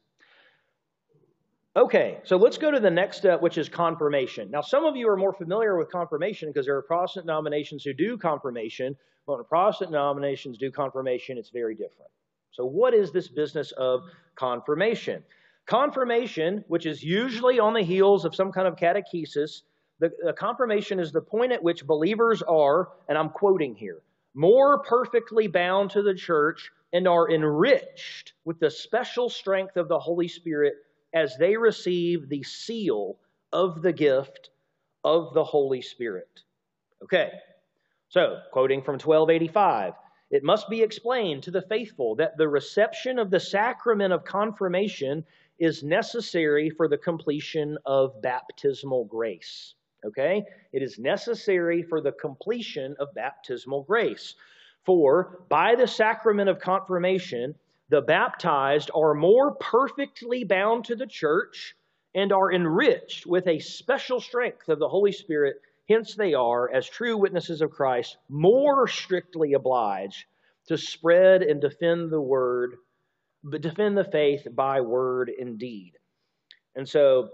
Okay, 1.78 2.20
so 2.24 2.38
let's 2.38 2.58
go 2.58 2.72
to 2.72 2.80
the 2.80 2.90
next 2.90 3.18
step, 3.18 3.42
which 3.42 3.58
is 3.58 3.68
confirmation. 3.68 4.50
Now, 4.50 4.62
some 4.62 4.86
of 4.86 4.96
you 4.96 5.10
are 5.10 5.18
more 5.18 5.34
familiar 5.34 5.78
with 5.78 5.92
confirmation 5.92 6.50
because 6.50 6.66
there 6.66 6.78
are 6.78 6.82
Protestant 6.82 7.26
denominations 7.26 7.84
who 7.84 7.94
do 7.94 8.18
confirmation. 8.18 8.96
But 9.28 9.38
when 9.38 9.46
Protestant 9.46 9.92
denominations 9.92 10.58
do 10.58 10.72
confirmation, 10.72 11.38
it's 11.38 11.50
very 11.50 11.76
different. 11.76 12.12
So, 12.52 12.66
what 12.66 12.94
is 12.94 13.12
this 13.12 13.28
business 13.28 13.74
of 13.74 14.04
confirmation? 14.36 15.24
Confirmation, 15.66 16.64
which 16.70 16.86
is 16.86 17.04
usually 17.04 17.60
on 17.60 17.74
the 17.74 17.82
heels 17.82 18.24
of 18.24 18.36
some 18.36 18.54
kind 18.54 18.68
of 18.68 18.78
catechesis, 18.78 19.64
the, 20.00 20.12
the 20.24 20.34
confirmation 20.34 21.00
is 21.00 21.12
the 21.12 21.22
point 21.22 21.52
at 21.52 21.64
which 21.64 21.86
believers 21.86 22.42
are, 22.42 22.90
and 23.08 23.18
I'm 23.18 23.30
quoting 23.30 23.76
here, 23.76 24.02
more 24.34 24.80
perfectly 24.80 25.48
bound 25.48 25.92
to 25.92 26.02
the 26.02 26.14
church 26.14 26.72
and 26.92 27.08
are 27.08 27.30
enriched 27.30 28.34
with 28.44 28.60
the 28.60 28.70
special 28.70 29.30
strength 29.30 29.78
of 29.78 29.88
the 29.88 30.00
Holy 30.00 30.28
Spirit 30.28 30.76
as 31.14 31.38
they 31.38 31.56
receive 31.56 32.28
the 32.28 32.44
seal 32.44 33.18
of 33.54 33.82
the 33.82 33.94
gift 33.94 34.50
of 35.04 35.34
the 35.34 35.44
Holy 35.44 35.82
Spirit. 35.82 36.42
Okay, 37.04 37.32
so 38.10 38.40
quoting 38.52 38.82
from 38.82 38.94
1285 38.94 39.94
it 40.32 40.44
must 40.44 40.70
be 40.70 40.82
explained 40.82 41.44
to 41.44 41.52
the 41.52 41.62
faithful 41.62 42.16
that 42.16 42.36
the 42.36 42.48
reception 42.48 43.20
of 43.20 43.30
the 43.30 43.40
sacrament 43.40 44.12
of 44.12 44.26
confirmation 44.26 45.24
is 45.60 45.84
necessary 45.84 46.70
for 46.70 46.88
the 46.88 46.98
completion 46.98 47.78
of 47.86 48.22
baptismal 48.22 49.06
grace. 49.06 49.76
Okay? 50.06 50.44
It 50.72 50.82
is 50.82 51.00
necessary 51.00 51.84
for 51.84 52.02
the 52.02 52.12
completion 52.12 52.96
of 53.00 53.14
baptismal 53.14 53.84
grace. 53.84 54.36
For 54.86 55.42
by 55.50 55.76
the 55.76 55.88
sacrament 55.88 56.50
of 56.50 56.60
confirmation, 56.60 57.56
the 57.90 58.02
baptized 58.02 58.92
are 58.94 59.14
more 59.14 59.56
perfectly 59.56 60.44
bound 60.44 60.86
to 60.86 60.96
the 60.96 61.08
church 61.08 61.76
and 62.14 62.32
are 62.32 62.54
enriched 62.54 63.26
with 63.26 63.48
a 63.48 63.60
special 63.60 64.20
strength 64.20 64.70
of 64.70 64.80
the 64.80 64.90
Holy 64.90 65.12
Spirit. 65.12 65.58
Hence, 65.90 66.16
they 66.16 66.34
are, 66.34 66.72
as 66.72 66.88
true 66.88 67.18
witnesses 67.18 67.62
of 67.62 67.72
Christ, 67.72 68.18
more 68.30 68.88
strictly 68.88 69.54
obliged 69.54 70.26
to 70.68 70.78
spread 70.78 71.44
and 71.44 71.62
defend 71.62 72.10
the 72.10 72.22
word, 72.22 72.78
defend 73.60 73.98
the 73.98 74.04
faith 74.04 74.48
by 74.52 74.82
word 74.82 75.30
and 75.30 75.60
deed. 75.60 75.94
And 76.76 76.88
so, 76.88 77.30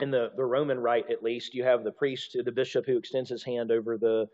in 0.00 0.10
the, 0.10 0.32
the 0.36 0.44
Roman 0.44 0.78
rite, 0.78 1.10
at 1.10 1.22
least, 1.22 1.54
you 1.54 1.64
have 1.64 1.84
the 1.84 1.92
priest, 1.92 2.36
the 2.44 2.52
bishop, 2.52 2.86
who 2.86 2.96
extends 2.96 3.30
his 3.30 3.42
hand 3.42 3.70
over 3.70 3.98
the 3.98 4.28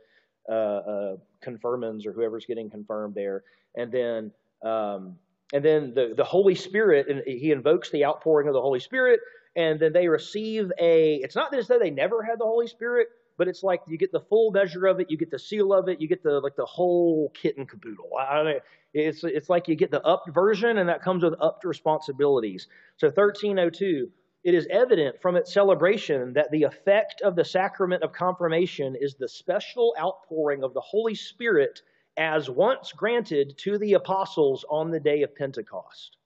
uh, 0.48 0.52
uh, 0.52 1.16
confirmants 1.40 2.06
or 2.06 2.12
whoever's 2.12 2.46
getting 2.46 2.70
confirmed 2.70 3.14
there, 3.14 3.42
and 3.74 3.90
then 3.90 4.30
um, 4.62 5.16
and 5.52 5.64
then 5.64 5.92
the 5.94 6.14
the 6.16 6.24
Holy 6.24 6.54
Spirit, 6.54 7.08
and 7.08 7.22
he 7.26 7.50
invokes 7.50 7.90
the 7.90 8.04
outpouring 8.04 8.48
of 8.48 8.54
the 8.54 8.60
Holy 8.60 8.80
Spirit, 8.80 9.20
and 9.56 9.78
then 9.80 9.92
they 9.92 10.08
receive 10.08 10.70
a. 10.80 11.16
It's 11.16 11.34
not 11.34 11.54
as 11.54 11.68
though 11.68 11.78
they 11.78 11.90
never 11.90 12.22
had 12.22 12.38
the 12.38 12.44
Holy 12.44 12.66
Spirit, 12.68 13.08
but 13.36 13.48
it's 13.48 13.62
like 13.62 13.82
you 13.86 13.98
get 13.98 14.12
the 14.12 14.20
full 14.20 14.50
measure 14.50 14.86
of 14.86 15.00
it, 15.00 15.10
you 15.10 15.16
get 15.16 15.30
the 15.30 15.38
seal 15.38 15.72
of 15.72 15.88
it, 15.88 16.00
you 16.00 16.08
get 16.08 16.22
the 16.22 16.40
like 16.40 16.56
the 16.56 16.66
whole 16.66 17.30
kit 17.34 17.56
and 17.56 17.68
caboodle. 17.68 18.10
I, 18.18 18.22
I, 18.22 18.60
it's 18.94 19.24
it's 19.24 19.48
like 19.48 19.68
you 19.68 19.74
get 19.74 19.90
the 19.90 20.04
upped 20.04 20.32
version, 20.32 20.78
and 20.78 20.88
that 20.88 21.02
comes 21.02 21.22
with 21.24 21.34
upped 21.40 21.64
responsibilities. 21.64 22.68
So 22.96 23.08
1302 23.08 24.10
it 24.46 24.54
is 24.54 24.68
evident 24.70 25.20
from 25.20 25.34
its 25.34 25.52
celebration 25.52 26.32
that 26.34 26.52
the 26.52 26.62
effect 26.62 27.20
of 27.22 27.34
the 27.34 27.44
sacrament 27.44 28.04
of 28.04 28.12
confirmation 28.12 28.94
is 28.94 29.16
the 29.16 29.28
special 29.28 29.92
outpouring 29.98 30.62
of 30.62 30.72
the 30.72 30.80
Holy 30.80 31.16
Spirit 31.16 31.82
as 32.16 32.48
once 32.48 32.92
granted 32.92 33.58
to 33.58 33.76
the 33.76 33.94
apostles 33.94 34.64
on 34.70 34.92
the 34.92 35.00
day 35.00 35.22
of 35.22 35.34
Pentecost. 35.34 36.18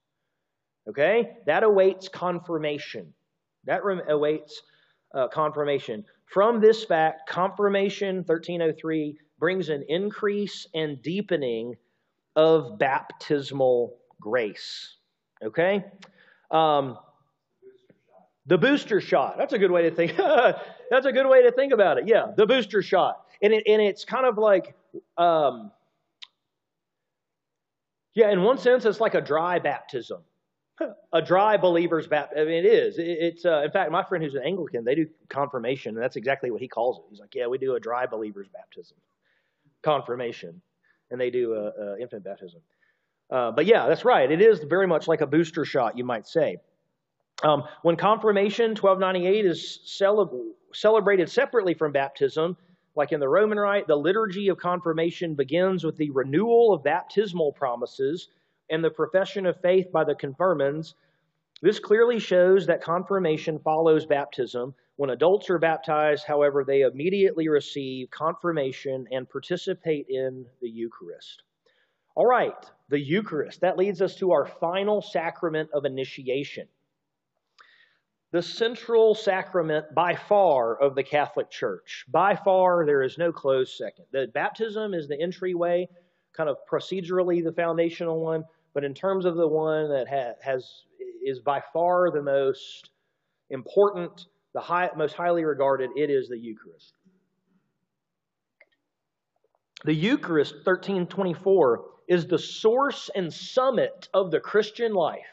Okay? 0.87 1.31
That 1.47 1.63
awaits 1.63 2.09
confirmation. 2.09 3.11
That 3.63 3.81
awaits 4.07 4.61
uh, 5.15 5.27
confirmation. 5.29 6.05
From 6.27 6.61
this 6.61 6.83
fact, 6.83 7.27
confirmation 7.27 8.17
1303 8.17 9.17
brings 9.39 9.69
an 9.69 9.83
increase 9.89 10.67
and 10.75 11.01
deepening 11.01 11.75
of 12.35 12.77
baptismal 12.77 13.97
grace. 14.19 14.97
Okay? 15.43 15.85
Um, 16.51 16.99
the 18.51 18.57
booster 18.57 18.99
shot. 18.99 19.37
That's 19.37 19.53
a 19.53 19.57
good 19.57 19.71
way 19.71 19.83
to 19.83 19.91
think. 19.91 20.17
That's 20.89 21.05
a 21.05 21.13
good 21.13 21.25
way 21.25 21.43
to 21.43 21.53
think 21.53 21.71
about 21.71 21.97
it. 21.97 22.05
Yeah, 22.05 22.33
the 22.35 22.45
booster 22.45 22.81
shot. 22.81 23.23
And, 23.41 23.53
it, 23.53 23.63
and 23.65 23.81
it's 23.81 24.03
kind 24.03 24.25
of 24.25 24.37
like, 24.37 24.75
um, 25.17 25.71
yeah, 28.13 28.29
in 28.29 28.43
one 28.43 28.57
sense, 28.57 28.83
it's 28.83 28.99
like 28.99 29.13
a 29.13 29.21
dry 29.21 29.59
baptism. 29.59 30.23
a 31.13 31.21
dry 31.21 31.55
believer's 31.55 32.07
baptism. 32.07 32.45
Mean, 32.49 32.65
it 32.65 32.67
is. 32.67 32.97
It, 32.97 33.03
it's, 33.07 33.45
uh, 33.45 33.61
in 33.63 33.71
fact, 33.71 33.89
my 33.89 34.03
friend 34.03 34.21
who's 34.21 34.35
an 34.35 34.43
Anglican, 34.45 34.83
they 34.83 34.95
do 34.95 35.07
confirmation, 35.29 35.95
and 35.95 36.03
that's 36.03 36.17
exactly 36.17 36.51
what 36.51 36.59
he 36.59 36.67
calls 36.67 36.97
it. 36.97 37.05
He's 37.09 37.21
like, 37.21 37.33
yeah, 37.33 37.47
we 37.47 37.57
do 37.57 37.75
a 37.75 37.79
dry 37.79 38.05
believer's 38.05 38.49
baptism, 38.49 38.97
confirmation, 39.81 40.61
and 41.09 41.21
they 41.21 41.29
do 41.29 41.53
a, 41.53 41.67
a 41.69 41.99
infant 42.01 42.25
baptism. 42.25 42.59
Uh, 43.29 43.51
but 43.51 43.65
yeah, 43.65 43.87
that's 43.87 44.03
right. 44.03 44.29
It 44.29 44.41
is 44.41 44.59
very 44.59 44.87
much 44.87 45.07
like 45.07 45.21
a 45.21 45.27
booster 45.27 45.63
shot, 45.63 45.97
you 45.97 46.03
might 46.03 46.27
say. 46.27 46.57
Um, 47.43 47.63
when 47.81 47.95
confirmation, 47.95 48.71
1298, 48.71 49.45
is 49.45 49.79
celebrated 50.73 51.29
separately 51.29 51.73
from 51.73 51.91
baptism, 51.91 52.55
like 52.95 53.11
in 53.11 53.19
the 53.19 53.27
Roman 53.27 53.57
Rite, 53.57 53.87
the 53.87 53.95
liturgy 53.95 54.49
of 54.49 54.57
confirmation 54.57 55.33
begins 55.33 55.83
with 55.83 55.97
the 55.97 56.11
renewal 56.11 56.73
of 56.73 56.83
baptismal 56.83 57.53
promises 57.53 58.27
and 58.69 58.83
the 58.83 58.91
profession 58.91 59.45
of 59.45 59.59
faith 59.61 59.91
by 59.91 60.03
the 60.03 60.13
confirmants. 60.13 60.93
This 61.61 61.79
clearly 61.79 62.19
shows 62.19 62.67
that 62.67 62.83
confirmation 62.83 63.59
follows 63.59 64.05
baptism. 64.05 64.75
When 64.97 65.11
adults 65.11 65.49
are 65.49 65.57
baptized, 65.57 66.25
however, 66.25 66.63
they 66.63 66.81
immediately 66.81 67.47
receive 67.47 68.11
confirmation 68.11 69.07
and 69.11 69.29
participate 69.29 70.07
in 70.09 70.45
the 70.61 70.69
Eucharist. 70.69 71.43
All 72.13 72.27
right, 72.27 72.53
the 72.89 72.99
Eucharist. 72.99 73.61
That 73.61 73.77
leads 73.77 74.01
us 74.01 74.15
to 74.17 74.31
our 74.31 74.45
final 74.45 75.01
sacrament 75.01 75.69
of 75.73 75.85
initiation 75.85 76.67
the 78.31 78.41
central 78.41 79.13
sacrament 79.13 79.93
by 79.93 80.15
far 80.15 80.81
of 80.81 80.95
the 80.95 81.03
Catholic 81.03 81.49
Church. 81.49 82.05
By 82.07 82.35
far, 82.35 82.85
there 82.85 83.03
is 83.03 83.17
no 83.17 83.31
close 83.31 83.77
second. 83.77 84.05
The 84.11 84.27
baptism 84.33 84.93
is 84.93 85.07
the 85.07 85.21
entryway, 85.21 85.89
kind 86.35 86.49
of 86.49 86.57
procedurally 86.71 87.43
the 87.43 87.51
foundational 87.51 88.23
one, 88.23 88.45
but 88.73 88.85
in 88.85 88.93
terms 88.93 89.25
of 89.25 89.35
the 89.35 89.47
one 89.47 89.89
that 89.89 90.07
ha- 90.07 90.35
has 90.41 90.85
is 91.23 91.39
by 91.39 91.61
far 91.73 92.09
the 92.09 92.21
most 92.21 92.89
important, 93.49 94.27
the 94.53 94.61
high, 94.61 94.89
most 94.95 95.13
highly 95.13 95.43
regarded, 95.43 95.91
it 95.95 96.09
is 96.09 96.29
the 96.29 96.37
Eucharist. 96.37 96.93
The 99.83 99.93
Eucharist, 99.93 100.53
1324, 100.55 101.85
is 102.07 102.27
the 102.27 102.39
source 102.39 103.09
and 103.13 103.31
summit 103.33 104.09
of 104.13 104.31
the 104.31 104.39
Christian 104.39 104.93
life. 104.93 105.25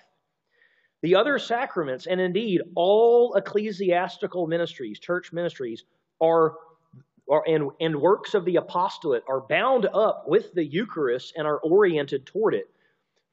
The 1.02 1.14
other 1.14 1.38
sacraments, 1.38 2.06
and 2.06 2.20
indeed 2.20 2.60
all 2.74 3.34
ecclesiastical 3.34 4.46
ministries, 4.46 4.98
church 4.98 5.32
ministries, 5.32 5.84
are, 6.20 6.54
are 7.30 7.44
and, 7.46 7.70
and 7.80 8.00
works 8.00 8.34
of 8.34 8.44
the 8.44 8.56
apostolate 8.56 9.22
are 9.28 9.40
bound 9.40 9.86
up 9.86 10.24
with 10.26 10.52
the 10.54 10.64
Eucharist 10.64 11.34
and 11.36 11.46
are 11.46 11.60
oriented 11.60 12.26
toward 12.26 12.54
it. 12.54 12.68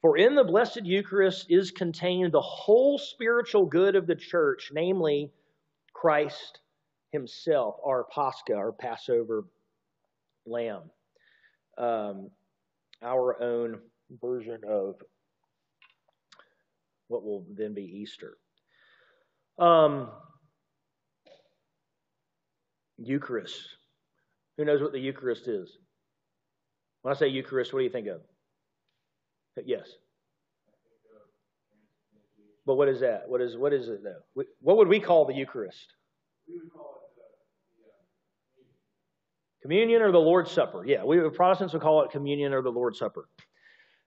For 0.00 0.16
in 0.16 0.36
the 0.36 0.44
Blessed 0.44 0.84
Eucharist 0.84 1.46
is 1.48 1.72
contained 1.72 2.32
the 2.32 2.40
whole 2.40 2.98
spiritual 2.98 3.66
good 3.66 3.96
of 3.96 4.06
the 4.06 4.14
church, 4.14 4.70
namely 4.72 5.32
Christ 5.92 6.60
Himself, 7.10 7.76
our 7.84 8.04
Pascha, 8.04 8.54
our 8.54 8.70
Passover 8.70 9.44
lamb, 10.46 10.82
um, 11.78 12.30
our 13.02 13.42
own 13.42 13.80
version 14.22 14.60
of 14.68 15.02
what 17.08 17.22
will 17.22 17.46
then 17.56 17.74
be 17.74 17.82
Easter. 17.82 18.36
Um, 19.58 20.10
Eucharist. 22.98 23.60
Who 24.56 24.64
knows 24.64 24.80
what 24.80 24.92
the 24.92 25.00
Eucharist 25.00 25.48
is? 25.48 25.70
When 27.02 27.14
I 27.14 27.18
say 27.18 27.28
Eucharist, 27.28 27.72
what 27.72 27.80
do 27.80 27.84
you 27.84 27.90
think 27.90 28.08
of? 28.08 28.20
Yes. 29.64 29.88
But 32.66 32.74
what 32.74 32.88
is 32.88 33.00
that? 33.00 33.28
What 33.28 33.40
is 33.40 33.56
what 33.56 33.72
is 33.72 33.88
it 33.88 34.02
though? 34.02 34.44
What 34.60 34.76
would 34.76 34.88
we 34.88 34.98
call 34.98 35.24
the 35.24 35.34
Eucharist? 35.34 35.94
Call 36.72 37.00
it 37.00 37.22
uh, 37.80 37.92
communion 39.62 40.02
or 40.02 40.10
the 40.10 40.18
Lord's 40.18 40.50
Supper. 40.50 40.84
Yeah, 40.84 41.04
we 41.04 41.18
Protestants 41.30 41.72
would 41.74 41.82
call 41.82 42.02
it 42.02 42.10
communion 42.10 42.52
or 42.52 42.62
the 42.62 42.72
Lord's 42.72 42.98
Supper. 42.98 43.28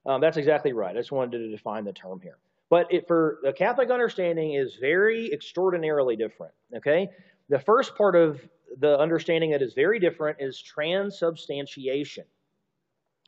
Um, 0.04 0.20
that's 0.20 0.36
exactly 0.36 0.72
right. 0.72 0.94
I 0.94 1.00
just 1.00 1.10
wanted 1.10 1.38
to 1.38 1.50
define 1.50 1.84
the 1.84 1.92
term 1.92 2.20
here. 2.22 2.38
But 2.70 2.92
it, 2.92 3.06
for 3.06 3.40
the 3.42 3.52
Catholic 3.52 3.90
understanding 3.90 4.54
is 4.54 4.76
very 4.80 5.32
extraordinarily 5.32 6.16
different. 6.16 6.54
Okay, 6.76 7.08
the 7.48 7.58
first 7.58 7.96
part 7.96 8.16
of 8.16 8.40
the 8.78 8.98
understanding 8.98 9.50
that 9.50 9.60
is 9.60 9.74
very 9.74 9.98
different 9.98 10.38
is 10.40 10.62
transubstantiation. 10.62 12.24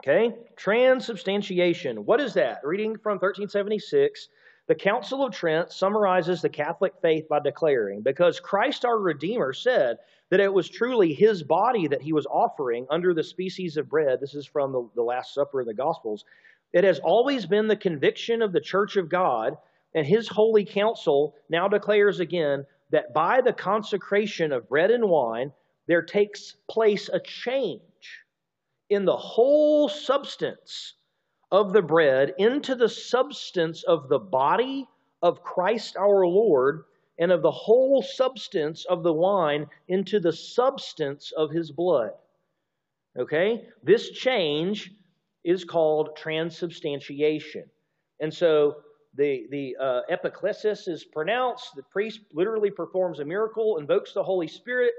Okay, 0.03 0.35
transubstantiation. 0.57 2.05
What 2.05 2.21
is 2.21 2.35
that? 2.35 2.61
Reading 2.65 2.97
from 2.97 3.19
1376. 3.19 4.29
The 4.69 4.75
Council 4.77 5.25
of 5.25 5.35
Trent 5.35 5.73
summarizes 5.73 6.41
the 6.41 6.49
Catholic 6.49 6.93
faith 7.03 7.29
by 7.29 7.41
declaring, 7.41 8.01
because 8.03 8.39
Christ 8.39 8.85
our 8.85 8.99
Redeemer 8.99 9.53
said 9.53 9.99
that 10.31 10.41
it 10.41 10.53
was 10.53 10.69
truly 10.69 11.13
his 11.13 11.43
body 11.43 11.89
that 11.89 12.01
he 12.01 12.13
was 12.13 12.27
offering 12.27 12.87
under 12.89 13.13
the 13.13 13.25
species 13.25 13.77
of 13.77 13.89
bread. 13.89 14.21
This 14.21 14.35
is 14.35 14.47
from 14.47 14.73
the, 14.73 14.89
the 14.95 15.03
Last 15.03 15.35
Supper 15.35 15.61
in 15.61 15.67
the 15.67 15.75
Gospels. 15.75 16.25
It 16.73 16.85
has 16.85 16.99
always 17.01 17.47
been 17.47 17.69
the 17.69 17.77
conviction 17.77 18.43
of 18.43 18.53
the 18.53 18.61
Church 18.61 18.97
of 18.97 19.09
God, 19.09 19.57
and 19.95 20.07
His 20.07 20.29
holy 20.29 20.65
council 20.65 21.35
now 21.49 21.69
declares 21.69 22.21
again 22.21 22.67
that 22.91 23.13
by 23.13 23.41
the 23.41 23.53
consecration 23.53 24.53
of 24.53 24.69
bread 24.69 24.91
and 24.91 25.09
wine, 25.09 25.53
there 25.87 26.03
takes 26.03 26.57
place 26.71 27.09
a 27.09 27.21
change 27.21 27.81
in 28.89 29.05
the 29.05 29.17
whole 29.17 29.89
substance 29.89 30.95
of 31.51 31.73
the 31.73 31.83
bread 31.83 32.35
into 32.39 32.75
the 32.75 32.89
substance 32.89 33.83
of 33.85 34.09
the 34.09 34.19
body 34.19 34.89
of 35.23 35.43
Christ 35.43 35.97
our 35.97 36.27
Lord, 36.27 36.85
and 37.19 37.31
of 37.31 37.43
the 37.43 37.51
whole 37.51 38.03
substance 38.03 38.85
of 38.87 39.03
the 39.03 39.13
wine 39.13 39.67
into 39.89 40.19
the 40.19 40.33
substance 40.33 41.33
of 41.37 41.51
his 41.51 41.71
blood. 41.71 42.13
Okay? 43.17 43.69
This 43.83 44.11
change 44.11 44.93
is 45.45 45.65
called 45.65 46.17
transubstantiation. 46.17 47.65
And 48.21 48.33
so 48.33 48.77
the, 49.15 49.47
the 49.51 49.77
uh, 49.81 50.01
epiclesis 50.11 50.89
is 50.89 51.05
pronounced, 51.05 51.75
the 51.75 51.83
priest 51.83 52.21
literally 52.33 52.71
performs 52.71 53.19
a 53.19 53.25
miracle, 53.25 53.79
invokes 53.79 54.13
the 54.13 54.23
Holy 54.23 54.49
Spirit, 54.49 54.93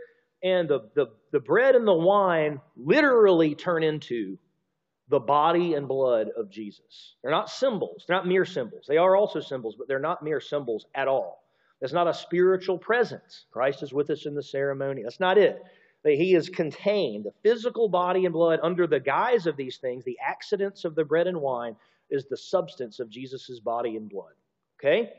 and 0.43 0.67
the, 0.67 0.89
the, 0.95 1.07
the 1.31 1.39
bread 1.39 1.75
and 1.75 1.87
the 1.87 1.93
wine 1.93 2.59
literally 2.75 3.55
turn 3.55 3.83
into 3.83 4.37
the 5.09 5.19
body 5.19 5.73
and 5.73 5.87
blood 5.87 6.27
of 6.37 6.49
Jesus. 6.49 7.15
They're 7.21 7.31
not 7.31 7.49
symbols, 7.49 8.03
they're 8.07 8.17
not 8.17 8.27
mere 8.27 8.45
symbols. 8.45 8.85
They 8.87 8.97
are 8.97 9.15
also 9.15 9.39
symbols, 9.39 9.75
but 9.77 9.87
they're 9.87 9.99
not 9.99 10.23
mere 10.23 10.41
symbols 10.41 10.85
at 10.95 11.07
all. 11.07 11.43
That's 11.79 11.93
not 11.93 12.07
a 12.07 12.13
spiritual 12.13 12.77
presence. 12.77 13.45
Christ 13.51 13.83
is 13.83 13.93
with 13.93 14.09
us 14.09 14.25
in 14.25 14.35
the 14.35 14.43
ceremony. 14.43 15.03
That's 15.03 15.19
not 15.19 15.37
it 15.37 15.61
that 16.03 16.15
he 16.15 16.35
is 16.35 16.49
contained, 16.49 17.25
the 17.25 17.33
physical 17.41 17.87
body 17.87 18.25
and 18.25 18.33
blood, 18.33 18.59
under 18.61 18.87
the 18.87 18.99
guise 18.99 19.47
of 19.47 19.57
these 19.57 19.77
things, 19.77 20.03
the 20.03 20.19
accidents 20.25 20.85
of 20.85 20.95
the 20.95 21.05
bread 21.05 21.27
and 21.27 21.39
wine, 21.41 21.75
is 22.09 22.25
the 22.25 22.37
substance 22.37 22.99
of 22.99 23.09
Jesus' 23.09 23.59
body 23.59 23.95
and 23.95 24.09
blood. 24.09 24.33
Okay? 24.79 25.13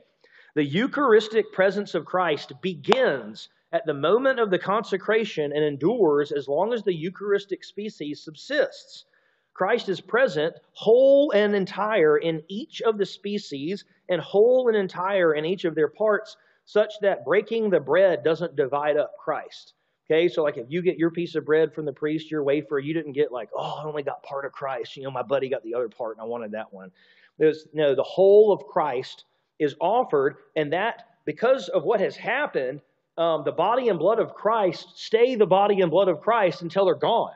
The 0.54 0.64
Eucharistic 0.64 1.52
presence 1.52 1.94
of 1.94 2.04
Christ 2.04 2.52
begins 2.60 3.48
at 3.72 3.86
the 3.86 3.94
moment 3.94 4.38
of 4.38 4.50
the 4.50 4.58
consecration 4.58 5.52
and 5.52 5.64
endures 5.64 6.30
as 6.30 6.46
long 6.46 6.72
as 6.72 6.84
the 6.84 6.94
Eucharistic 6.94 7.64
species 7.64 8.22
subsists. 8.22 9.04
Christ 9.52 9.88
is 9.88 10.00
present, 10.00 10.54
whole 10.72 11.30
and 11.32 11.56
entire 11.56 12.18
in 12.18 12.42
each 12.48 12.82
of 12.82 12.98
the 12.98 13.06
species, 13.06 13.84
and 14.08 14.20
whole 14.20 14.68
and 14.68 14.76
entire 14.76 15.34
in 15.34 15.44
each 15.44 15.64
of 15.64 15.74
their 15.74 15.88
parts, 15.88 16.36
such 16.66 16.92
that 17.00 17.24
breaking 17.24 17.70
the 17.70 17.80
bread 17.80 18.22
doesn't 18.22 18.56
divide 18.56 18.96
up 18.96 19.12
Christ. 19.18 19.74
Okay, 20.06 20.28
so 20.28 20.42
like 20.42 20.58
if 20.58 20.66
you 20.68 20.82
get 20.82 20.98
your 20.98 21.10
piece 21.10 21.34
of 21.34 21.46
bread 21.46 21.72
from 21.72 21.86
the 21.86 21.92
priest, 21.92 22.30
your 22.30 22.42
wafer, 22.42 22.78
you 22.78 22.92
didn't 22.92 23.12
get 23.12 23.32
like, 23.32 23.48
oh, 23.56 23.80
I 23.82 23.86
only 23.86 24.02
got 24.02 24.22
part 24.22 24.44
of 24.44 24.52
Christ. 24.52 24.96
You 24.96 25.04
know, 25.04 25.10
my 25.10 25.22
buddy 25.22 25.48
got 25.48 25.62
the 25.62 25.74
other 25.74 25.88
part 25.88 26.16
and 26.16 26.22
I 26.22 26.26
wanted 26.26 26.52
that 26.52 26.72
one. 26.72 26.90
There's 27.38 27.66
no, 27.72 27.94
the 27.94 28.02
whole 28.02 28.52
of 28.52 28.66
Christ 28.66 29.24
is 29.58 29.74
offered, 29.80 30.36
and 30.56 30.72
that 30.72 31.06
because 31.24 31.68
of 31.68 31.84
what 31.84 32.00
has 32.00 32.16
happened, 32.16 32.80
um, 33.16 33.44
the 33.44 33.52
body 33.52 33.88
and 33.88 33.98
blood 33.98 34.18
of 34.18 34.34
Christ 34.34 34.88
stay 34.96 35.36
the 35.36 35.46
body 35.46 35.80
and 35.80 35.90
blood 35.90 36.08
of 36.08 36.20
Christ 36.20 36.62
until 36.62 36.84
they're 36.84 36.94
gone. 36.94 37.34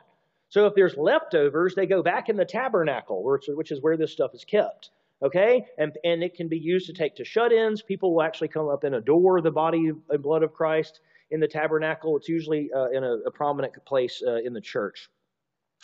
So 0.49 0.65
if 0.65 0.75
there's 0.75 0.97
leftovers, 0.97 1.75
they 1.75 1.85
go 1.85 2.03
back 2.03 2.29
in 2.29 2.35
the 2.35 2.45
tabernacle, 2.45 3.23
which 3.23 3.71
is 3.71 3.81
where 3.81 3.97
this 3.97 4.11
stuff 4.11 4.33
is 4.33 4.43
kept. 4.43 4.91
Okay? 5.21 5.65
And, 5.77 5.97
and 6.03 6.23
it 6.23 6.35
can 6.35 6.47
be 6.47 6.57
used 6.57 6.87
to 6.87 6.93
take 6.93 7.15
to 7.15 7.25
shut 7.25 7.51
ins. 7.51 7.81
People 7.81 8.13
will 8.13 8.23
actually 8.23 8.47
come 8.47 8.67
up 8.67 8.83
and 8.83 8.95
adore 8.95 9.41
the 9.41 9.51
body 9.51 9.91
and 10.09 10.23
blood 10.23 10.43
of 10.43 10.53
Christ 10.53 11.01
in 11.31 11.39
the 11.39 11.47
tabernacle. 11.47 12.17
It's 12.17 12.29
usually 12.29 12.69
uh, 12.73 12.89
in 12.89 13.03
a, 13.03 13.13
a, 13.25 13.31
prominent 13.31 13.73
place 13.85 14.21
uh, 14.25 14.35
in 14.37 14.53
the 14.53 14.61
church. 14.61 15.09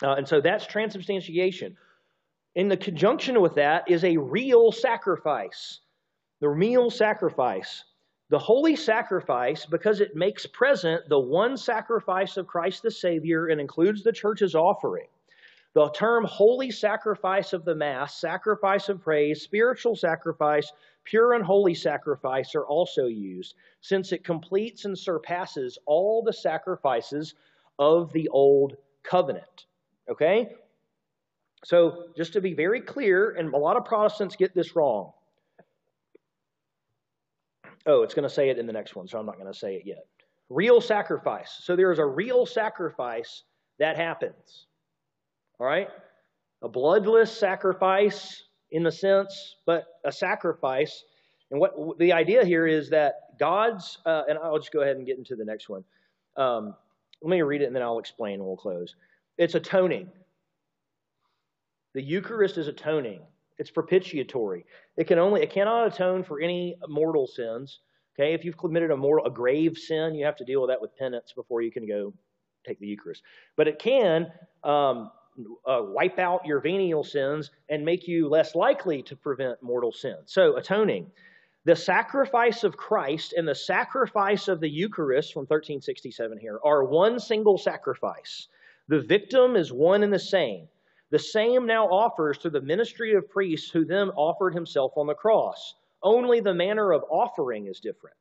Uh, 0.01 0.13
and 0.13 0.27
so 0.27 0.41
that's 0.41 0.65
transubstantiation. 0.65 1.77
In 2.55 2.69
the 2.69 2.77
conjunction 2.77 3.41
with 3.41 3.55
that 3.55 3.89
is 3.89 4.03
a 4.03 4.17
real 4.17 4.71
sacrifice. 4.71 5.79
The 6.41 6.49
real 6.49 6.89
sacrifice. 6.89 7.83
The 8.29 8.39
holy 8.39 8.75
sacrifice, 8.75 9.65
because 9.65 10.01
it 10.01 10.15
makes 10.15 10.45
present 10.47 11.07
the 11.09 11.19
one 11.19 11.57
sacrifice 11.57 12.37
of 12.37 12.47
Christ 12.47 12.81
the 12.81 12.91
Savior 12.91 13.47
and 13.47 13.61
includes 13.61 14.03
the 14.03 14.11
church's 14.11 14.55
offering. 14.55 15.07
The 15.75 15.89
term 15.89 16.23
holy 16.23 16.71
sacrifice 16.71 17.53
of 17.53 17.65
the 17.65 17.75
Mass, 17.75 18.17
sacrifice 18.19 18.89
of 18.89 19.01
praise, 19.01 19.41
spiritual 19.41 19.95
sacrifice, 19.95 20.71
pure 21.05 21.33
and 21.33 21.43
holy 21.43 21.73
sacrifice 21.73 22.55
are 22.55 22.65
also 22.65 23.05
used, 23.05 23.55
since 23.81 24.11
it 24.11 24.23
completes 24.23 24.85
and 24.85 24.97
surpasses 24.97 25.77
all 25.85 26.21
the 26.23 26.33
sacrifices 26.33 27.35
of 27.79 28.11
the 28.11 28.27
Old 28.29 28.75
Covenant. 29.03 29.65
Okay? 30.09 30.49
So, 31.63 32.07
just 32.15 32.33
to 32.33 32.41
be 32.41 32.53
very 32.53 32.81
clear, 32.81 33.31
and 33.31 33.53
a 33.53 33.57
lot 33.57 33.77
of 33.77 33.85
Protestants 33.85 34.35
get 34.35 34.53
this 34.53 34.75
wrong. 34.75 35.11
Oh, 37.87 38.03
it's 38.03 38.13
going 38.13 38.27
to 38.27 38.33
say 38.33 38.49
it 38.49 38.57
in 38.57 38.67
the 38.67 38.73
next 38.73 38.95
one, 38.95 39.07
so 39.07 39.19
I'm 39.19 39.25
not 39.25 39.37
going 39.39 39.51
to 39.51 39.57
say 39.57 39.75
it 39.75 39.83
yet. 39.85 40.05
Real 40.49 40.81
sacrifice. 40.81 41.59
So, 41.63 41.75
there 41.75 41.91
is 41.91 41.99
a 41.99 42.05
real 42.05 42.45
sacrifice 42.45 43.43
that 43.79 43.95
happens. 43.95 44.67
All 45.59 45.65
right? 45.65 45.89
A 46.61 46.69
bloodless 46.69 47.31
sacrifice 47.31 48.44
in 48.72 48.86
a 48.88 48.91
sense, 48.91 49.55
but 49.66 49.86
a 50.03 50.11
sacrifice. 50.11 51.03
And 51.51 51.59
what 51.59 51.97
the 51.99 52.11
idea 52.13 52.43
here 52.43 52.68
is 52.68 52.89
that 52.89 53.38
God's, 53.39 53.99
uh, 54.05 54.24
and 54.28 54.38
I'll 54.38 54.57
just 54.57 54.72
go 54.72 54.82
ahead 54.82 54.97
and 54.97 55.05
get 55.05 55.18
into 55.18 55.36
the 55.36 55.45
next 55.45 55.70
one. 55.70 55.84
Um, 56.38 56.76
let 57.22 57.30
me 57.30 57.41
read 57.41 57.61
it 57.61 57.66
and 57.66 57.76
then 57.76 57.84
I'll 57.84 57.99
explain 57.99 58.36
and 58.36 58.45
we'll 58.45 58.57
close. 58.57 58.95
It's 59.38 59.55
atoning. 59.55 60.09
The 61.93 62.01
Eucharist 62.01 62.57
is 62.57 62.68
atoning. 62.68 63.22
It's 63.57 63.72
propitiatory. 63.72 64.66
It 64.97 65.07
can 65.07 65.18
only 65.18 65.41
it 65.41 65.49
cannot 65.49 65.88
atone 65.88 66.24
for 66.24 66.41
any 66.41 66.76
mortal 66.88 67.26
sins. 67.26 67.80
Okay, 68.18 68.34
if 68.34 68.43
you've 68.43 68.57
committed 68.57 68.91
a 68.91 68.97
mortal 68.97 69.26
a 69.26 69.32
grave 69.32 69.78
sin, 69.78 70.13
you 70.13 70.26
have 70.26 70.36
to 70.38 70.45
deal 70.45 70.61
with 70.61 70.70
that 70.70 70.82
with 70.82 70.95
penance 70.97 71.32
before 71.34 71.61
you 71.61 71.72
can 71.72 71.88
go 71.88 72.13
take 72.66 72.80
the 72.80 72.88
Eucharist. 72.88 73.22
But 73.55 73.68
it 73.68 73.80
can 73.80 74.28
um, 74.63 75.11
uh, 75.65 75.81
wipe 75.81 76.19
out 76.19 76.45
your 76.45 76.59
venial 76.59 77.03
sins 77.03 77.51
and 77.69 77.83
make 77.83 78.07
you 78.07 78.29
less 78.29 78.55
likely 78.55 79.03
to 79.03 79.15
prevent 79.15 79.61
mortal 79.61 79.91
sin. 79.91 80.17
So, 80.25 80.57
atoning. 80.57 81.11
The 81.65 81.75
sacrifice 81.75 82.63
of 82.63 82.77
Christ 82.77 83.33
and 83.33 83.47
the 83.47 83.55
sacrifice 83.55 84.47
of 84.47 84.59
the 84.59 84.69
Eucharist 84.69 85.33
from 85.33 85.41
1367 85.41 86.38
here 86.38 86.59
are 86.63 86.83
one 86.83 87.19
single 87.19 87.57
sacrifice. 87.57 88.47
The 88.88 89.01
victim 89.01 89.55
is 89.55 89.73
one 89.73 90.03
and 90.03 90.13
the 90.13 90.19
same. 90.19 90.67
The 91.09 91.17
same 91.17 91.65
now 91.65 91.88
offers 91.88 92.38
to 92.39 92.51
the 92.51 92.61
ministry 92.61 93.15
of 93.15 93.29
priests 93.29 93.71
who 93.71 93.83
then 93.83 94.09
offered 94.11 94.53
himself 94.53 94.93
on 94.95 95.07
the 95.07 95.15
cross. 95.15 95.73
Only 96.03 96.39
the 96.39 96.53
manner 96.53 96.91
of 96.91 97.03
offering 97.09 97.65
is 97.65 97.79
different. 97.79 98.15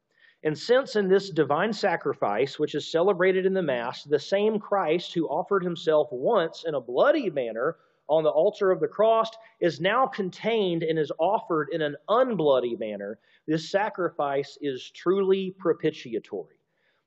And 0.44 0.56
since 0.56 0.94
in 0.94 1.08
this 1.08 1.30
divine 1.30 1.72
sacrifice, 1.72 2.58
which 2.58 2.74
is 2.74 2.90
celebrated 2.90 3.46
in 3.46 3.54
the 3.54 3.62
Mass, 3.62 4.04
the 4.04 4.18
same 4.18 4.58
Christ 4.58 5.14
who 5.14 5.26
offered 5.26 5.64
himself 5.64 6.08
once 6.12 6.64
in 6.66 6.74
a 6.74 6.80
bloody 6.80 7.30
manner 7.30 7.76
on 8.08 8.22
the 8.22 8.30
altar 8.30 8.70
of 8.70 8.80
the 8.80 8.86
cross 8.86 9.30
is 9.60 9.80
now 9.80 10.06
contained 10.06 10.82
and 10.82 10.98
is 10.98 11.10
offered 11.18 11.68
in 11.72 11.80
an 11.80 11.96
unbloody 12.10 12.78
manner, 12.78 13.18
this 13.46 13.70
sacrifice 13.70 14.58
is 14.60 14.90
truly 14.90 15.54
propitiatory. 15.58 16.56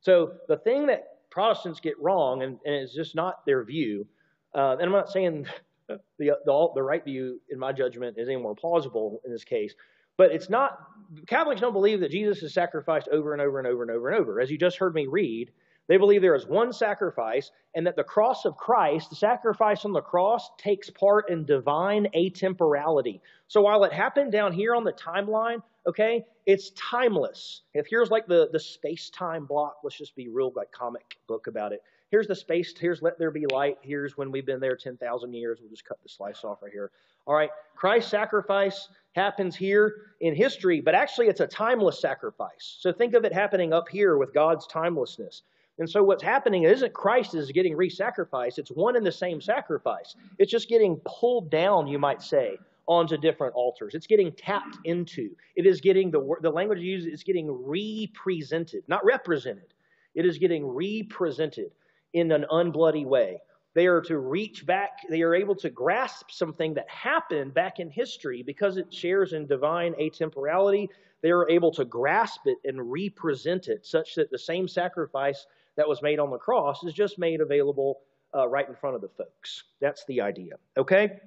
So 0.02 0.34
the 0.48 0.58
thing 0.58 0.88
that 0.88 1.30
Protestants 1.30 1.80
get 1.80 2.00
wrong, 2.00 2.42
and, 2.42 2.58
and 2.66 2.74
it's 2.74 2.96
just 2.96 3.14
not 3.14 3.46
their 3.46 3.64
view, 3.64 4.08
uh, 4.56 4.78
and 4.80 4.82
I'm 4.82 4.92
not 4.92 5.12
saying 5.12 5.46
the, 5.88 6.00
the, 6.18 6.70
the 6.74 6.82
right 6.82 7.06
view, 7.06 7.40
in 7.52 7.60
my 7.60 7.72
judgment, 7.72 8.18
is 8.18 8.28
any 8.28 8.38
more 8.38 8.56
plausible 8.56 9.22
in 9.26 9.32
this 9.32 9.44
case, 9.44 9.76
but 10.18 10.32
it's 10.32 10.50
not, 10.50 10.80
Catholics 11.28 11.62
don't 11.62 11.74
believe 11.74 12.02
that 12.02 12.12
Jesus 12.12 12.44
is 12.44 12.54
sacrificed 12.54 13.08
over 13.12 13.34
and 13.34 13.42
over 13.42 13.60
and 13.60 13.68
over 13.68 13.84
and 13.84 13.92
over 13.92 14.10
and 14.10 14.20
over. 14.20 14.42
As 14.42 14.52
you 14.52 14.58
just 14.58 14.78
heard 14.78 14.94
me 14.94 15.08
read, 15.08 15.52
they 15.88 15.98
believe 15.98 16.22
there 16.22 16.36
is 16.36 16.46
one 16.46 16.74
sacrifice 16.74 17.52
and 17.74 17.88
that 17.88 17.96
the 17.96 18.04
cross 18.04 18.44
of 18.46 18.58
Christ, 18.58 19.10
the 19.10 19.16
sacrifice 19.16 19.86
on 19.86 19.94
the 19.94 20.02
cross, 20.02 20.50
takes 20.58 20.90
part 20.90 21.30
in 21.30 21.46
divine 21.46 22.08
atemporality. 22.16 23.22
So 23.48 23.62
while 23.62 23.86
it 23.86 23.94
happened 23.94 24.34
down 24.34 24.52
here 24.52 24.76
on 24.76 24.84
the 24.84 24.92
timeline, 24.92 25.62
okay, 25.88 26.26
it's 26.46 26.72
timeless. 26.72 27.62
If 27.74 27.88
here's 27.90 28.10
like 28.10 28.28
the, 28.28 28.50
the 28.52 28.60
space 28.60 29.10
time 29.10 29.46
block, 29.46 29.78
let's 29.84 29.98
just 29.98 30.16
be 30.16 30.28
real 30.28 30.52
like 30.56 30.72
comic 30.72 31.18
book 31.28 31.48
about 31.48 31.72
it. 31.72 31.82
Here's 32.10 32.28
the 32.28 32.36
space, 32.36 32.74
here's 32.78 33.02
let 33.02 33.20
there 33.20 33.32
be 33.32 33.46
light, 33.48 33.78
here's 33.82 34.18
when 34.18 34.32
we've 34.32 34.46
been 34.46 34.62
there 34.62 34.78
10,000 34.78 35.34
years. 35.34 35.60
We'll 35.60 35.70
just 35.70 35.86
cut 35.86 36.02
the 36.02 36.10
slice 36.10 36.44
off 36.44 36.62
right 36.62 36.72
here. 36.72 36.92
All 37.26 37.36
right, 37.36 37.50
Christ's 37.76 38.10
sacrifice 38.12 38.88
happens 39.14 39.56
here 39.56 39.96
in 40.22 40.34
history, 40.34 40.80
but 40.80 40.96
actually 40.96 41.28
it's 41.28 41.42
a 41.42 41.48
timeless 41.48 42.00
sacrifice. 42.00 42.78
So 42.80 42.94
think 42.94 43.14
of 43.14 43.26
it 43.26 43.34
happening 43.34 43.74
up 43.74 43.90
here 43.90 44.18
with 44.18 44.34
God's 44.34 44.66
timelessness. 44.68 45.42
And 45.80 45.90
so 45.90 46.02
what's 46.02 46.24
happening 46.24 46.64
isn't 46.64 46.94
Christ 46.94 47.36
is 47.36 47.52
getting 47.52 47.76
re-sacrificed, 47.76 48.58
it's 48.58 48.72
one 48.72 48.96
and 48.96 49.06
the 49.06 49.12
same 49.12 49.42
sacrifice. 49.42 50.16
It's 50.40 50.52
just 50.52 50.70
getting 50.70 51.02
pulled 51.06 51.52
down, 51.52 51.88
you 51.88 52.00
might 52.00 52.22
say, 52.22 52.58
onto 52.88 53.18
different 53.18 53.54
altars. 53.54 53.94
It's 53.96 54.08
getting 54.08 54.32
tapped 54.32 54.78
into. 54.86 55.32
It 55.58 55.66
is 55.66 55.82
getting 55.82 56.10
the 56.10 56.36
the 56.42 56.50
language 56.50 56.80
used 56.80 57.06
is 57.06 57.24
getting 57.24 57.52
represented, 57.52 58.84
not 58.88 59.04
represented. 59.04 59.74
It 60.16 60.26
is 60.26 60.38
getting 60.38 60.66
represented 60.66 61.72
in 62.14 62.32
an 62.32 62.46
unbloody 62.52 63.06
way. 63.06 63.42
They 63.74 63.86
are 63.86 64.02
to 64.02 64.18
reach 64.18 64.66
back, 64.66 65.02
they 65.08 65.22
are 65.22 65.36
able 65.36 65.56
to 65.58 65.70
grasp 65.70 66.32
something 66.32 66.74
that 66.74 66.90
happened 66.90 67.54
back 67.54 67.80
in 67.80 67.92
history 67.92 68.42
because 68.42 68.78
it 68.78 68.92
shares 68.92 69.34
in 69.34 69.46
divine 69.46 69.94
atemporality. 70.02 70.90
They 71.22 71.30
are 71.30 71.48
able 71.50 71.72
to 71.74 71.86
grasp 71.86 72.42
it 72.46 72.58
and 72.66 72.92
represent 72.92 73.68
it 73.68 73.86
such 73.86 74.16
that 74.16 74.32
the 74.32 74.40
same 74.40 74.68
sacrifice 74.68 75.46
that 75.76 75.88
was 75.88 76.02
made 76.02 76.18
on 76.18 76.32
the 76.32 76.38
cross 76.38 76.84
is 76.84 76.94
just 76.94 77.20
made 77.20 77.40
available 77.40 78.00
uh, 78.36 78.48
right 78.48 78.68
in 78.68 78.76
front 78.76 78.96
of 78.96 79.02
the 79.02 79.10
folks. 79.10 79.64
That's 79.80 80.04
the 80.06 80.22
idea. 80.22 80.56
Okay? 80.76 81.20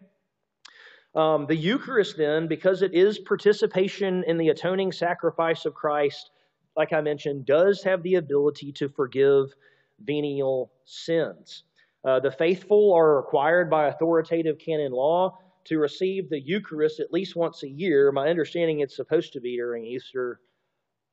Um, 1.14 1.46
the 1.46 1.56
Eucharist, 1.56 2.16
then, 2.16 2.46
because 2.46 2.82
it 2.82 2.94
is 2.94 3.18
participation 3.18 4.24
in 4.26 4.38
the 4.38 4.48
atoning 4.48 4.92
sacrifice 4.92 5.64
of 5.66 5.74
Christ, 5.74 6.30
like 6.76 6.92
I 6.92 7.00
mentioned, 7.00 7.46
does 7.46 7.82
have 7.82 8.02
the 8.02 8.16
ability 8.16 8.72
to 8.72 8.88
forgive 8.88 9.54
venial 10.02 10.72
sins. 10.84 11.64
Uh, 12.04 12.18
the 12.20 12.30
faithful 12.30 12.92
are 12.94 13.16
required 13.16 13.68
by 13.68 13.88
authoritative 13.88 14.58
canon 14.58 14.92
law 14.92 15.36
to 15.64 15.78
receive 15.78 16.30
the 16.30 16.40
Eucharist 16.40 17.00
at 17.00 17.12
least 17.12 17.36
once 17.36 17.62
a 17.62 17.68
year. 17.68 18.10
My 18.12 18.28
understanding 18.28 18.80
it's 18.80 18.96
supposed 18.96 19.32
to 19.34 19.40
be 19.40 19.56
during 19.56 19.84
Easter. 19.84 20.40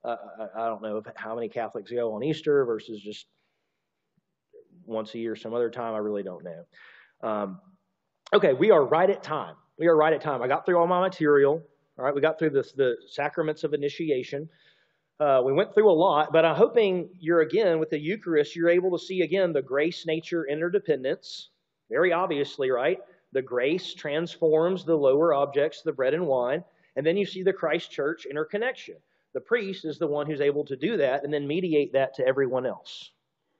Uh, 0.03 0.15
I, 0.39 0.63
I 0.63 0.67
don't 0.67 0.81
know 0.81 1.01
how 1.15 1.35
many 1.35 1.49
Catholics 1.49 1.91
go 1.91 2.13
on 2.13 2.23
Easter 2.23 2.63
versus 2.65 3.01
just 3.01 3.27
once 4.85 5.13
a 5.13 5.19
year 5.19 5.35
some 5.35 5.53
other 5.53 5.69
time. 5.69 5.93
I 5.93 5.97
really 5.97 6.23
don't 6.23 6.43
know. 6.43 7.29
Um, 7.29 7.59
okay, 8.33 8.53
we 8.53 8.71
are 8.71 8.85
right 8.85 9.09
at 9.09 9.21
time. 9.21 9.55
We 9.77 9.87
are 9.87 9.95
right 9.95 10.13
at 10.13 10.21
time. 10.21 10.41
I 10.41 10.47
got 10.47 10.65
through 10.65 10.77
all 10.77 10.87
my 10.87 11.01
material. 11.01 11.61
All 11.99 12.05
right, 12.05 12.15
we 12.15 12.21
got 12.21 12.39
through 12.39 12.51
this, 12.51 12.71
the 12.71 12.95
sacraments 13.07 13.63
of 13.63 13.73
initiation. 13.73 14.47
Uh, 15.19 15.41
we 15.43 15.51
went 15.51 15.73
through 15.73 15.89
a 15.89 15.93
lot, 15.93 16.31
but 16.31 16.45
I'm 16.45 16.55
hoping 16.55 17.09
you're 17.19 17.41
again 17.41 17.79
with 17.79 17.89
the 17.89 17.99
Eucharist, 17.99 18.55
you're 18.55 18.69
able 18.69 18.95
to 18.97 19.03
see 19.03 19.21
again 19.21 19.51
the 19.51 19.61
grace 19.61 20.05
nature 20.05 20.45
interdependence. 20.45 21.49
Very 21.89 22.13
obviously, 22.13 22.69
right? 22.69 22.99
The 23.31 23.41
grace 23.41 23.93
transforms 23.95 24.85
the 24.85 24.95
lower 24.95 25.33
objects, 25.33 25.81
the 25.81 25.91
bread 25.91 26.13
and 26.13 26.27
wine, 26.27 26.63
and 26.95 27.05
then 27.05 27.17
you 27.17 27.25
see 27.25 27.41
the 27.41 27.53
Christ 27.53 27.91
church 27.91 28.25
interconnection. 28.25 28.95
The 29.33 29.41
priest 29.41 29.85
is 29.85 29.97
the 29.97 30.07
one 30.07 30.27
who's 30.27 30.41
able 30.41 30.65
to 30.65 30.75
do 30.75 30.97
that 30.97 31.23
and 31.23 31.33
then 31.33 31.47
mediate 31.47 31.93
that 31.93 32.13
to 32.15 32.27
everyone 32.27 32.65
else. 32.65 33.11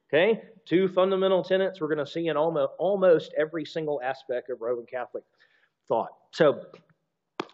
Okay? 0.10 0.42
Two 0.66 0.88
fundamental 0.88 1.44
tenets 1.44 1.82
we're 1.82 1.94
going 1.94 2.06
to 2.06 2.12
see 2.12 2.28
in 2.28 2.38
almost, 2.38 2.72
almost 2.78 3.34
every 3.38 3.66
single 3.66 4.02
aspect 4.02 4.50
of 4.50 4.62
Roman 4.62 4.86
Catholic 4.86 5.24
thought. 5.88 6.10
So 6.32 6.62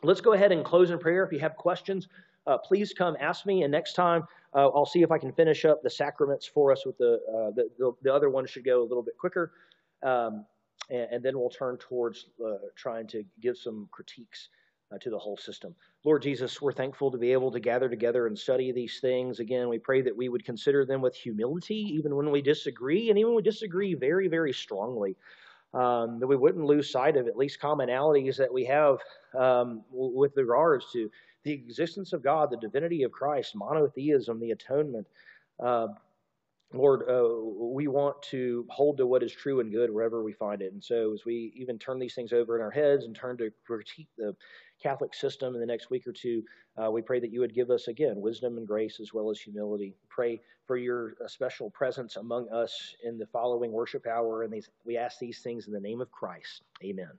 let's 0.04 0.22
go 0.22 0.34
ahead 0.34 0.52
and 0.52 0.64
close 0.64 0.92
in 0.92 1.00
prayer. 1.00 1.24
If 1.24 1.32
you 1.32 1.40
have 1.40 1.56
questions, 1.56 2.08
uh, 2.48 2.58
please 2.58 2.94
come 2.94 3.16
ask 3.20 3.46
me. 3.46 3.64
And 3.64 3.72
next 3.72 3.94
time, 3.94 4.24
uh, 4.54 4.70
I'll 4.70 4.86
see 4.86 5.02
if 5.02 5.12
I 5.12 5.18
can 5.18 5.32
finish 5.32 5.66
up 5.66 5.82
the 5.82 5.90
sacraments 5.90 6.46
for 6.46 6.72
us 6.72 6.86
with 6.86 6.98
the, 6.98 7.20
uh, 7.28 7.52
the, 7.56 7.70
the, 7.78 7.92
the, 8.04 8.14
other 8.14 8.30
one 8.30 8.46
should 8.46 8.66
go 8.66 8.82
a 8.82 8.88
little 8.88 9.04
bit 9.04 9.18
quicker. 9.18 9.52
Um, 10.04 10.46
and, 10.90 11.08
and, 11.12 11.24
then 11.24 11.40
we'll 11.40 11.50
turn 11.50 11.78
towards 11.78 12.28
uh, 12.46 12.58
trying 12.76 13.08
to 13.08 13.24
give 13.42 13.58
some 13.58 13.88
critiques 13.92 14.50
uh, 14.94 14.98
to 15.00 15.10
the 15.10 15.18
whole 15.18 15.38
system. 15.38 15.74
Lord 16.04 16.22
Jesus, 16.22 16.62
we're 16.62 16.74
thankful 16.74 17.10
to 17.12 17.18
be 17.18 17.32
able 17.32 17.52
to 17.52 17.60
gather 17.60 17.90
together 17.90 18.28
and 18.28 18.38
study 18.38 18.72
these 18.72 19.00
things. 19.00 19.40
Again, 19.40 19.70
we 19.70 19.80
pray 19.80 20.02
that 20.02 20.16
we 20.16 20.30
would 20.30 20.46
consider 20.46 20.86
them 20.86 21.02
with 21.02 21.16
humility, 21.16 21.90
even 21.94 22.16
when 22.16 22.32
we 22.32 22.42
disagree, 22.42 23.10
and 23.10 23.18
even 23.18 23.30
when 23.30 23.38
we 23.38 23.44
disagree 23.44 23.96
very, 23.96 24.28
very 24.28 24.54
strongly. 24.54 25.16
Um, 25.74 26.20
that 26.20 26.28
we 26.28 26.36
wouldn't 26.36 26.66
lose 26.66 26.92
sight 26.92 27.18
of 27.18 27.28
at 27.28 27.36
least 27.36 27.60
commonalities 27.60 28.38
that 28.38 28.54
we 28.54 28.64
have 28.66 28.98
um, 29.36 29.82
with 29.92 30.38
regards 30.38 30.86
to 30.94 31.10
the 31.44 31.52
existence 31.52 32.14
of 32.14 32.24
God, 32.24 32.50
the 32.50 32.58
divinity 32.58 33.04
of 33.04 33.12
Christ, 33.12 33.56
monotheism, 33.56 34.40
the 34.40 34.52
atonement. 34.52 35.08
Uh, 35.60 35.88
Lord, 36.74 37.04
uh, 37.08 37.44
we 37.44 37.88
want 37.88 38.20
to 38.24 38.66
hold 38.70 38.98
to 38.98 39.06
what 39.06 39.22
is 39.22 39.32
true 39.32 39.60
and 39.60 39.72
good 39.72 39.92
wherever 39.92 40.24
we 40.24 40.34
find 40.34 40.62
it. 40.62 40.74
And 40.74 40.84
so, 40.84 41.14
as 41.14 41.24
we 41.24 41.54
even 41.56 41.78
turn 41.78 42.00
these 42.00 42.16
things 42.16 42.34
over 42.34 42.56
in 42.56 42.64
our 42.64 42.72
heads 42.72 43.06
and 43.06 43.16
turn 43.16 43.38
to 43.38 43.52
critique 43.66 44.10
the 44.18 44.36
Catholic 44.82 45.14
system 45.14 45.54
in 45.54 45.60
the 45.60 45.68
next 45.68 45.92
week 45.92 46.08
or 46.08 46.12
two, 46.12 46.44
uh, 46.82 46.90
we 46.90 47.04
pray 47.04 47.20
that 47.20 47.32
you 47.32 47.42
would 47.42 47.54
give 47.54 47.70
us, 47.70 47.88
again, 47.88 48.20
wisdom 48.20 48.58
and 48.58 48.68
grace 48.68 49.00
as 49.00 49.14
well 49.14 49.30
as 49.30 49.40
humility. 49.40 49.96
Pray 50.10 50.42
for 50.66 50.78
your 50.78 51.14
uh, 51.24 51.28
special 51.28 51.70
presence 51.70 52.16
among 52.16 52.50
us 52.50 52.96
in 53.04 53.20
the 53.20 53.28
following 53.28 53.72
worship 53.72 54.08
hour. 54.08 54.42
And 54.42 54.52
these, 54.52 54.70
we 54.84 54.98
ask 54.98 55.20
these 55.20 55.40
things 55.40 55.68
in 55.68 55.74
the 55.74 55.80
name 55.80 56.02
of 56.02 56.10
Christ. 56.12 56.64
Amen. 56.84 57.12